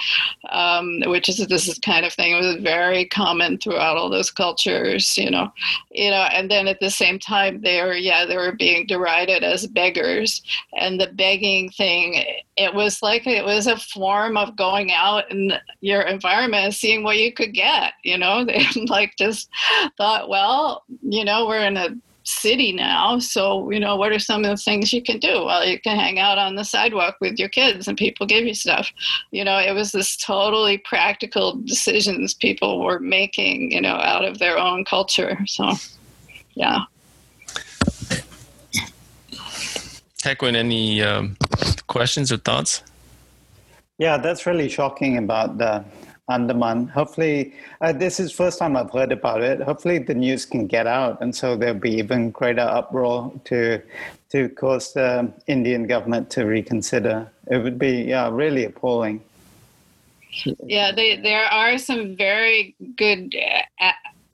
um, 0.50 1.02
which 1.06 1.28
is 1.28 1.46
this 1.48 1.68
is 1.68 1.78
kind 1.80 2.06
of 2.06 2.14
thing. 2.14 2.36
It 2.36 2.46
was 2.46 2.56
very 2.64 3.06
common 3.06 3.58
throughout 3.58 3.98
all 3.98 4.10
those 4.10 4.32
cultures, 4.32 5.18
you 5.18 5.30
know, 5.30 5.52
you 5.92 6.10
know, 6.10 6.28
and 6.32 6.50
then 6.50 6.68
at 6.68 6.80
the 6.80 6.90
same 6.90 7.20
time 7.20 7.62
they 7.62 7.82
were, 7.82 7.94
yeah, 7.94 8.26
they 8.26 8.38
were 8.38 8.54
being 8.54 8.88
derided 8.88 9.44
as 9.44 9.68
beggars, 9.68 10.42
and 10.78 11.00
the 11.00 11.08
begging 11.08 11.70
thing, 11.72 12.24
it 12.56 12.74
was 12.74 13.02
like 13.02 13.28
it 13.28 13.46
was 13.46 13.68
a 13.68 13.78
form 13.78 14.38
of 14.38 14.56
going 14.56 14.92
out 14.92 15.30
in 15.32 15.54
your 15.82 16.02
environment 16.02 16.66
and 16.66 16.74
seeing 16.74 17.04
what 17.04 17.18
you 17.18 17.34
could 17.34 17.54
get, 17.54 17.94
you 18.04 18.18
know. 18.18 18.46
They 18.48 18.66
like 18.88 19.14
just 19.18 19.50
thought, 19.98 20.30
well, 20.30 20.84
you 21.02 21.26
know, 21.26 21.48
we're 21.48 21.66
in 21.66 21.76
a 21.76 21.90
city 22.28 22.72
now. 22.72 23.20
So, 23.20 23.72
you 23.72 23.80
know, 23.80 23.96
what 23.96 24.12
are 24.12 24.20
some 24.20 24.44
of 24.44 24.52
the 24.52 24.58
things 24.58 24.92
you 24.92 25.02
can 25.02 25.20
do? 25.20 25.46
Well, 25.46 25.66
you 25.66 25.80
can 25.80 25.98
hang 25.98 26.20
out 26.20 26.38
on 26.38 26.56
the 26.56 26.64
sidewalk 26.64 27.18
with 27.22 27.40
your 27.40 27.50
kids 27.50 27.88
and 27.88 27.98
people 27.98 28.26
give 28.28 28.46
you 28.46 28.54
stuff. 28.54 28.92
You 29.32 29.46
know, 29.46 29.58
it 29.58 29.74
was 29.74 29.92
this 29.92 30.18
totally 30.18 30.78
practical 30.80 31.56
decisions 31.56 32.34
people 32.34 32.84
were 32.84 33.00
making, 33.00 33.72
you 33.72 33.82
know, 33.82 33.96
out 33.96 34.26
of 34.26 34.40
their 34.40 34.58
own 34.58 34.84
culture. 34.84 35.38
So, 35.48 35.74
yeah. 36.54 36.82
Tequin, 40.22 40.56
any 40.56 41.02
um, 41.02 41.38
questions 41.88 42.32
or 42.32 42.38
thoughts? 42.38 42.84
Yeah, 43.98 44.18
that's 44.18 44.46
really 44.46 44.70
shocking 44.70 45.18
about 45.18 45.58
the 45.58 45.84
Andaman. 46.30 46.88
Hopefully, 46.88 47.54
uh, 47.82 47.94
this 47.94 48.20
is 48.20 48.32
first 48.32 48.60
time 48.60 48.76
I've 48.76 48.92
heard 48.92 49.12
about 49.12 49.42
it. 49.42 49.62
Hopefully, 49.62 50.00
the 50.00 50.14
news 50.14 50.46
can 50.46 50.68
get 50.68 50.88
out, 50.88 51.22
and 51.22 51.36
so 51.36 51.56
there'll 51.56 51.80
be 51.80 51.94
even 51.94 52.32
greater 52.32 52.62
uproar 52.62 53.32
to 53.46 53.82
to 54.30 54.50
cause 54.50 54.94
the 54.94 55.32
Indian 55.48 55.88
government 55.88 56.30
to 56.32 56.46
reconsider. 56.46 57.32
It 57.50 57.60
would 57.60 57.80
be 57.80 58.04
yeah, 58.04 58.30
really 58.30 58.66
appalling. 58.66 59.22
Yeah, 60.64 60.92
they, 60.92 61.16
there 61.16 61.46
are 61.46 61.78
some 61.78 62.16
very 62.16 62.76
good 62.96 63.34
a- 63.34 63.94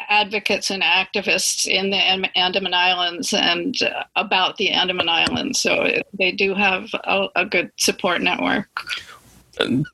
advocates 0.09 0.69
and 0.69 0.83
activists 0.83 1.67
in 1.67 1.91
the 1.91 1.97
Andaman 2.37 2.73
Islands 2.73 3.33
and 3.33 3.81
uh, 3.83 4.03
about 4.15 4.57
the 4.57 4.69
Andaman 4.71 5.09
Islands. 5.09 5.59
So 5.59 5.87
they 6.17 6.31
do 6.31 6.53
have 6.53 6.89
a, 7.05 7.27
a 7.35 7.45
good 7.45 7.71
support 7.77 8.21
network. 8.21 8.67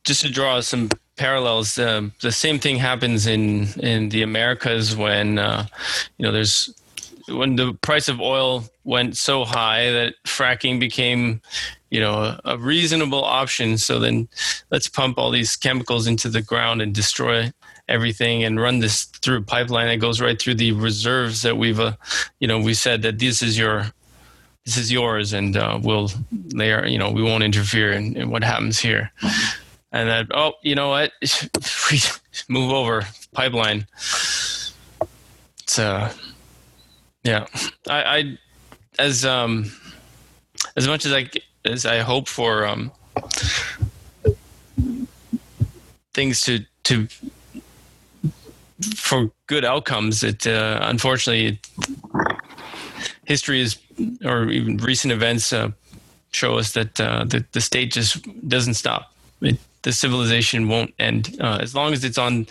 Just 0.04 0.22
to 0.22 0.30
draw 0.30 0.62
some 0.62 0.90
parallels. 1.20 1.76
The 1.76 2.32
same 2.32 2.58
thing 2.60 2.78
happens 2.78 3.28
in 3.28 3.68
in 3.80 4.10
the 4.10 4.24
Americas 4.24 4.96
when 4.96 5.38
uh, 5.38 5.68
you 6.18 6.26
know 6.26 6.32
there's 6.32 6.74
when 7.28 7.56
the 7.58 7.74
price 7.82 8.08
of 8.08 8.20
oil 8.20 8.64
went 8.86 9.16
so 9.16 9.46
high 9.46 9.92
that 9.92 10.16
fracking 10.26 10.80
became 10.80 11.42
you 11.92 12.00
know 12.00 12.16
a, 12.16 12.40
a 12.46 12.58
reasonable 12.58 13.24
option. 13.24 13.78
So 13.78 14.00
then 14.00 14.28
let's 14.72 14.88
pump 14.88 15.18
all 15.20 15.30
these 15.30 15.56
chemicals 15.56 16.08
into 16.08 16.30
the 16.30 16.42
ground 16.42 16.82
and 16.82 16.96
destroy 16.96 17.52
everything 17.90 18.44
and 18.44 18.60
run 18.60 18.80
this 18.80 19.06
through 19.22 19.40
a 19.40 19.42
pipeline 19.42 19.88
that 19.88 19.98
goes 19.98 20.22
right 20.22 20.40
through 20.40 20.56
the 20.56 20.72
reserves 20.72 21.42
that 21.42 21.58
we've 21.58 21.80
uh, 21.80 21.94
you 22.40 22.48
know 22.48 22.60
we 22.60 22.74
said 22.74 23.02
that 23.02 23.20
this 23.20 23.42
is 23.42 23.58
your 23.58 23.92
this 24.66 24.78
is 24.78 24.92
yours 24.92 25.34
and 25.34 25.58
uh, 25.58 25.80
we'll 25.82 26.10
layer 26.54 26.86
you 26.86 27.00
know 27.00 27.12
we 27.12 27.24
won't 27.24 27.44
interfere 27.44 27.92
in, 27.92 28.16
in 28.16 28.30
what 28.30 28.44
happens 28.44 28.80
here 28.80 29.12
and 29.92 30.10
then 30.10 30.28
oh, 30.34 30.54
you 30.62 30.76
know 30.76 30.90
what? 30.90 31.12
move 32.50 32.72
over 32.72 33.06
pipeline. 33.34 33.86
It's 35.64 35.80
uh, 35.80 36.14
yeah. 37.24 37.46
I, 37.88 38.04
I 38.18 38.38
as 38.98 39.26
um 39.26 39.72
as 40.76 40.88
much 40.88 41.06
as 41.06 41.14
I 41.14 41.30
as 41.66 41.86
I 41.86 42.00
hope 42.00 42.28
for 42.28 42.66
um 42.66 42.92
things 46.14 46.42
to 46.42 46.66
to 46.84 47.08
for 48.96 49.32
good 49.48 49.66
outcomes. 49.66 50.24
It 50.24 50.46
uh, 50.46 50.80
unfortunately 50.84 51.46
it, 51.48 51.70
history 53.26 53.62
is 53.62 53.78
or 54.24 54.50
even 54.50 54.78
recent 54.78 55.12
events 55.12 55.52
uh, 55.52 55.72
show 56.32 56.58
us 56.58 56.74
that 56.74 57.00
uh, 57.00 57.26
the 57.26 57.46
the 57.52 57.62
state 57.62 57.92
just 57.92 58.24
doesn't 58.48 58.76
stop. 58.76 59.14
It 59.42 59.60
the 59.84 59.92
civilization 59.92 60.68
won't 60.68 60.94
end 61.00 61.38
uh, 61.40 61.60
as 61.62 61.74
long 61.74 61.94
as 61.94 62.04
it's 62.04 62.18
on 62.18 62.48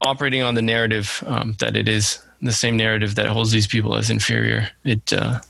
operating 0.00 0.42
on 0.42 0.54
the 0.54 0.62
narrative 0.62 1.22
um, 1.26 1.54
that 1.60 1.76
it 1.76 1.88
is 1.88 2.18
the 2.40 2.52
same 2.52 2.76
narrative 2.76 3.14
that 3.14 3.26
holds 3.26 3.52
these 3.52 3.66
people 3.66 3.96
as 3.96 4.10
inferior. 4.10 4.68
It 4.84 5.12
uh, 5.12 5.40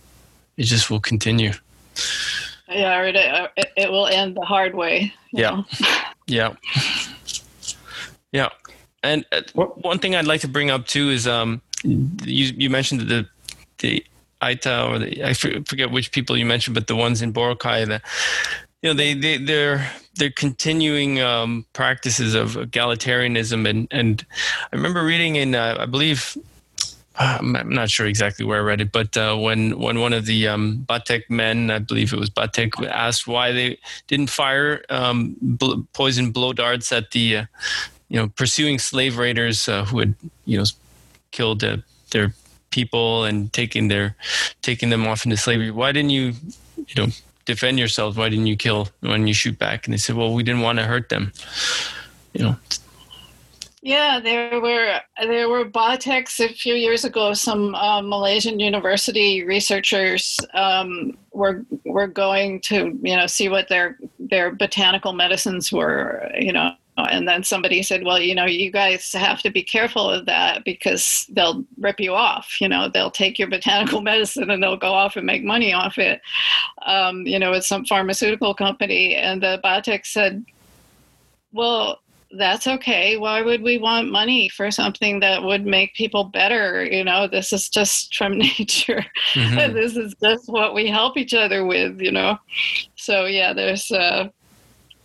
it 0.56 0.64
just 0.64 0.90
will 0.90 1.00
continue. 1.00 1.52
Yeah, 2.68 3.02
it, 3.02 3.16
uh, 3.16 3.48
it, 3.56 3.72
it 3.76 3.90
will 3.90 4.06
end 4.06 4.36
the 4.36 4.42
hard 4.42 4.74
way. 4.74 5.12
Yeah, 5.32 5.62
yeah, 6.26 6.54
yeah. 8.32 8.48
And 9.02 9.24
uh, 9.32 9.42
one 9.54 9.98
thing 9.98 10.14
I'd 10.14 10.26
like 10.26 10.42
to 10.42 10.48
bring 10.48 10.70
up 10.70 10.86
too 10.86 11.10
is 11.10 11.26
um, 11.26 11.60
you 11.82 12.52
you 12.56 12.70
mentioned 12.70 13.00
the 13.02 13.26
the 13.78 14.04
Aita 14.42 14.88
or 14.88 14.98
the 14.98 15.24
I 15.24 15.32
forget 15.32 15.90
which 15.90 16.12
people 16.12 16.36
you 16.36 16.46
mentioned, 16.46 16.74
but 16.74 16.86
the 16.86 16.96
ones 16.96 17.22
in 17.22 17.32
Boracay, 17.32 17.86
the 17.86 18.02
you 18.82 18.90
know 18.90 18.94
they 18.94 19.14
they 19.14 19.38
they're 19.38 19.90
they're 20.16 20.30
continuing 20.30 21.20
um, 21.20 21.64
practices 21.72 22.34
of 22.34 22.54
egalitarianism 22.54 23.68
and 23.68 23.88
and 23.90 24.26
I 24.72 24.76
remember 24.76 25.04
reading 25.04 25.36
in 25.36 25.54
uh, 25.54 25.76
I 25.80 25.86
believe 25.86 26.36
I'm 27.16 27.52
not 27.68 27.90
sure 27.90 28.06
exactly 28.06 28.44
where 28.44 28.58
I 28.58 28.62
read 28.62 28.80
it, 28.80 28.90
but 28.90 29.16
uh, 29.16 29.36
when 29.36 29.78
when 29.78 30.00
one 30.00 30.12
of 30.12 30.26
the 30.26 30.48
um, 30.48 30.84
Batek 30.88 31.28
men, 31.28 31.70
I 31.70 31.78
believe 31.78 32.12
it 32.12 32.18
was 32.18 32.30
Batek, 32.30 32.86
asked 32.86 33.26
why 33.26 33.52
they 33.52 33.78
didn't 34.06 34.30
fire 34.30 34.82
um, 34.88 35.36
bl- 35.40 35.82
poison 35.92 36.30
blow 36.30 36.52
darts 36.52 36.90
at 36.90 37.10
the 37.10 37.36
uh, 37.36 37.44
you 38.08 38.18
know 38.18 38.28
pursuing 38.28 38.78
slave 38.78 39.18
raiders 39.18 39.68
uh, 39.68 39.84
who 39.84 39.98
had 39.98 40.14
you 40.46 40.58
know 40.58 40.64
killed 41.32 41.62
uh, 41.62 41.78
their 42.10 42.34
people 42.70 43.24
and 43.24 43.52
taking 43.52 43.88
their 43.88 44.16
taking 44.62 44.88
them 44.88 45.06
off 45.06 45.24
into 45.24 45.36
slavery. 45.36 45.70
Why 45.70 45.92
didn't 45.92 46.10
you 46.10 46.32
you 46.76 46.94
know 46.96 47.08
defend 47.44 47.78
yourselves. 47.78 48.16
Why 48.16 48.28
didn't 48.28 48.46
you 48.46 48.56
kill 48.56 48.88
when 49.00 49.26
you 49.26 49.34
shoot 49.34 49.58
back? 49.58 49.86
And 49.86 49.94
they 49.94 49.98
said, 49.98 50.16
well, 50.16 50.32
we 50.32 50.42
didn't 50.42 50.62
want 50.62 50.78
to 50.78 50.84
hurt 50.84 51.08
them. 51.08 51.32
You 52.32 52.44
know. 52.44 52.56
Yeah, 53.84 54.20
there 54.20 54.60
were 54.60 55.00
there 55.20 55.48
were 55.48 55.64
Bateks 55.64 56.38
a 56.38 56.48
few 56.48 56.74
years 56.74 57.04
ago. 57.04 57.34
Some 57.34 57.74
uh, 57.74 58.00
Malaysian 58.00 58.60
university 58.60 59.42
researchers 59.42 60.38
um, 60.54 61.18
were 61.32 61.64
were 61.84 62.06
going 62.06 62.60
to 62.60 62.96
you 63.02 63.16
know 63.16 63.26
see 63.26 63.48
what 63.48 63.68
their 63.68 63.98
their 64.20 64.54
botanical 64.54 65.12
medicines 65.12 65.72
were 65.72 66.30
you 66.38 66.52
know 66.52 66.72
and 66.98 67.26
then 67.26 67.42
somebody 67.42 67.82
said 67.82 68.04
well 68.04 68.20
you 68.20 68.34
know 68.34 68.44
you 68.44 68.70
guys 68.70 69.12
have 69.12 69.40
to 69.40 69.50
be 69.50 69.62
careful 69.62 70.10
of 70.10 70.26
that 70.26 70.64
because 70.64 71.26
they'll 71.30 71.64
rip 71.78 71.98
you 71.98 72.12
off 72.14 72.60
you 72.60 72.68
know 72.68 72.88
they'll 72.88 73.10
take 73.10 73.38
your 73.38 73.48
botanical 73.48 74.00
medicine 74.12 74.50
and 74.50 74.62
they'll 74.62 74.76
go 74.76 74.92
off 74.92 75.16
and 75.16 75.26
make 75.26 75.44
money 75.44 75.72
off 75.72 75.98
it. 75.98 76.20
Um, 76.86 77.26
you 77.26 77.38
know 77.38 77.52
it's 77.52 77.68
some 77.68 77.84
pharmaceutical 77.84 78.54
company 78.54 79.14
and 79.14 79.42
the 79.42 79.60
Batek 79.64 80.04
said 80.06 80.44
well 81.52 81.98
that's 82.34 82.66
okay. 82.66 83.18
Why 83.18 83.42
would 83.42 83.60
we 83.60 83.76
want 83.76 84.10
money 84.10 84.48
for 84.48 84.70
something 84.70 85.20
that 85.20 85.42
would 85.42 85.66
make 85.66 85.92
people 85.92 86.24
better? 86.24 86.82
You 86.84 87.04
know 87.04 87.26
this 87.26 87.52
is 87.52 87.68
just 87.68 88.14
from 88.14 88.38
nature. 88.38 89.04
Mm-hmm. 89.34 89.72
this 89.74 89.96
is 89.96 90.14
just 90.22 90.48
what 90.48 90.74
we 90.74 90.88
help 90.88 91.16
each 91.16 91.34
other 91.34 91.64
with 91.64 92.00
you 92.00 92.12
know? 92.12 92.38
So 92.96 93.24
yeah 93.24 93.52
there's 93.52 93.90
uh, 93.90 94.28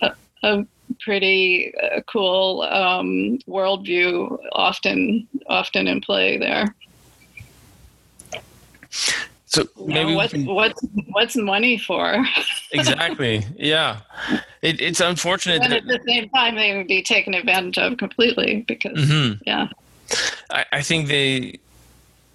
a, 0.02 0.16
a 0.44 0.66
pretty 1.00 1.74
uh, 1.82 2.02
cool 2.08 2.62
um, 2.64 3.40
worldview 3.48 4.38
often 4.54 5.28
often 5.48 5.88
in 5.88 6.02
play 6.02 6.38
there. 6.38 6.74
So 9.46 9.66
maybe 9.86 10.16
know, 10.16 10.28
can... 10.28 10.46
what's 10.46 10.82
what's 11.08 11.36
money 11.36 11.78
for? 11.78 12.26
exactly. 12.72 13.46
Yeah, 13.56 14.02
it, 14.62 14.82
it's 14.82 15.00
unfortunate. 15.00 15.62
And 15.64 15.72
that... 15.72 15.78
at 15.84 15.88
the 15.88 16.00
same 16.06 16.30
time, 16.30 16.56
they 16.56 16.76
would 16.76 16.88
be 16.88 17.02
taken 17.02 17.34
advantage 17.34 17.78
of 17.78 17.98
completely 17.98 18.66
because 18.68 18.98
mm-hmm. 18.98 19.42
yeah. 19.46 19.70
I, 20.52 20.66
I 20.74 20.82
think 20.82 21.08
they 21.08 21.60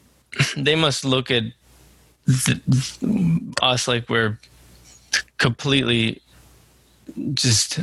they 0.56 0.74
must 0.74 1.04
look 1.04 1.30
at 1.30 1.44
us 3.60 3.86
like 3.88 4.08
we're 4.08 4.38
completely 5.38 6.22
just 7.34 7.80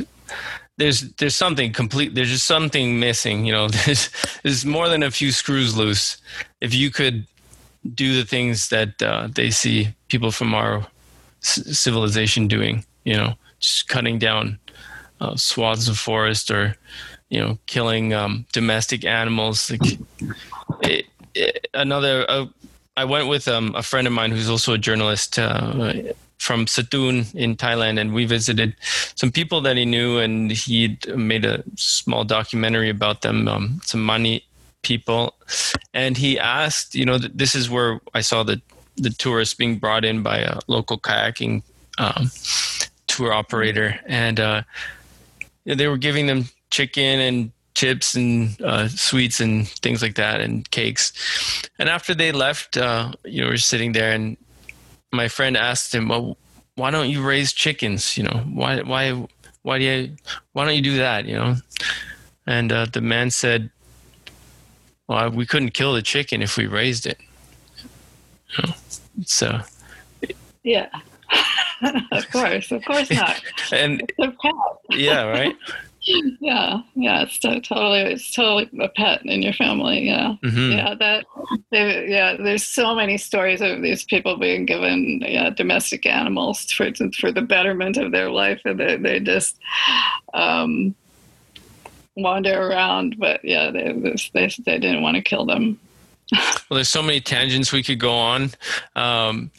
there's 0.80 1.12
there's 1.18 1.36
something 1.36 1.72
complete 1.72 2.14
there's 2.14 2.30
just 2.30 2.46
something 2.46 2.98
missing 2.98 3.44
you 3.46 3.52
know 3.52 3.68
there's 3.84 4.10
there's 4.42 4.64
more 4.64 4.88
than 4.88 5.02
a 5.02 5.10
few 5.10 5.30
screws 5.30 5.76
loose 5.76 6.16
if 6.60 6.74
you 6.74 6.90
could 6.90 7.26
do 7.94 8.14
the 8.14 8.24
things 8.24 8.68
that 8.68 9.00
uh, 9.02 9.28
they 9.32 9.50
see 9.50 9.88
people 10.08 10.30
from 10.30 10.54
our 10.54 10.86
c- 11.40 11.72
civilization 11.72 12.48
doing. 12.48 12.84
You 13.04 13.14
know, 13.14 13.34
just 13.58 13.88
cutting 13.88 14.18
down 14.18 14.58
uh, 15.20 15.36
swaths 15.36 15.88
of 15.88 15.98
forest 15.98 16.50
or 16.50 16.76
you 17.28 17.40
know 17.40 17.58
killing 17.66 18.12
um, 18.12 18.46
domestic 18.52 19.04
animals. 19.04 19.70
Like 19.70 19.98
it, 20.82 21.06
it, 21.34 21.66
another, 21.74 22.26
uh, 22.28 22.46
I 22.96 23.04
went 23.04 23.28
with 23.28 23.48
um, 23.48 23.74
a 23.74 23.82
friend 23.82 24.06
of 24.06 24.12
mine 24.12 24.30
who's 24.30 24.50
also 24.50 24.74
a 24.74 24.78
journalist. 24.78 25.38
From 26.40 26.64
Satun 26.64 27.34
in 27.34 27.54
Thailand, 27.54 28.00
and 28.00 28.14
we 28.14 28.24
visited 28.24 28.74
some 29.14 29.30
people 29.30 29.60
that 29.60 29.76
he 29.76 29.84
knew, 29.84 30.18
and 30.18 30.50
he 30.50 30.96
made 31.14 31.44
a 31.44 31.62
small 31.76 32.24
documentary 32.24 32.88
about 32.88 33.20
them. 33.20 33.46
Um, 33.46 33.80
some 33.84 34.02
Mani 34.02 34.42
people, 34.80 35.34
and 35.92 36.16
he 36.16 36.38
asked, 36.38 36.94
you 36.94 37.04
know, 37.04 37.18
this 37.18 37.54
is 37.54 37.68
where 37.68 38.00
I 38.14 38.22
saw 38.22 38.42
the 38.42 38.56
the 38.96 39.10
tourists 39.10 39.54
being 39.54 39.78
brought 39.78 40.04
in 40.04 40.22
by 40.22 40.38
a 40.38 40.58
local 40.66 40.98
kayaking 40.98 41.62
um, 41.98 42.30
tour 43.06 43.34
operator, 43.34 44.00
and 44.06 44.40
uh, 44.40 44.62
they 45.66 45.88
were 45.88 45.98
giving 45.98 46.26
them 46.26 46.48
chicken 46.70 47.20
and 47.20 47.52
chips 47.74 48.14
and 48.14 48.60
uh, 48.62 48.88
sweets 48.88 49.40
and 49.40 49.68
things 49.68 50.02
like 50.02 50.14
that 50.14 50.40
and 50.40 50.70
cakes. 50.70 51.12
And 51.78 51.88
after 51.88 52.14
they 52.14 52.32
left, 52.32 52.76
uh, 52.76 53.12
you 53.24 53.42
know, 53.42 53.48
we 53.48 53.54
are 53.54 53.58
sitting 53.58 53.92
there 53.92 54.12
and 54.12 54.36
my 55.12 55.28
friend 55.28 55.56
asked 55.56 55.94
him, 55.94 56.08
"Well, 56.08 56.36
why 56.76 56.90
don't 56.90 57.10
you 57.10 57.22
raise 57.22 57.52
chickens? 57.52 58.16
You 58.16 58.24
know, 58.24 58.44
why 58.52 58.80
why 58.82 59.26
why 59.62 59.78
do 59.78 59.84
you 59.84 60.16
why 60.52 60.64
don't 60.64 60.76
you 60.76 60.82
do 60.82 60.96
that? 60.98 61.26
You 61.26 61.34
know?" 61.34 61.56
And 62.46 62.72
uh, 62.72 62.86
the 62.86 63.00
man 63.00 63.30
said, 63.30 63.70
"Well, 65.08 65.30
we 65.30 65.46
couldn't 65.46 65.70
kill 65.70 65.94
the 65.94 66.02
chicken 66.02 66.42
if 66.42 66.56
we 66.56 66.66
raised 66.66 67.06
it." 67.06 67.18
You 68.56 68.64
know? 68.66 68.74
So. 69.24 69.60
Yeah. 70.62 70.88
of 72.12 72.30
course, 72.30 72.70
of 72.70 72.84
course 72.84 73.10
not. 73.10 73.40
and 73.72 74.12
yeah, 74.90 75.22
right 75.22 75.56
yeah 76.02 76.80
yeah 76.94 77.22
it's 77.22 77.38
totally 77.38 78.00
it's 78.00 78.32
totally 78.32 78.70
a 78.80 78.88
pet 78.88 79.24
in 79.24 79.42
your 79.42 79.52
family 79.52 80.06
yeah. 80.06 80.34
Mm-hmm. 80.42 80.72
yeah 80.72 80.94
that 80.94 81.26
yeah 81.70 82.36
there's 82.36 82.64
so 82.64 82.94
many 82.94 83.18
stories 83.18 83.60
of 83.60 83.82
these 83.82 84.04
people 84.04 84.36
being 84.38 84.64
given 84.64 85.22
yeah, 85.26 85.50
domestic 85.50 86.06
animals 86.06 86.64
for 86.70 86.90
for 87.18 87.30
the 87.30 87.42
betterment 87.42 87.96
of 87.96 88.12
their 88.12 88.30
life 88.30 88.60
and 88.64 88.80
they, 88.80 88.96
they 88.96 89.20
just 89.20 89.58
um, 90.32 90.94
wander 92.16 92.68
around 92.68 93.16
but 93.18 93.44
yeah 93.44 93.70
they, 93.70 93.92
they, 94.32 94.48
they 94.64 94.78
didn't 94.78 95.02
want 95.02 95.16
to 95.16 95.22
kill 95.22 95.44
them. 95.44 95.78
Well 96.32 96.76
there's 96.76 96.88
so 96.88 97.02
many 97.02 97.20
tangents 97.20 97.72
we 97.72 97.82
could 97.82 97.98
go 97.98 98.12
on 98.14 98.50
um, 98.94 99.50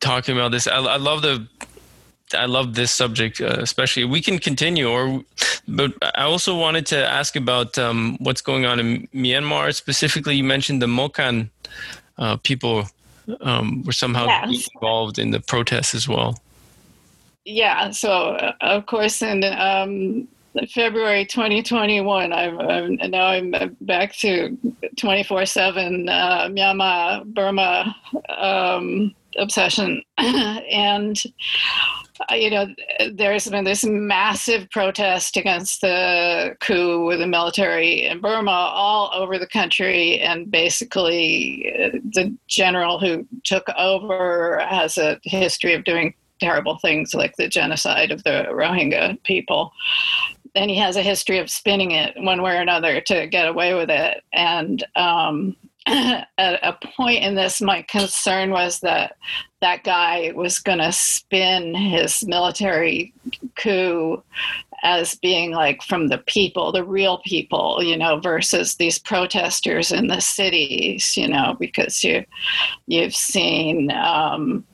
talking 0.00 0.36
about 0.36 0.50
this. 0.50 0.66
I, 0.66 0.78
I 0.78 0.96
love 0.96 1.22
the 1.22 1.46
I 2.34 2.46
love 2.46 2.74
this 2.74 2.90
subject, 2.92 3.40
uh, 3.40 3.56
especially. 3.58 4.04
We 4.04 4.20
can 4.20 4.38
continue, 4.38 4.88
or 4.88 5.22
but 5.66 5.92
I 6.14 6.24
also 6.24 6.56
wanted 6.56 6.86
to 6.86 6.96
ask 6.96 7.36
about 7.36 7.78
um, 7.78 8.16
what's 8.20 8.40
going 8.40 8.66
on 8.66 8.80
in 8.80 9.08
Myanmar. 9.14 9.74
Specifically, 9.74 10.36
you 10.36 10.44
mentioned 10.44 10.82
the 10.82 10.86
Moken 10.86 11.50
uh, 12.18 12.36
people 12.36 12.88
um, 13.40 13.82
were 13.84 13.92
somehow 13.92 14.26
yes. 14.26 14.68
involved 14.74 15.18
in 15.18 15.30
the 15.30 15.40
protests 15.40 15.94
as 15.94 16.08
well. 16.08 16.38
Yeah. 17.44 17.90
So, 17.90 18.10
uh, 18.10 18.52
of 18.60 18.86
course, 18.86 19.22
and 19.22 19.44
um, 19.44 20.28
February 20.72 21.24
2021, 21.24 22.32
I'm, 22.32 22.60
I'm, 22.60 22.94
now 23.10 23.26
I'm 23.26 23.76
back 23.80 24.14
to 24.16 24.56
24/7 24.96 26.08
uh, 26.08 26.48
Myanmar 26.48 27.24
Burma 27.26 27.94
um, 28.28 29.14
obsession, 29.36 30.02
and 30.18 31.22
uh, 32.30 32.34
you 32.34 32.50
know, 32.50 32.66
there's 33.12 33.48
been 33.48 33.64
this 33.64 33.84
massive 33.84 34.68
protest 34.70 35.36
against 35.36 35.80
the 35.80 36.56
coup 36.60 37.04
with 37.04 37.20
the 37.20 37.26
military 37.26 38.06
in 38.06 38.20
Burma 38.20 38.50
all 38.50 39.10
over 39.14 39.38
the 39.38 39.46
country. 39.46 40.18
And 40.20 40.50
basically, 40.50 41.72
uh, 41.72 41.98
the 42.12 42.36
general 42.48 42.98
who 42.98 43.26
took 43.44 43.68
over 43.78 44.60
has 44.68 44.98
a 44.98 45.20
history 45.22 45.74
of 45.74 45.84
doing 45.84 46.14
terrible 46.40 46.78
things 46.78 47.14
like 47.14 47.34
the 47.36 47.48
genocide 47.48 48.10
of 48.10 48.22
the 48.24 48.46
Rohingya 48.50 49.22
people. 49.24 49.72
And 50.58 50.70
he 50.70 50.76
has 50.78 50.96
a 50.96 51.02
history 51.02 51.38
of 51.38 51.48
spinning 51.48 51.92
it 51.92 52.14
one 52.16 52.42
way 52.42 52.56
or 52.56 52.60
another 52.60 53.00
to 53.02 53.28
get 53.28 53.46
away 53.46 53.74
with 53.74 53.90
it. 53.90 54.22
And 54.32 54.84
um, 54.96 55.56
at 55.86 56.26
a 56.38 56.76
point 56.96 57.22
in 57.22 57.36
this, 57.36 57.60
my 57.60 57.82
concern 57.82 58.50
was 58.50 58.80
that 58.80 59.16
that 59.60 59.84
guy 59.84 60.32
was 60.34 60.58
going 60.58 60.78
to 60.78 60.90
spin 60.90 61.74
his 61.74 62.24
military 62.26 63.14
coup 63.54 64.22
as 64.82 65.14
being 65.16 65.52
like 65.52 65.82
from 65.82 66.08
the 66.08 66.18
people, 66.18 66.72
the 66.72 66.84
real 66.84 67.18
people, 67.18 67.80
you 67.82 67.96
know, 67.96 68.18
versus 68.18 68.74
these 68.74 68.98
protesters 68.98 69.92
in 69.92 70.08
the 70.08 70.20
cities, 70.20 71.16
you 71.16 71.28
know, 71.28 71.56
because 71.58 72.02
you 72.02 72.24
you've 72.86 73.14
seen, 73.14 73.90
um, 73.92 74.64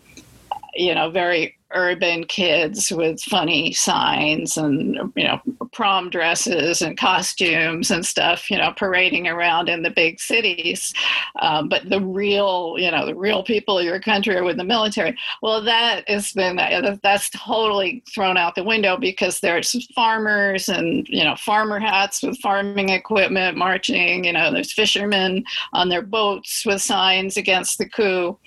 you 0.75 0.95
know, 0.95 1.11
very 1.11 1.57
urban 1.75 2.25
kids 2.25 2.91
with 2.91 3.21
funny 3.23 3.73
signs 3.73 4.57
and 4.57 4.95
you 5.17 5.25
know 5.25 5.41
prom 5.73 6.09
dresses 6.11 6.83
and 6.83 6.97
costumes 6.97 7.91
and 7.91 8.07
stuff 8.07 8.51
you 8.51 8.57
know 8.57 8.73
parading 8.77 9.27
around 9.27 9.69
in 9.69 9.83
the 9.83 9.91
big 9.91 10.21
cities. 10.21 10.95
Um, 11.41 11.69
but 11.69 11.89
the 11.89 12.01
real 12.01 12.77
you 12.79 12.91
know 12.91 13.07
the 13.07 13.15
real 13.15 13.43
people 13.43 13.79
of 13.79 13.85
your 13.85 14.01
country 14.01 14.37
are 14.37 14.45
with 14.45 14.57
the 14.57 14.65
military. 14.65 15.17
Well 15.43 15.63
that 15.63 16.09
has 16.09 16.33
been 16.33 16.57
that's 17.03 17.31
totally 17.31 18.03
thrown 18.13 18.37
out 18.37 18.55
the 18.55 18.65
window 18.65 18.97
because 18.97 19.41
there's 19.41 19.87
farmers 19.93 20.69
and 20.69 21.07
you 21.09 21.25
know 21.25 21.37
farmer 21.37 21.79
hats 21.79 22.23
with 22.23 22.39
farming 22.39 22.91
equipment 22.91 23.57
marching 23.57 24.25
you 24.25 24.33
know 24.33 24.53
there's 24.53 24.73
fishermen 24.73 25.45
on 25.73 25.89
their 25.89 26.03
boats 26.03 26.65
with 26.65 26.81
signs 26.81 27.37
against 27.37 27.79
the 27.79 27.89
coup 27.89 28.39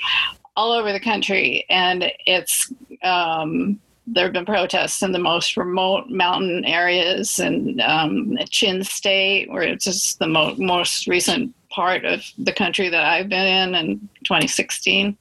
all 0.58 0.74
over 0.74 0.92
the 0.92 1.00
country, 1.00 1.66
and 1.70 2.12
it's 2.26 2.74
um, 3.04 3.80
there 4.08 4.24
have 4.24 4.34
been 4.34 4.46
protests 4.46 5.04
in 5.04 5.12
the 5.12 5.20
most 5.20 5.56
remote 5.56 6.10
mountain 6.10 6.66
areas 6.66 7.40
and 7.40 7.80
um, 7.82 8.38
Chin 8.50 8.84
State, 8.84 9.52
where 9.52 9.62
it's 9.62 9.86
just 9.86 10.18
the 10.20 10.28
mo- 10.28 10.56
most 10.58 11.08
recent 11.08 11.54
part 11.70 12.06
of 12.06 12.24
the 12.40 12.54
country 12.54 12.90
that 12.90 13.04
I've 13.04 13.30
been 13.30 13.46
in 13.46 13.76
in 13.76 14.00
2016, 14.26 15.16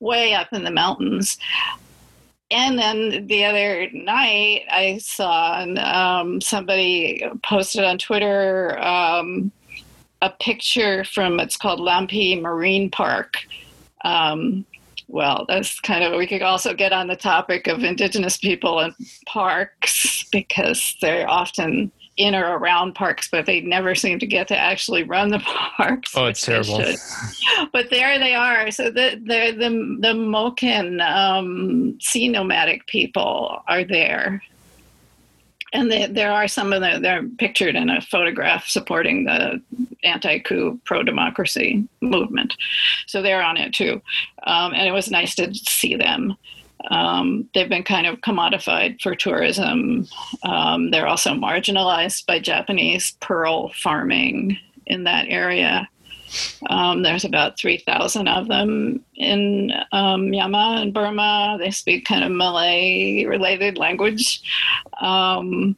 way 0.00 0.34
up 0.34 0.48
in 0.52 0.64
the 0.64 0.70
mountains. 0.70 1.38
And 2.50 2.78
then 2.78 3.26
the 3.28 3.44
other 3.44 3.88
night, 3.92 4.64
I 4.70 4.98
saw 4.98 5.64
um, 5.78 6.40
somebody 6.40 7.24
posted 7.44 7.84
on 7.84 7.98
Twitter 7.98 8.78
um, 8.82 9.52
a 10.22 10.30
picture 10.30 11.04
from 11.04 11.38
it's 11.38 11.56
called 11.56 11.80
Lampi 11.80 12.40
Marine 12.40 12.90
Park. 12.90 13.38
Um, 14.04 14.66
well, 15.12 15.44
that's 15.46 15.78
kind 15.80 16.02
of, 16.02 16.18
we 16.18 16.26
could 16.26 16.42
also 16.42 16.72
get 16.72 16.92
on 16.92 17.06
the 17.06 17.16
topic 17.16 17.66
of 17.66 17.84
Indigenous 17.84 18.38
people 18.38 18.80
and 18.80 18.94
parks 19.26 20.24
because 20.32 20.96
they're 21.02 21.28
often 21.28 21.92
in 22.16 22.34
or 22.34 22.58
around 22.58 22.94
parks, 22.94 23.28
but 23.30 23.44
they 23.44 23.60
never 23.60 23.94
seem 23.94 24.18
to 24.18 24.26
get 24.26 24.48
to 24.48 24.56
actually 24.56 25.02
run 25.02 25.28
the 25.28 25.38
parks. 25.76 26.16
Oh, 26.16 26.26
it's 26.26 26.40
terrible. 26.40 26.82
But 27.72 27.90
there 27.90 28.18
they 28.18 28.34
are. 28.34 28.70
So 28.70 28.84
the 28.84 29.20
the 29.24 29.52
the, 29.56 29.98
the 30.00 30.14
Moken 30.14 31.00
um, 31.06 31.98
sea 32.00 32.28
nomadic 32.28 32.86
people 32.86 33.62
are 33.68 33.84
there 33.84 34.42
and 35.72 35.90
they, 35.90 36.06
there 36.06 36.32
are 36.32 36.48
some 36.48 36.72
of 36.72 36.80
them 36.80 37.02
they're 37.02 37.26
pictured 37.38 37.76
in 37.76 37.90
a 37.90 38.00
photograph 38.00 38.66
supporting 38.66 39.24
the 39.24 39.62
anti-coup 40.04 40.80
pro-democracy 40.84 41.86
movement. 42.00 42.54
So 43.06 43.22
they're 43.22 43.42
on 43.42 43.56
it 43.56 43.72
too. 43.72 44.02
Um, 44.46 44.74
and 44.74 44.86
it 44.86 44.92
was 44.92 45.10
nice 45.10 45.34
to 45.36 45.54
see 45.54 45.96
them. 45.96 46.36
Um, 46.90 47.48
they've 47.54 47.68
been 47.68 47.84
kind 47.84 48.06
of 48.06 48.20
commodified 48.20 49.00
for 49.00 49.14
tourism. 49.14 50.08
Um, 50.42 50.90
they're 50.90 51.06
also 51.06 51.30
marginalized 51.30 52.26
by 52.26 52.40
japanese 52.40 53.16
pearl 53.20 53.72
farming 53.74 54.58
in 54.86 55.04
that 55.04 55.26
area 55.28 55.88
um, 56.70 57.02
there's 57.02 57.24
about 57.24 57.58
3,000 57.58 58.28
of 58.28 58.48
them 58.48 59.04
in 59.16 59.72
um, 59.92 60.28
Myanmar 60.28 60.82
and 60.82 60.94
Burma. 60.94 61.56
They 61.58 61.70
speak 61.70 62.04
kind 62.04 62.24
of 62.24 62.30
Malay 62.30 63.24
related 63.24 63.78
language. 63.78 64.42
Um, 65.00 65.76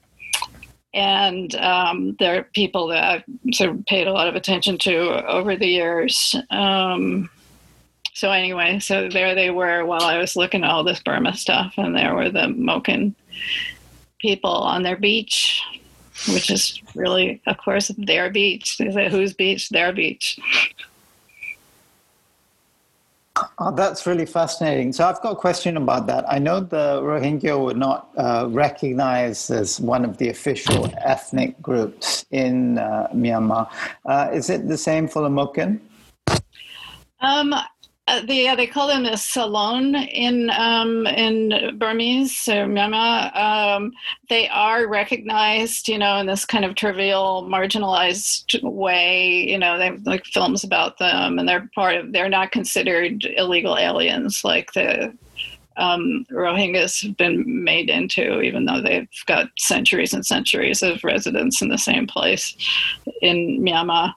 and 0.92 1.54
um, 1.56 2.16
they're 2.20 2.44
people 2.54 2.86
that 2.88 3.04
I've 3.04 3.54
sort 3.54 3.70
of 3.70 3.84
paid 3.86 4.06
a 4.06 4.12
lot 4.12 4.28
of 4.28 4.36
attention 4.36 4.78
to 4.78 5.26
over 5.26 5.56
the 5.56 5.66
years. 5.66 6.36
Um, 6.50 7.28
so, 8.12 8.30
anyway, 8.30 8.78
so 8.78 9.08
there 9.08 9.34
they 9.34 9.50
were 9.50 9.84
while 9.84 10.04
I 10.04 10.18
was 10.18 10.36
looking 10.36 10.62
at 10.62 10.70
all 10.70 10.84
this 10.84 11.00
Burma 11.00 11.34
stuff, 11.34 11.74
and 11.76 11.96
there 11.96 12.14
were 12.14 12.30
the 12.30 12.46
Moken 12.46 13.14
people 14.20 14.52
on 14.52 14.84
their 14.84 14.96
beach 14.96 15.60
which 16.28 16.50
is 16.50 16.80
really, 16.94 17.42
of 17.46 17.58
course, 17.58 17.88
their 17.98 18.30
beach. 18.30 18.78
They 18.78 18.90
say, 18.90 19.10
whose 19.10 19.32
beach? 19.32 19.68
Their 19.68 19.92
beach. 19.92 20.38
Oh, 23.58 23.74
that's 23.74 24.06
really 24.06 24.26
fascinating. 24.26 24.92
So 24.92 25.08
I've 25.08 25.20
got 25.20 25.32
a 25.32 25.36
question 25.36 25.76
about 25.76 26.06
that. 26.06 26.24
I 26.28 26.38
know 26.38 26.60
the 26.60 27.00
Rohingya 27.02 27.62
were 27.64 27.74
not 27.74 28.10
uh, 28.16 28.46
recognized 28.48 29.50
as 29.50 29.80
one 29.80 30.04
of 30.04 30.18
the 30.18 30.28
official 30.28 30.88
ethnic 30.98 31.60
groups 31.60 32.24
in 32.30 32.78
uh, 32.78 33.08
Myanmar. 33.12 33.68
Uh, 34.06 34.30
is 34.32 34.50
it 34.50 34.68
the 34.68 34.78
same 34.78 35.08
for 35.08 35.22
the 35.22 35.28
Moken? 35.28 35.80
Um, 37.20 37.54
uh, 38.06 38.20
the, 38.26 38.34
yeah, 38.34 38.54
they 38.54 38.66
call 38.66 38.86
them 38.86 39.04
the 39.04 39.16
Salon 39.16 39.94
in 39.94 40.50
um, 40.50 41.06
in 41.06 41.78
Burmese 41.78 42.36
Myanmar. 42.44 43.34
Um, 43.34 43.92
they 44.28 44.46
are 44.48 44.86
recognized, 44.86 45.88
you 45.88 45.96
know, 45.96 46.18
in 46.18 46.26
this 46.26 46.44
kind 46.44 46.66
of 46.66 46.74
trivial, 46.74 47.48
marginalized 47.48 48.62
way. 48.62 49.48
You 49.48 49.58
know, 49.58 49.78
they 49.78 49.86
have 49.86 50.06
like 50.06 50.26
films 50.26 50.64
about 50.64 50.98
them, 50.98 51.38
and 51.38 51.48
they're 51.48 51.70
part 51.74 51.96
of. 51.96 52.12
They're 52.12 52.28
not 52.28 52.52
considered 52.52 53.24
illegal 53.36 53.78
aliens 53.78 54.44
like 54.44 54.74
the 54.74 55.16
um, 55.78 56.26
Rohingyas 56.30 57.02
have 57.06 57.16
been 57.16 57.64
made 57.64 57.88
into, 57.88 58.42
even 58.42 58.66
though 58.66 58.82
they've 58.82 59.08
got 59.24 59.48
centuries 59.58 60.12
and 60.12 60.26
centuries 60.26 60.82
of 60.82 61.02
residence 61.04 61.62
in 61.62 61.68
the 61.68 61.78
same 61.78 62.06
place 62.06 62.54
in 63.22 63.62
Myanmar. 63.62 64.12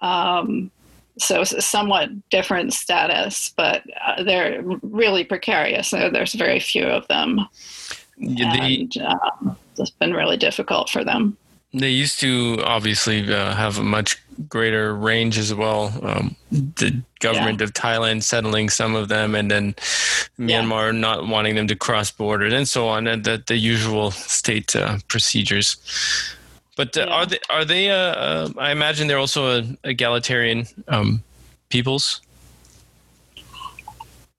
Um, 0.00 0.70
so 1.18 1.44
somewhat 1.44 2.10
different 2.30 2.72
status, 2.72 3.52
but 3.56 3.82
uh, 4.04 4.22
they're 4.22 4.62
really 4.82 5.24
precarious. 5.24 5.90
There's 5.90 6.34
very 6.34 6.60
few 6.60 6.84
of 6.84 7.06
them, 7.08 7.40
yeah, 8.18 8.54
and 8.54 8.96
um, 8.98 9.56
it's 9.78 9.90
been 9.90 10.12
really 10.12 10.36
difficult 10.36 10.90
for 10.90 11.04
them. 11.04 11.36
They 11.72 11.90
used 11.90 12.20
to 12.20 12.58
obviously 12.64 13.32
uh, 13.32 13.54
have 13.54 13.78
a 13.78 13.82
much 13.82 14.22
greater 14.48 14.94
range 14.94 15.38
as 15.38 15.54
well. 15.54 15.92
Um, 16.02 16.36
the 16.50 17.02
government 17.20 17.60
yeah. 17.60 17.64
of 17.64 17.72
Thailand 17.72 18.22
settling 18.22 18.68
some 18.68 18.94
of 18.94 19.08
them, 19.08 19.34
and 19.34 19.50
then 19.50 19.74
Myanmar 20.38 20.92
yeah. 20.92 20.98
not 20.98 21.26
wanting 21.26 21.54
them 21.54 21.66
to 21.68 21.76
cross 21.76 22.10
borders, 22.10 22.52
and 22.52 22.68
so 22.68 22.88
on, 22.88 23.06
and 23.06 23.24
the, 23.24 23.42
the 23.46 23.56
usual 23.56 24.10
state 24.10 24.76
uh, 24.76 24.98
procedures. 25.08 25.76
But 26.76 26.96
uh, 26.96 27.06
yeah. 27.06 27.14
are 27.14 27.26
they 27.26 27.38
are 27.50 27.64
they? 27.64 27.90
Uh, 27.90 27.96
uh, 27.96 28.48
I 28.58 28.70
imagine 28.70 29.08
they're 29.08 29.18
also 29.18 29.60
a, 29.60 29.64
egalitarian 29.84 30.66
um, 30.88 31.22
peoples. 31.70 32.20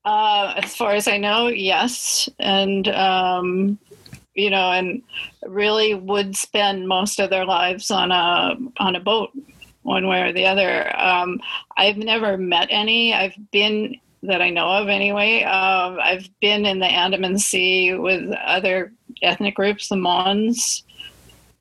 Uh, 0.04 0.54
as 0.56 0.74
far 0.74 0.94
as 0.94 1.06
I 1.08 1.18
know, 1.18 1.48
yes, 1.48 2.28
and 2.38 2.88
um, 2.88 3.78
you 4.34 4.50
know, 4.50 4.70
and 4.70 5.02
really 5.46 5.94
would 5.94 6.36
spend 6.36 6.88
most 6.88 7.18
of 7.18 7.28
their 7.28 7.44
lives 7.44 7.90
on 7.90 8.12
a 8.12 8.56
on 8.78 8.94
a 8.94 9.00
boat, 9.00 9.30
one 9.82 10.06
way 10.06 10.22
or 10.22 10.32
the 10.32 10.46
other. 10.46 10.96
Um, 10.96 11.40
I've 11.76 11.98
never 11.98 12.38
met 12.38 12.68
any. 12.70 13.12
I've 13.12 13.36
been 13.50 13.96
that 14.22 14.40
I 14.40 14.50
know 14.50 14.68
of 14.68 14.88
anyway. 14.88 15.42
Uh, 15.42 15.96
I've 16.02 16.28
been 16.40 16.66
in 16.66 16.78
the 16.78 16.86
Andaman 16.86 17.38
Sea 17.38 17.94
with 17.94 18.30
other 18.44 18.92
ethnic 19.22 19.56
groups, 19.56 19.88
the 19.88 19.96
Mons, 19.96 20.84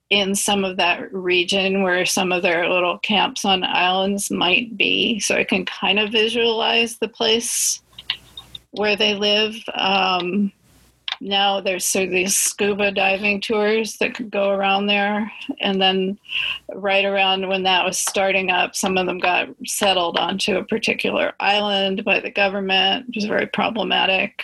in 0.10 0.36
some 0.36 0.64
of 0.64 0.78
that 0.78 1.14
region 1.14 1.84
where 1.84 2.06
some 2.06 2.32
of 2.32 2.42
their 2.42 2.70
little 2.70 2.98
camps 3.00 3.44
on 3.44 3.64
islands 3.64 4.32
might 4.32 4.78
be. 4.78 5.20
So 5.20 5.36
I 5.36 5.44
can 5.44 5.66
kind 5.66 6.00
of 6.00 6.12
visualize 6.12 6.98
the 6.98 7.10
place 7.10 7.82
where 8.72 8.96
they 8.96 9.16
live. 9.16 9.56
Um, 9.74 10.52
now 11.20 11.60
there's 11.60 11.96
of 11.96 12.10
these 12.10 12.36
scuba 12.36 12.92
diving 12.92 13.42
tours 13.42 13.98
that 13.98 14.14
could 14.14 14.30
go 14.30 14.52
around 14.52 14.88
there. 14.88 15.32
And 15.60 15.82
then 15.82 16.18
right 16.74 17.06
around 17.06 17.48
when 17.48 17.64
that 17.64 17.84
was 17.84 17.98
starting 17.98 18.52
up, 18.52 18.76
some 18.76 18.98
of 18.98 19.08
them 19.08 19.20
got 19.20 19.50
settled 19.66 20.18
onto 20.18 20.58
a 20.58 20.64
particular 20.64 21.34
island 21.40 22.06
by 22.06 22.20
the 22.20 22.32
government, 22.32 23.08
which 23.08 23.18
was 23.18 23.26
very 23.26 23.48
problematic. 23.48 24.44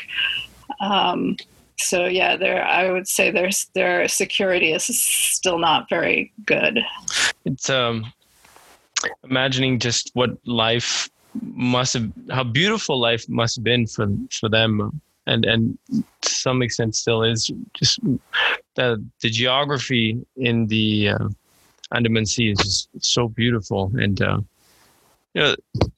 Um, 0.82 1.38
so 1.80 2.05
yeah, 2.05 2.36
there 2.36 2.63
I 2.63 2.91
would 2.91 3.07
say 3.07 3.32
there's 3.32 3.65
their 3.74 4.07
security 4.07 4.74
is 4.74 4.86
still 4.86 5.59
not 5.59 5.89
very 5.89 6.32
good. 6.45 6.80
It's 7.45 7.69
um 7.69 8.11
imagining 9.24 9.80
just 9.80 10.11
what 10.13 10.32
life 10.45 11.09
must 11.41 11.93
have 11.93 12.11
how 12.30 12.43
beautiful 12.43 12.99
life 12.99 13.28
must 13.28 13.55
have 13.55 13.63
been 13.63 13.88
for 13.88 14.07
for 14.32 14.49
them 14.49 15.01
and 15.28 15.45
and 15.45 15.78
to 16.21 16.30
some 16.30 16.61
extent 16.61 16.95
still 16.95 17.24
is 17.24 17.51
just 17.74 17.99
the 18.76 19.03
the 19.21 19.30
geography 19.30 20.19
in 20.38 20.67
the 20.67 21.09
uh, 21.09 21.28
Andaman 21.93 22.26
Sea 22.26 22.51
is 22.51 22.57
just 22.57 22.89
so 23.01 23.28
beautiful 23.28 23.91
and 23.95 24.21
uh, 24.21 24.39
you 25.34 25.41
know 25.41 25.55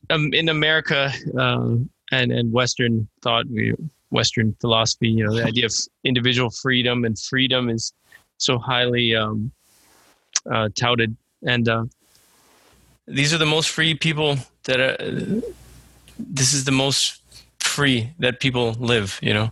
um, 0.09 0.33
in 0.33 0.49
America 0.49 1.11
uh, 1.37 1.75
and 2.11 2.31
and 2.31 2.51
Western 2.51 3.07
thought 3.21 3.47
we 3.47 3.73
Western 4.15 4.55
philosophy. 4.61 5.09
You 5.09 5.25
know, 5.25 5.35
the 5.35 5.45
idea 5.45 5.65
of 5.65 5.73
individual 6.03 6.49
freedom 6.49 7.05
and 7.05 7.19
freedom 7.19 7.69
is 7.69 7.93
so 8.37 8.57
highly 8.57 9.15
um, 9.15 9.51
uh, 10.51 10.69
touted. 10.79 11.15
And 11.45 11.67
uh, 11.69 11.85
these 13.07 13.33
are 13.33 13.37
the 13.37 13.45
most 13.55 13.69
free 13.69 13.93
people 13.93 14.37
that 14.63 14.79
are. 14.79 14.95
This 16.17 16.53
is 16.53 16.63
the 16.63 16.71
most 16.71 17.21
free 17.59 18.13
that 18.19 18.39
people 18.39 18.67
live. 18.79 19.19
You 19.21 19.33
know, 19.33 19.51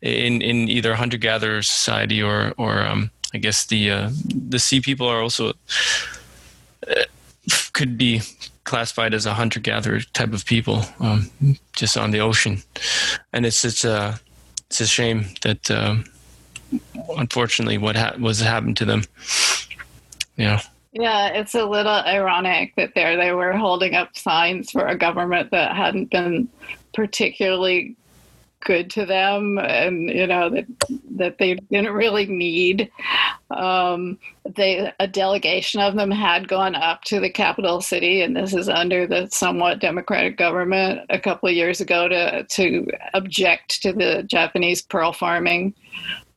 in 0.00 0.40
in 0.40 0.68
either 0.68 0.94
hunter 0.94 1.18
gatherer 1.18 1.62
society 1.62 2.22
or 2.22 2.54
or 2.56 2.82
um, 2.82 3.10
I 3.34 3.38
guess 3.38 3.66
the 3.66 3.90
uh, 3.90 4.10
the 4.50 4.58
sea 4.58 4.80
people 4.80 5.06
are 5.08 5.20
also 5.20 5.52
uh, 6.88 7.04
could 7.72 7.98
be 7.98 8.22
classified 8.66 9.14
as 9.14 9.24
a 9.24 9.32
hunter 9.32 9.60
gatherer 9.60 10.00
type 10.12 10.34
of 10.34 10.44
people, 10.44 10.84
um, 11.00 11.30
just 11.74 11.96
on 11.96 12.10
the 12.10 12.20
ocean, 12.20 12.62
and 13.32 13.46
it's 13.46 13.64
it's 13.64 13.84
a 13.84 14.20
it's 14.66 14.80
a 14.80 14.86
shame 14.86 15.24
that 15.42 15.70
um, 15.70 16.04
unfortunately 17.16 17.78
what 17.78 17.96
ha- 17.96 18.16
was 18.20 18.40
happened 18.40 18.76
to 18.76 18.84
them. 18.84 19.04
Yeah. 20.36 20.60
Yeah, 20.92 21.28
it's 21.28 21.54
a 21.54 21.64
little 21.64 21.92
ironic 21.92 22.74
that 22.76 22.94
there 22.94 23.16
they 23.16 23.32
were 23.32 23.52
holding 23.52 23.94
up 23.94 24.16
signs 24.16 24.70
for 24.70 24.86
a 24.86 24.96
government 24.96 25.50
that 25.50 25.76
hadn't 25.76 26.10
been 26.10 26.48
particularly 26.94 27.96
good 28.60 28.90
to 28.90 29.06
them 29.06 29.58
and 29.58 30.08
you 30.08 30.26
know 30.26 30.48
that 30.48 30.64
that 31.10 31.38
they 31.38 31.54
didn't 31.70 31.92
really 31.92 32.26
need 32.26 32.90
um, 33.50 34.18
they 34.56 34.92
a 34.98 35.06
delegation 35.06 35.80
of 35.80 35.94
them 35.94 36.10
had 36.10 36.48
gone 36.48 36.74
up 36.74 37.02
to 37.02 37.20
the 37.20 37.30
capital 37.30 37.80
city 37.80 38.22
and 38.22 38.36
this 38.36 38.54
is 38.54 38.68
under 38.68 39.06
the 39.06 39.28
somewhat 39.30 39.80
democratic 39.80 40.36
government 40.36 41.00
a 41.10 41.20
couple 41.20 41.48
of 41.48 41.54
years 41.54 41.80
ago 41.80 42.08
to 42.08 42.44
to 42.44 42.86
object 43.14 43.82
to 43.82 43.92
the 43.92 44.22
japanese 44.24 44.82
pearl 44.82 45.12
farming 45.12 45.74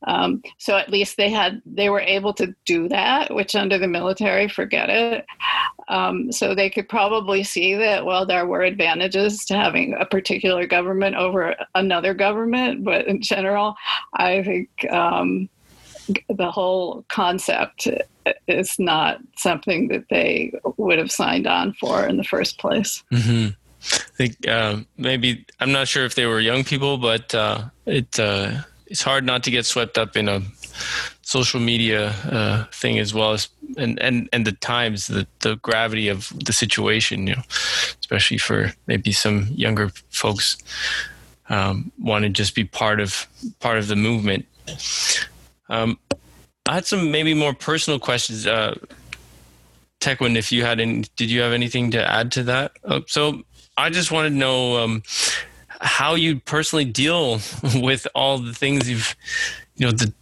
um, 0.06 0.42
so 0.58 0.76
at 0.76 0.88
least 0.88 1.16
they 1.16 1.28
had 1.28 1.60
they 1.66 1.90
were 1.90 2.00
able 2.00 2.32
to 2.34 2.54
do 2.64 2.88
that, 2.88 3.34
which 3.34 3.54
under 3.54 3.78
the 3.78 3.86
military, 3.86 4.48
forget 4.48 4.88
it. 4.88 5.26
Um, 5.88 6.32
so 6.32 6.54
they 6.54 6.70
could 6.70 6.88
probably 6.88 7.42
see 7.42 7.74
that 7.74 8.06
well, 8.06 8.24
there 8.24 8.46
were 8.46 8.62
advantages 8.62 9.44
to 9.46 9.56
having 9.56 9.94
a 9.94 10.06
particular 10.06 10.66
government 10.66 11.16
over 11.16 11.54
another 11.74 12.14
government, 12.14 12.84
but 12.84 13.06
in 13.06 13.20
general, 13.20 13.74
I 14.14 14.42
think 14.42 14.90
um, 14.90 15.48
the 16.28 16.50
whole 16.50 17.04
concept 17.08 17.88
is 18.46 18.78
not 18.78 19.18
something 19.36 19.88
that 19.88 20.04
they 20.10 20.52
would 20.76 20.98
have 20.98 21.10
signed 21.10 21.46
on 21.46 21.72
for 21.74 22.06
in 22.06 22.16
the 22.16 22.24
first 22.24 22.58
place. 22.58 23.02
Mm-hmm. 23.12 23.48
I 23.82 24.16
think 24.16 24.46
uh, 24.46 24.80
maybe 24.98 25.46
I'm 25.58 25.72
not 25.72 25.88
sure 25.88 26.04
if 26.04 26.14
they 26.14 26.26
were 26.26 26.40
young 26.40 26.64
people, 26.64 26.98
but 26.98 27.34
uh, 27.34 27.64
it 27.86 28.20
uh, 28.20 28.62
it's 28.86 29.02
hard 29.02 29.24
not 29.24 29.42
to 29.44 29.50
get 29.50 29.64
swept 29.64 29.96
up 29.96 30.16
in 30.16 30.28
a 30.28 30.42
social 31.22 31.60
media 31.60 32.08
uh, 32.30 32.64
thing 32.72 32.98
as 32.98 33.14
well 33.14 33.32
as 33.32 33.48
and 33.78 34.00
and 34.00 34.28
and 34.32 34.46
the 34.46 34.52
times 34.52 35.06
the 35.06 35.26
the 35.40 35.56
gravity 35.56 36.08
of 36.08 36.32
the 36.44 36.52
situation 36.52 37.26
you 37.26 37.36
know 37.36 37.42
especially 38.00 38.38
for 38.38 38.72
maybe 38.86 39.12
some 39.12 39.46
younger 39.54 39.90
folks 40.10 40.58
um, 41.48 41.92
want 42.00 42.24
to 42.24 42.28
just 42.28 42.54
be 42.54 42.64
part 42.64 43.00
of 43.00 43.28
part 43.60 43.78
of 43.78 43.86
the 43.86 43.96
movement 43.96 44.44
um, 45.70 45.98
I 46.66 46.74
had 46.74 46.86
some 46.86 47.10
maybe 47.10 47.32
more 47.32 47.54
personal 47.54 47.98
questions 47.98 48.46
uh, 48.46 48.74
Taekwon, 50.00 50.36
if 50.36 50.50
you 50.50 50.64
had 50.64 50.80
any, 50.80 51.04
did 51.16 51.30
you 51.30 51.40
have 51.42 51.52
anything 51.52 51.90
to 51.92 52.10
add 52.10 52.32
to 52.32 52.42
that? 52.44 52.72
Uh, 52.84 53.00
so 53.06 53.42
I 53.76 53.90
just 53.90 54.10
wanted 54.10 54.30
to 54.30 54.36
know 54.36 54.78
um, 54.78 55.02
how 55.80 56.14
you 56.14 56.40
personally 56.40 56.86
deal 56.86 57.40
with 57.76 58.06
all 58.14 58.38
the 58.38 58.54
things 58.54 58.88
you've, 58.88 59.14
you 59.76 59.86
know, 59.86 59.92
the, 59.92 60.12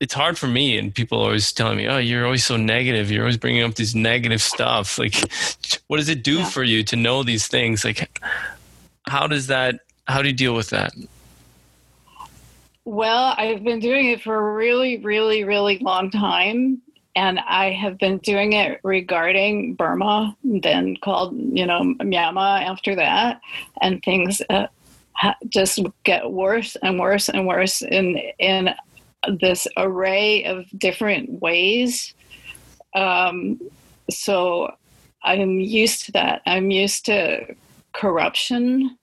it's 0.00 0.14
hard 0.14 0.38
for 0.38 0.46
me 0.46 0.78
and 0.78 0.94
people 0.94 1.18
are 1.18 1.26
always 1.26 1.52
telling 1.52 1.76
me, 1.76 1.86
oh, 1.86 1.98
you're 1.98 2.24
always 2.24 2.44
so 2.44 2.56
negative. 2.56 3.10
You're 3.10 3.24
always 3.24 3.36
bringing 3.36 3.62
up 3.62 3.74
these 3.74 3.94
negative 3.94 4.40
stuff. 4.40 4.98
Like, 4.98 5.14
what 5.88 5.98
does 5.98 6.08
it 6.08 6.24
do 6.24 6.38
yeah. 6.38 6.48
for 6.48 6.62
you 6.62 6.82
to 6.84 6.96
know 6.96 7.22
these 7.22 7.46
things? 7.46 7.84
Like, 7.84 8.18
how 9.06 9.26
does 9.26 9.48
that, 9.48 9.80
how 10.08 10.22
do 10.22 10.28
you 10.28 10.34
deal 10.34 10.54
with 10.54 10.70
that? 10.70 10.92
Well, 12.90 13.36
I've 13.38 13.62
been 13.62 13.78
doing 13.78 14.08
it 14.10 14.20
for 14.20 14.34
a 14.34 14.54
really, 14.54 14.98
really, 14.98 15.44
really 15.44 15.78
long 15.78 16.10
time 16.10 16.82
and 17.14 17.38
I 17.38 17.70
have 17.70 17.98
been 17.98 18.18
doing 18.18 18.54
it 18.54 18.80
regarding 18.82 19.74
Burma, 19.74 20.36
then 20.42 20.96
called 20.96 21.36
you 21.36 21.66
know 21.66 21.94
Myanmar 22.00 22.62
after 22.64 22.96
that, 22.96 23.40
and 23.80 24.02
things 24.02 24.42
uh, 24.50 24.66
just 25.48 25.78
get 26.02 26.32
worse 26.32 26.76
and 26.82 26.98
worse 26.98 27.28
and 27.28 27.46
worse 27.46 27.80
in 27.80 28.16
in 28.40 28.74
this 29.40 29.68
array 29.76 30.44
of 30.44 30.66
different 30.76 31.40
ways. 31.40 32.12
Um, 32.96 33.60
so 34.10 34.74
I'm 35.22 35.60
used 35.60 36.06
to 36.06 36.12
that. 36.12 36.42
I'm 36.44 36.72
used 36.72 37.06
to 37.06 37.54
corruption. 37.92 38.98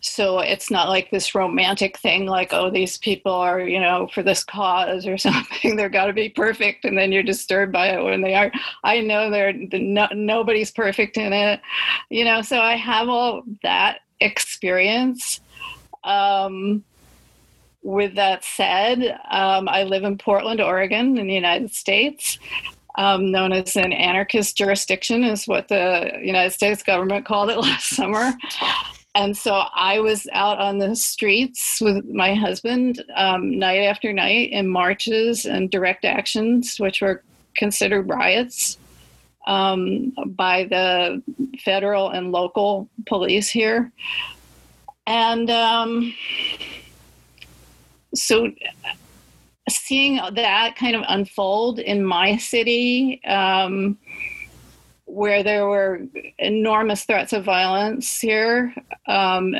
So 0.00 0.40
it's 0.40 0.70
not 0.70 0.88
like 0.88 1.10
this 1.10 1.34
romantic 1.34 1.96
thing, 1.98 2.26
like, 2.26 2.52
oh, 2.52 2.70
these 2.70 2.98
people 2.98 3.32
are, 3.32 3.60
you 3.60 3.80
know, 3.80 4.08
for 4.12 4.22
this 4.22 4.42
cause 4.42 5.06
or 5.06 5.16
something. 5.18 5.76
They're 5.76 5.88
got 5.88 6.06
to 6.06 6.12
be 6.12 6.28
perfect, 6.28 6.84
and 6.84 6.98
then 6.98 7.12
you're 7.12 7.22
disturbed 7.22 7.72
by 7.72 7.88
it 7.88 8.02
when 8.02 8.20
they 8.20 8.34
are. 8.34 8.50
I 8.84 9.00
know 9.00 9.30
they're 9.30 9.52
no, 9.52 10.08
nobody's 10.12 10.70
perfect 10.70 11.16
in 11.16 11.32
it, 11.32 11.60
you 12.10 12.24
know. 12.24 12.42
So 12.42 12.60
I 12.60 12.76
have 12.76 13.08
all 13.08 13.42
that 13.62 14.00
experience. 14.20 15.40
Um, 16.04 16.84
with 17.82 18.14
that 18.14 18.44
said, 18.44 19.18
um, 19.30 19.68
I 19.68 19.82
live 19.84 20.04
in 20.04 20.16
Portland, 20.16 20.60
Oregon, 20.60 21.18
in 21.18 21.26
the 21.26 21.34
United 21.34 21.72
States. 21.72 22.38
Um, 22.96 23.30
known 23.30 23.52
as 23.52 23.74
an 23.74 23.92
anarchist 23.92 24.56
jurisdiction, 24.56 25.24
is 25.24 25.48
what 25.48 25.68
the 25.68 26.12
United 26.22 26.52
States 26.52 26.82
government 26.82 27.24
called 27.24 27.48
it 27.50 27.58
last 27.58 27.88
summer. 27.88 28.32
And 29.14 29.36
so 29.36 29.64
I 29.74 30.00
was 30.00 30.26
out 30.32 30.58
on 30.58 30.78
the 30.78 30.96
streets 30.96 31.80
with 31.80 32.04
my 32.06 32.34
husband 32.34 33.04
um, 33.14 33.58
night 33.58 33.82
after 33.82 34.12
night 34.12 34.52
in 34.52 34.68
marches 34.68 35.44
and 35.44 35.70
direct 35.70 36.04
actions, 36.04 36.78
which 36.78 37.02
were 37.02 37.22
considered 37.54 38.08
riots 38.08 38.78
um, 39.46 40.12
by 40.28 40.64
the 40.64 41.22
federal 41.62 42.10
and 42.10 42.32
local 42.32 42.88
police 43.06 43.50
here. 43.50 43.92
And 45.06 45.50
um, 45.50 46.14
so 48.14 48.50
seeing 49.68 50.20
that 50.34 50.76
kind 50.76 50.96
of 50.96 51.02
unfold 51.08 51.80
in 51.80 52.04
my 52.04 52.36
city, 52.38 53.22
um, 53.24 53.98
where 55.12 55.42
there 55.42 55.66
were 55.66 56.00
enormous 56.38 57.04
threats 57.04 57.34
of 57.34 57.44
violence 57.44 58.18
here, 58.18 58.74
um, 59.06 59.54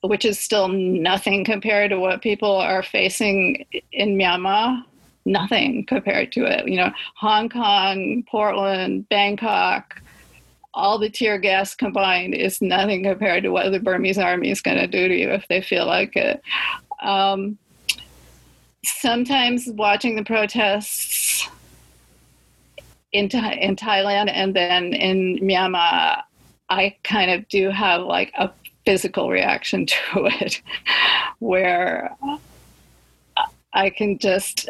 which 0.00 0.24
is 0.24 0.40
still 0.40 0.66
nothing 0.66 1.44
compared 1.44 1.90
to 1.90 2.00
what 2.00 2.20
people 2.20 2.56
are 2.56 2.82
facing 2.82 3.64
in 3.92 4.16
Myanmar. 4.16 4.82
Nothing 5.24 5.86
compared 5.86 6.32
to 6.32 6.44
it. 6.46 6.66
You 6.66 6.78
know, 6.78 6.90
Hong 7.14 7.48
Kong, 7.48 8.24
Portland, 8.28 9.08
Bangkok, 9.08 10.02
all 10.74 10.98
the 10.98 11.10
tear 11.10 11.38
gas 11.38 11.76
combined 11.76 12.34
is 12.34 12.60
nothing 12.60 13.04
compared 13.04 13.44
to 13.44 13.50
what 13.50 13.70
the 13.70 13.78
Burmese 13.78 14.18
army 14.18 14.50
is 14.50 14.60
going 14.60 14.78
to 14.78 14.88
do 14.88 15.06
to 15.06 15.14
you 15.14 15.30
if 15.30 15.46
they 15.48 15.62
feel 15.62 15.86
like 15.86 16.16
it. 16.16 16.42
Um, 17.00 17.56
sometimes 18.84 19.68
watching 19.68 20.16
the 20.16 20.24
protests 20.24 21.48
in, 23.16 23.26
in 23.26 23.76
Thailand 23.76 24.30
and 24.32 24.54
then 24.54 24.92
in 24.92 25.38
Myanmar, 25.38 26.22
I 26.68 26.96
kind 27.02 27.30
of 27.30 27.48
do 27.48 27.70
have 27.70 28.02
like 28.02 28.32
a 28.38 28.50
physical 28.84 29.30
reaction 29.30 29.86
to 30.14 30.26
it 30.40 30.62
where 31.38 32.16
I 33.72 33.90
can 33.90 34.18
just 34.18 34.68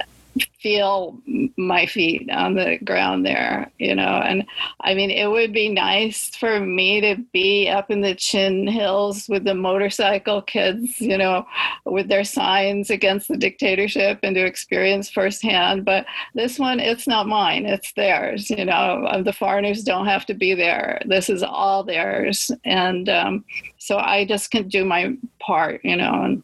feel 0.60 1.20
my 1.56 1.86
feet 1.86 2.30
on 2.30 2.54
the 2.54 2.78
ground 2.84 3.24
there, 3.24 3.70
you 3.78 3.94
know. 3.94 4.02
And 4.02 4.44
I 4.80 4.94
mean, 4.94 5.10
it 5.10 5.30
would 5.30 5.52
be 5.52 5.68
nice 5.68 6.30
for 6.36 6.60
me 6.60 7.00
to 7.00 7.16
be 7.32 7.68
up 7.68 7.90
in 7.90 8.00
the 8.00 8.14
Chin 8.14 8.66
Hills 8.66 9.28
with 9.28 9.44
the 9.44 9.54
motorcycle 9.54 10.42
kids, 10.42 11.00
you 11.00 11.16
know, 11.16 11.46
with 11.84 12.08
their 12.08 12.24
signs 12.24 12.90
against 12.90 13.28
the 13.28 13.36
dictatorship 13.36 14.20
and 14.22 14.34
to 14.34 14.44
experience 14.44 15.10
firsthand. 15.10 15.84
But 15.84 16.06
this 16.34 16.58
one, 16.58 16.80
it's 16.80 17.06
not 17.06 17.28
mine, 17.28 17.66
it's 17.66 17.92
theirs, 17.92 18.50
you 18.50 18.64
know. 18.64 19.22
The 19.24 19.32
foreigners 19.32 19.82
don't 19.82 20.06
have 20.06 20.26
to 20.26 20.34
be 20.34 20.54
there. 20.54 21.00
This 21.06 21.28
is 21.28 21.42
all 21.42 21.84
theirs. 21.84 22.50
And 22.64 23.08
um, 23.08 23.44
so 23.78 23.98
I 23.98 24.24
just 24.24 24.50
can 24.50 24.68
do 24.68 24.84
my 24.84 25.16
part, 25.38 25.80
you 25.84 25.96
know. 25.96 26.22
And, 26.22 26.42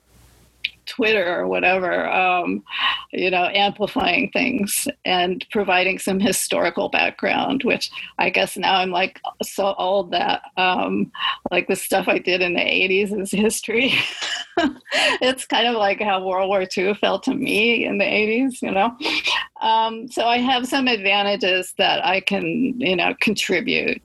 Twitter 0.87 1.39
or 1.39 1.47
whatever, 1.47 2.09
um, 2.09 2.63
you 3.13 3.31
know, 3.31 3.45
amplifying 3.53 4.31
things 4.31 4.89
and 5.05 5.47
providing 5.51 5.99
some 5.99 6.21
historical 6.21 6.89
background, 6.89 7.63
which 7.65 7.91
I 8.19 8.31
guess 8.31 8.57
now 8.57 8.77
I'm 8.77 8.91
like 8.91 9.21
so 9.43 9.75
old 9.79 10.13
that 10.13 10.43
um, 10.57 11.11
like 11.51 11.69
the 11.69 11.77
stuff 11.77 12.09
I 12.09 12.19
did 12.19 12.41
in 12.41 12.55
the 12.55 12.61
80s 12.61 13.19
is 13.19 13.31
history. 13.31 13.95
it's 15.21 15.47
kind 15.47 15.67
of 15.67 15.75
like 15.77 16.01
how 16.01 16.25
World 16.25 16.49
War 16.49 16.65
II 16.77 16.95
felt 16.95 17.23
to 17.25 17.35
me 17.35 17.85
in 17.85 17.99
the 17.99 18.05
80s, 18.05 18.63
you 18.63 18.71
know. 18.71 18.97
Um, 19.61 20.09
so 20.09 20.25
I 20.25 20.39
have 20.39 20.67
some 20.67 20.89
advantages 20.89 21.75
that 21.79 22.05
I 22.05 22.21
can, 22.21 22.81
you 22.81 22.97
know, 22.97 23.15
contribute 23.21 24.05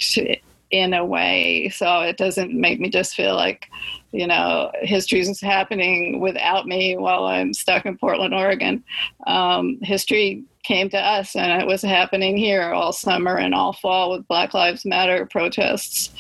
in 0.72 0.94
a 0.94 1.06
way 1.06 1.70
so 1.70 2.02
it 2.02 2.18
doesn't 2.18 2.54
make 2.54 2.80
me 2.80 2.90
just 2.90 3.16
feel 3.16 3.36
like 3.36 3.68
you 4.12 4.28
know 4.28 4.72
history 4.82 5.20
is 5.20 5.40
happening 5.40 6.20
without 6.20 6.66
me 6.66 6.98
while 6.98 7.26
i'm 7.26 7.54
stuck 7.54 7.86
in 7.86 7.98
portland 7.98 8.34
oregon. 8.34 8.84
Um, 9.26 9.80
history 9.82 10.44
came 10.64 10.90
to 10.90 10.98
us 10.98 11.36
and 11.36 11.62
it 11.62 11.66
was 11.66 11.82
happening 11.82 12.36
here 12.36 12.74
all 12.74 12.92
summer 12.92 13.38
and 13.38 13.54
all 13.54 13.72
fall 13.72 14.12
with 14.12 14.28
black 14.28 14.54
lives 14.54 14.86
matter 14.86 15.26
protests. 15.26 16.12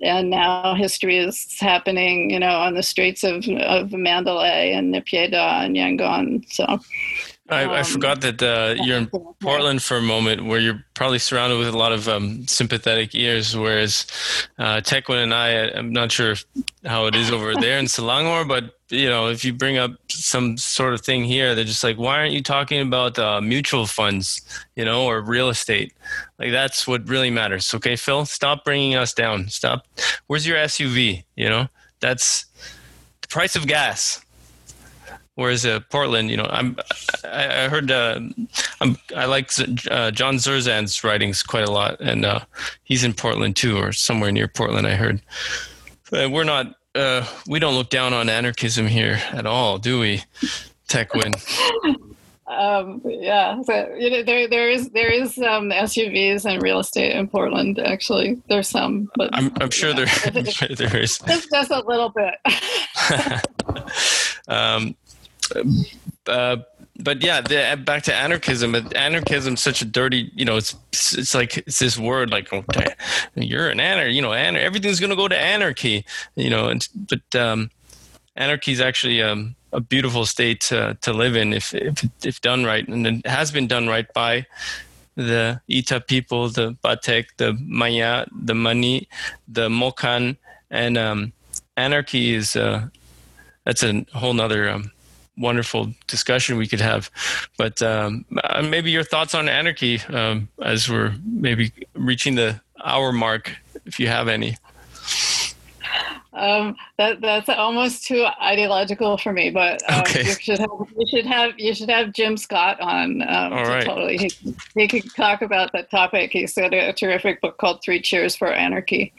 And 0.00 0.30
now 0.30 0.74
history 0.74 1.18
is 1.18 1.58
happening 1.58 2.30
you 2.30 2.38
know 2.38 2.56
on 2.60 2.74
the 2.74 2.82
streets 2.82 3.24
of, 3.24 3.44
of 3.48 3.92
mandalay 3.92 4.72
and 4.72 4.94
naypyidaw 4.94 5.64
and 5.64 5.76
yangon 5.76 6.44
so 6.52 6.78
I, 7.50 7.62
I, 7.62 7.78
um, 7.80 7.84
forgot 7.84 8.20
that 8.20 8.42
uh, 8.42 8.74
you're 8.82 8.96
in 8.96 9.10
Portland 9.40 9.82
for 9.82 9.96
a 9.96 10.02
moment, 10.02 10.44
where 10.44 10.60
you're 10.60 10.84
probably 10.94 11.18
surrounded 11.18 11.58
with 11.58 11.68
a 11.68 11.76
lot 11.76 11.92
of 11.92 12.08
um, 12.08 12.46
sympathetic 12.46 13.14
ears. 13.14 13.56
Whereas 13.56 14.06
uh, 14.58 14.80
Tekwin 14.80 15.22
and 15.22 15.34
I, 15.34 15.68
I'm 15.70 15.92
not 15.92 16.12
sure 16.12 16.36
how 16.84 17.06
it 17.06 17.14
is 17.14 17.30
over 17.30 17.54
there 17.54 17.78
in 17.78 17.86
Selangor, 17.86 18.46
but 18.46 18.74
you 18.90 19.08
know, 19.08 19.28
if 19.28 19.44
you 19.44 19.52
bring 19.52 19.78
up 19.78 19.92
some 20.08 20.56
sort 20.56 20.94
of 20.94 21.00
thing 21.00 21.24
here, 21.24 21.54
they're 21.54 21.64
just 21.64 21.84
like, 21.84 21.96
"Why 21.96 22.18
aren't 22.18 22.32
you 22.32 22.42
talking 22.42 22.80
about 22.80 23.18
uh, 23.18 23.40
mutual 23.40 23.86
funds, 23.86 24.42
you 24.76 24.84
know, 24.84 25.06
or 25.06 25.20
real 25.20 25.48
estate? 25.48 25.92
Like 26.38 26.50
that's 26.52 26.86
what 26.86 27.08
really 27.08 27.30
matters." 27.30 27.72
Okay, 27.74 27.96
Phil, 27.96 28.24
stop 28.26 28.64
bringing 28.64 28.94
us 28.94 29.12
down. 29.12 29.48
Stop. 29.48 29.86
Where's 30.26 30.46
your 30.46 30.56
SUV? 30.58 31.24
You 31.36 31.48
know, 31.48 31.68
that's 32.00 32.46
the 33.22 33.28
price 33.28 33.56
of 33.56 33.66
gas. 33.66 34.24
Whereas 35.40 35.64
uh, 35.64 35.80
Portland, 35.88 36.30
you 36.30 36.36
know, 36.36 36.46
I'm 36.50 36.76
I, 37.24 37.64
I 37.64 37.68
heard 37.68 37.90
uh, 37.90 38.20
I'm, 38.82 38.98
I 39.16 39.24
like 39.24 39.50
uh, 39.90 40.10
John 40.10 40.38
Zerzan's 40.38 41.02
writings 41.02 41.42
quite 41.42 41.66
a 41.66 41.70
lot, 41.70 41.98
and 41.98 42.26
uh, 42.26 42.40
he's 42.84 43.04
in 43.04 43.14
Portland 43.14 43.56
too, 43.56 43.78
or 43.78 43.90
somewhere 43.92 44.32
near 44.32 44.48
Portland. 44.48 44.86
I 44.86 44.96
heard. 44.96 45.22
But 46.10 46.30
we're 46.30 46.44
not. 46.44 46.74
Uh, 46.94 47.26
we 47.46 47.58
don't 47.58 47.74
look 47.74 47.88
down 47.88 48.12
on 48.12 48.28
anarchism 48.28 48.86
here 48.86 49.18
at 49.32 49.46
all, 49.46 49.78
do 49.78 49.98
we, 49.98 50.24
Tekwin? 50.90 51.32
um, 52.46 53.00
yeah, 53.06 53.62
so 53.62 53.94
you 53.98 54.10
know, 54.10 54.22
there 54.22 54.46
there 54.46 54.68
is 54.68 54.90
there 54.90 55.10
is 55.10 55.38
um, 55.38 55.70
SUVs 55.70 56.44
and 56.44 56.62
real 56.62 56.80
estate 56.80 57.16
in 57.16 57.28
Portland. 57.28 57.78
Actually, 57.78 58.42
there's 58.50 58.68
some, 58.68 59.10
but 59.14 59.30
I'm, 59.32 59.50
I'm 59.58 59.70
sure 59.70 59.94
there 59.94 60.04
there 60.34 60.98
is. 60.98 61.18
Just, 61.18 61.50
just 61.50 61.70
a 61.70 61.82
little 61.86 62.10
bit. 62.10 62.34
um, 64.48 64.94
uh, 66.26 66.56
but 66.98 67.22
yeah, 67.22 67.40
the, 67.40 67.80
back 67.84 68.02
to 68.04 68.14
anarchism. 68.14 68.74
Anarchism 68.94 69.54
is 69.54 69.60
such 69.60 69.82
a 69.82 69.84
dirty, 69.84 70.30
you 70.34 70.44
know, 70.44 70.56
it's 70.56 70.74
it's 71.16 71.34
like 71.34 71.58
it's 71.58 71.78
this 71.78 71.98
word 71.98 72.30
like 72.30 72.52
okay, 72.52 72.94
you're 73.34 73.70
an 73.70 73.80
anarch, 73.80 74.12
you 74.12 74.22
know, 74.22 74.30
anar- 74.30 74.60
everything's 74.60 75.00
gonna 75.00 75.16
go 75.16 75.28
to 75.28 75.38
anarchy, 75.38 76.04
you 76.36 76.50
know. 76.50 76.68
And 76.68 76.86
but 76.94 77.34
um, 77.34 77.70
anarchy 78.36 78.72
is 78.72 78.80
actually 78.80 79.22
um, 79.22 79.56
a 79.72 79.80
beautiful 79.80 80.26
state 80.26 80.60
to, 80.62 80.96
to 81.00 81.12
live 81.12 81.36
in 81.36 81.52
if, 81.52 81.74
if 81.74 82.04
if 82.24 82.40
done 82.40 82.64
right, 82.64 82.86
and 82.86 83.06
it 83.06 83.26
has 83.26 83.50
been 83.50 83.66
done 83.66 83.88
right 83.88 84.12
by 84.12 84.46
the 85.16 85.60
Ita 85.70 86.00
people, 86.00 86.48
the 86.48 86.76
Batek, 86.84 87.26
the 87.36 87.52
Maya, 87.60 88.26
the 88.32 88.54
Mani, 88.54 89.08
the 89.48 89.68
Moken, 89.68 90.36
and 90.70 90.96
um, 90.96 91.32
anarchy 91.76 92.34
is 92.34 92.56
uh, 92.56 92.88
that's 93.64 93.82
a 93.82 94.04
whole 94.14 94.34
nother 94.34 94.68
um, 94.68 94.90
wonderful 95.40 95.92
discussion 96.06 96.56
we 96.56 96.66
could 96.66 96.80
have. 96.80 97.10
But 97.56 97.82
um, 97.82 98.24
uh, 98.44 98.62
maybe 98.62 98.90
your 98.90 99.04
thoughts 99.04 99.34
on 99.34 99.48
anarchy 99.48 100.00
um, 100.08 100.48
as 100.62 100.88
we're 100.88 101.14
maybe 101.24 101.72
reaching 101.94 102.34
the 102.34 102.60
hour 102.84 103.12
mark, 103.12 103.56
if 103.86 103.98
you 103.98 104.08
have 104.08 104.28
any. 104.28 104.56
Um, 106.32 106.76
that 106.96 107.20
that's 107.20 107.48
almost 107.48 108.06
too 108.06 108.24
ideological 108.40 109.18
for 109.18 109.32
me, 109.32 109.50
but 109.50 109.82
um, 109.92 110.02
okay. 110.02 110.24
you 110.24 110.34
should 110.34 110.60
have 110.60 110.70
you 110.96 111.06
should 111.08 111.26
have 111.26 111.58
you 111.58 111.74
should 111.74 111.90
have 111.90 112.12
Jim 112.12 112.36
Scott 112.36 112.80
on. 112.80 113.22
Um, 113.22 113.52
All 113.52 113.64
right. 113.64 113.84
Totally, 113.84 114.16
he, 114.16 114.54
he 114.74 114.86
could 114.86 115.12
talk 115.16 115.42
about 115.42 115.72
that 115.72 115.90
topic. 115.90 116.30
He's 116.30 116.54
got 116.54 116.72
a 116.72 116.92
terrific 116.92 117.40
book 117.40 117.58
called 117.58 117.82
Three 117.82 118.00
Cheers 118.00 118.36
for 118.36 118.48
Anarchy. 118.48 119.12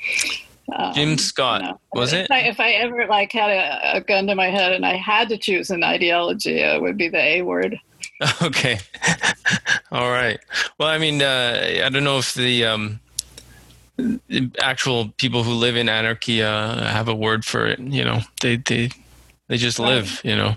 Um, 0.74 0.94
Jim 0.94 1.18
Scott, 1.18 1.62
you 1.62 1.68
know, 1.68 1.80
was 1.94 2.14
if 2.14 2.26
it? 2.26 2.32
I, 2.32 2.40
if 2.42 2.60
I 2.60 2.72
ever 2.72 3.08
like 3.08 3.32
had 3.32 3.50
a, 3.50 3.98
a, 3.98 4.02
gun 4.02 4.28
to 4.28 4.36
my 4.36 4.48
head 4.48 4.72
and 4.72 4.86
I 4.86 4.96
had 4.96 5.28
to 5.30 5.38
choose 5.38 5.70
an 5.70 5.84
ideology, 5.84 6.60
it 6.60 6.82
would 6.82 6.98
be 6.98 7.10
the 7.10 7.20
A 7.20 7.42
word. 7.42 7.80
Okay. 8.42 8.78
All 9.92 10.12
right. 10.12 10.40
Well, 10.78 10.88
I 10.88 11.00
mean, 11.00 11.24
uh, 11.24 11.82
I 11.84 11.90
don't 11.90 12.04
know 12.04 12.20
if 12.20 12.36
the 12.36 12.66
um, 12.66 13.00
actual 14.62 15.10
people 15.18 15.44
who 15.44 15.54
live 15.54 15.76
in 15.76 15.90
anarchy 15.90 16.44
uh, 16.44 16.84
have 16.86 17.08
a 17.08 17.16
word 17.16 17.44
for 17.44 17.66
it. 17.66 17.80
You 17.80 18.04
know, 18.04 18.22
they 18.42 18.58
they 18.58 18.92
they 19.48 19.58
just 19.58 19.80
live. 19.80 20.22
You 20.24 20.36
know. 20.36 20.56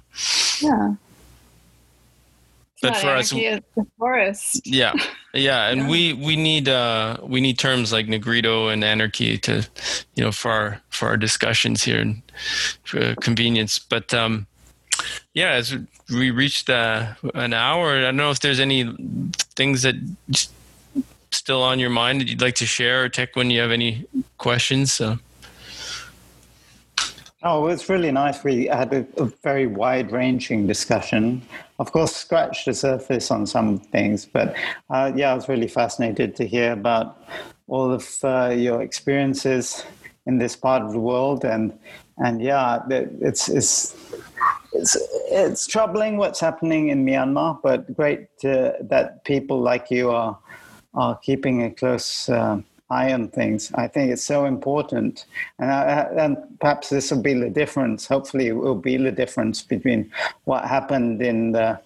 Yeah 0.61 0.95
but 2.91 2.97
for 2.97 3.09
us. 3.09 3.31
the 3.31 3.63
forest. 3.99 4.67
Yeah. 4.67 4.95
Yeah 5.33 5.69
and 5.69 5.83
yeah. 5.83 5.89
we 5.89 6.13
we 6.13 6.37
need 6.37 6.69
uh 6.69 7.19
we 7.23 7.41
need 7.41 7.59
terms 7.59 7.93
like 7.93 8.07
negrito 8.07 8.69
and 8.69 8.85
anarchy 8.85 9.39
to 9.39 9.67
you 10.15 10.25
know 10.25 10.33
for 10.33 10.51
our 10.51 10.81
for 10.91 11.09
our 11.09 11.17
discussions 11.17 11.83
here 11.83 12.01
and 12.01 12.23
for 12.85 13.15
convenience. 13.17 13.79
But 13.79 14.15
um 14.15 14.47
yeah 15.35 15.51
as 15.51 15.77
we 16.11 16.31
reached 16.31 16.71
uh, 16.71 17.15
an 17.35 17.53
hour 17.53 17.97
i 17.97 18.01
don't 18.01 18.17
know 18.17 18.31
if 18.31 18.41
there's 18.41 18.61
any 18.61 18.95
things 19.55 19.83
that 19.83 19.95
still 21.31 21.63
on 21.63 21.79
your 21.79 21.91
mind 21.91 22.21
that 22.21 22.29
you'd 22.29 22.41
like 22.41 22.55
to 22.55 22.67
share 22.67 23.05
or 23.05 23.09
tech 23.09 23.35
when 23.37 23.51
you 23.51 23.61
have 23.61 23.71
any 23.71 24.07
questions 24.39 24.93
so 24.93 25.19
Oh, 27.47 27.67
it's 27.67 27.91
really 27.91 28.11
nice. 28.11 28.43
We 28.43 28.69
had 28.69 28.95
a, 28.95 29.07
a 29.19 29.27
very 29.43 29.67
wide 29.67 30.13
ranging 30.13 30.67
discussion. 30.67 31.43
Of 31.79 31.93
course, 31.93 32.17
scratched 32.17 32.65
the 32.65 32.73
surface 32.73 33.31
on 33.31 33.47
some 33.47 33.79
things, 33.79 34.25
but 34.25 34.57
uh, 34.89 35.13
yeah, 35.15 35.33
I 35.33 35.35
was 35.35 35.47
really 35.47 35.69
fascinated 35.69 36.35
to 36.37 36.47
hear 36.47 36.73
about 36.73 37.23
all 37.69 37.93
of 37.93 38.09
uh, 38.25 38.55
your 38.57 38.81
experiences 38.81 39.85
in 40.25 40.39
this 40.39 40.57
part 40.57 40.85
of 40.85 40.93
the 40.93 40.99
world. 40.99 41.45
And, 41.45 41.79
and 42.17 42.41
yeah, 42.41 42.79
it's, 42.89 43.51
it's, 43.51 43.95
it's, 44.73 44.97
it's 45.31 45.67
troubling 45.67 46.17
what's 46.17 46.41
happening 46.41 46.89
in 46.89 47.05
Myanmar, 47.05 47.61
but 47.63 47.95
great 47.95 48.27
that 48.41 49.23
people 49.25 49.61
like 49.61 49.91
you 49.91 50.11
are, 50.11 50.39
are 50.95 51.19
keeping 51.19 51.63
a 51.65 51.71
close 51.71 52.27
uh, 52.31 52.63
eye 52.91 53.13
on 53.13 53.29
things. 53.29 53.73
I 53.75 53.89
think 53.89 54.13
it's 54.13 54.25
so 54.25 54.45
important, 54.45 55.27
and, 55.59 55.71
I, 55.71 56.03
and 56.17 56.37
perhaps 56.61 56.91
this 56.91 57.11
will 57.11 57.23
be 57.23 57.35
the 57.35 57.51
difference. 57.51 58.07
Hopefully, 58.07 58.49
it 58.49 58.57
will 58.57 58.75
be 58.75 58.97
the 58.97 59.13
difference 59.13 59.63
between 59.63 60.11
what 60.45 60.65
happened 60.65 61.23
in 61.23 61.53
the 61.53 61.81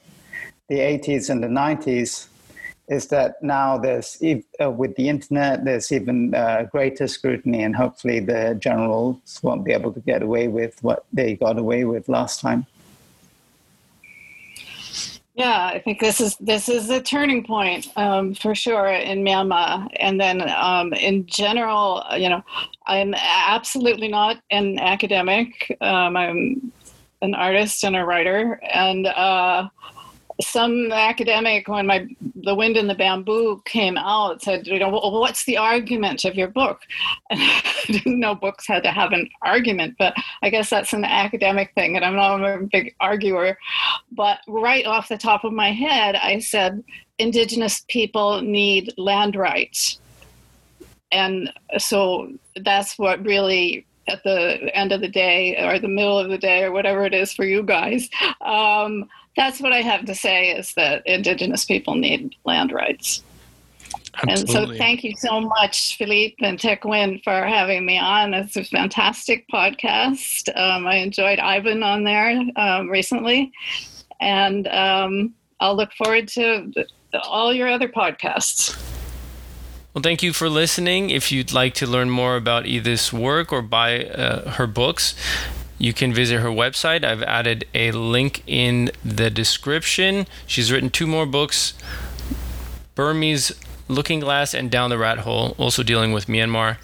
the 0.68 0.80
80s 0.80 1.30
and 1.30 1.42
the 1.42 1.48
90s. 1.48 2.28
Is 2.88 3.08
that 3.08 3.42
now 3.42 3.76
there's 3.76 4.20
uh, 4.62 4.70
with 4.70 4.96
the 4.96 5.10
internet 5.10 5.64
there's 5.64 5.92
even 5.92 6.34
uh, 6.34 6.64
greater 6.70 7.06
scrutiny, 7.06 7.62
and 7.62 7.76
hopefully 7.76 8.20
the 8.20 8.56
generals 8.58 9.40
won't 9.42 9.64
be 9.64 9.72
able 9.72 9.92
to 9.92 10.00
get 10.00 10.22
away 10.22 10.48
with 10.48 10.82
what 10.82 11.04
they 11.12 11.36
got 11.36 11.58
away 11.58 11.84
with 11.84 12.08
last 12.08 12.40
time. 12.40 12.66
Yeah, 15.38 15.70
I 15.72 15.78
think 15.78 16.00
this 16.00 16.20
is 16.20 16.36
this 16.38 16.68
is 16.68 16.90
a 16.90 17.00
turning 17.00 17.44
point 17.44 17.92
um, 17.94 18.34
for 18.34 18.56
sure 18.56 18.88
in 18.88 19.22
Myanmar, 19.22 19.86
and 20.00 20.20
then 20.20 20.42
um, 20.50 20.92
in 20.92 21.26
general, 21.26 22.02
you 22.16 22.28
know, 22.28 22.42
I'm 22.88 23.14
absolutely 23.14 24.08
not 24.08 24.38
an 24.50 24.80
academic. 24.80 25.76
Um, 25.80 26.16
I'm 26.16 26.72
an 27.22 27.34
artist 27.34 27.84
and 27.84 27.94
a 27.94 28.04
writer, 28.04 28.60
and 28.74 29.06
uh, 29.06 29.68
some 30.40 30.92
academic 30.92 31.66
when 31.66 31.86
my 31.86 32.06
the 32.36 32.54
wind 32.54 32.76
in 32.76 32.86
the 32.86 32.94
bamboo 32.94 33.60
came 33.64 33.96
out 33.98 34.40
said 34.40 34.66
you 34.68 34.78
know 34.78 34.88
well, 34.88 35.20
what's 35.20 35.44
the 35.46 35.56
argument 35.56 36.24
of 36.24 36.36
your 36.36 36.48
book? 36.48 36.80
And 37.30 37.40
i 37.40 37.84
didn't 37.86 38.20
know 38.20 38.34
books 38.34 38.66
had 38.66 38.82
to 38.84 38.90
have 38.90 39.12
an 39.12 39.28
argument 39.42 39.96
but 39.98 40.14
i 40.42 40.50
guess 40.50 40.70
that's 40.70 40.92
an 40.92 41.04
academic 41.04 41.72
thing 41.74 41.96
and 41.96 42.04
i'm 42.04 42.14
not 42.14 42.44
a 42.44 42.68
big 42.70 42.94
arguer. 43.00 43.58
But 44.12 44.38
right 44.46 44.86
off 44.86 45.08
the 45.08 45.18
top 45.18 45.44
of 45.44 45.52
my 45.52 45.72
head 45.72 46.14
i 46.16 46.38
said 46.38 46.84
indigenous 47.18 47.84
people 47.88 48.40
need 48.40 48.94
land 48.96 49.36
rights. 49.36 49.98
And 51.10 51.52
so 51.78 52.32
that's 52.62 52.98
what 52.98 53.24
really 53.24 53.86
at 54.08 54.22
the 54.24 54.70
end 54.74 54.92
of 54.92 55.00
the 55.00 55.08
day 55.08 55.56
or 55.56 55.78
the 55.78 55.88
middle 55.88 56.18
of 56.18 56.30
the 56.30 56.38
day 56.38 56.62
or 56.62 56.72
whatever 56.72 57.04
it 57.04 57.12
is 57.12 57.32
for 57.32 57.44
you 57.44 57.62
guys 57.62 58.08
um, 58.40 59.06
that's 59.38 59.60
what 59.60 59.72
I 59.72 59.82
have 59.82 60.04
to 60.06 60.16
say 60.16 60.50
is 60.50 60.74
that 60.74 61.06
Indigenous 61.06 61.64
people 61.64 61.94
need 61.94 62.34
land 62.44 62.72
rights. 62.72 63.22
Absolutely. 64.16 64.32
And 64.32 64.48
so 64.48 64.76
thank 64.76 65.04
you 65.04 65.14
so 65.16 65.40
much, 65.40 65.96
Philippe 65.96 66.34
and 66.40 66.58
Tech 66.58 66.84
Win, 66.84 67.20
for 67.22 67.46
having 67.46 67.86
me 67.86 67.96
on. 67.98 68.34
It's 68.34 68.56
a 68.56 68.64
fantastic 68.64 69.46
podcast. 69.48 70.48
Um, 70.56 70.88
I 70.88 70.96
enjoyed 70.96 71.38
Ivan 71.38 71.84
on 71.84 72.02
there 72.02 72.42
um, 72.56 72.88
recently. 72.88 73.52
And 74.20 74.66
um, 74.66 75.34
I'll 75.60 75.76
look 75.76 75.92
forward 75.92 76.26
to 76.30 76.72
all 77.22 77.54
your 77.54 77.68
other 77.68 77.88
podcasts. 77.88 78.76
Well, 79.94 80.02
thank 80.02 80.20
you 80.20 80.32
for 80.32 80.48
listening. 80.48 81.10
If 81.10 81.30
you'd 81.30 81.52
like 81.52 81.74
to 81.74 81.86
learn 81.86 82.10
more 82.10 82.34
about 82.34 82.66
Edith's 82.66 83.12
work 83.12 83.52
or 83.52 83.62
buy 83.62 84.04
uh, 84.04 84.50
her 84.50 84.66
books, 84.66 85.14
you 85.78 85.92
can 85.92 86.12
visit 86.12 86.40
her 86.40 86.48
website. 86.48 87.04
I've 87.04 87.22
added 87.22 87.66
a 87.74 87.92
link 87.92 88.42
in 88.46 88.90
the 89.04 89.30
description. 89.30 90.26
She's 90.46 90.70
written 90.72 90.90
two 90.90 91.06
more 91.06 91.26
books 91.26 91.74
Burmese 92.94 93.52
Looking 93.86 94.20
Glass 94.20 94.54
and 94.54 94.70
Down 94.70 94.90
the 94.90 94.98
Rat 94.98 95.18
Hole, 95.18 95.54
also 95.56 95.82
dealing 95.82 96.12
with 96.12 96.26
Myanmar. 96.26 96.76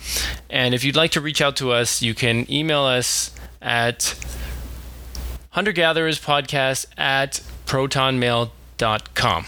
And 0.48 0.74
if 0.74 0.84
you'd 0.84 0.96
like 0.96 1.10
to 1.12 1.20
reach 1.20 1.42
out 1.42 1.56
to 1.56 1.72
us, 1.72 2.00
you 2.00 2.14
can 2.14 2.50
email 2.50 2.82
us 2.82 3.32
at 3.60 4.16
huntergathererspodcast 5.54 6.86
at 6.96 7.40
protonmail.com. 7.66 9.46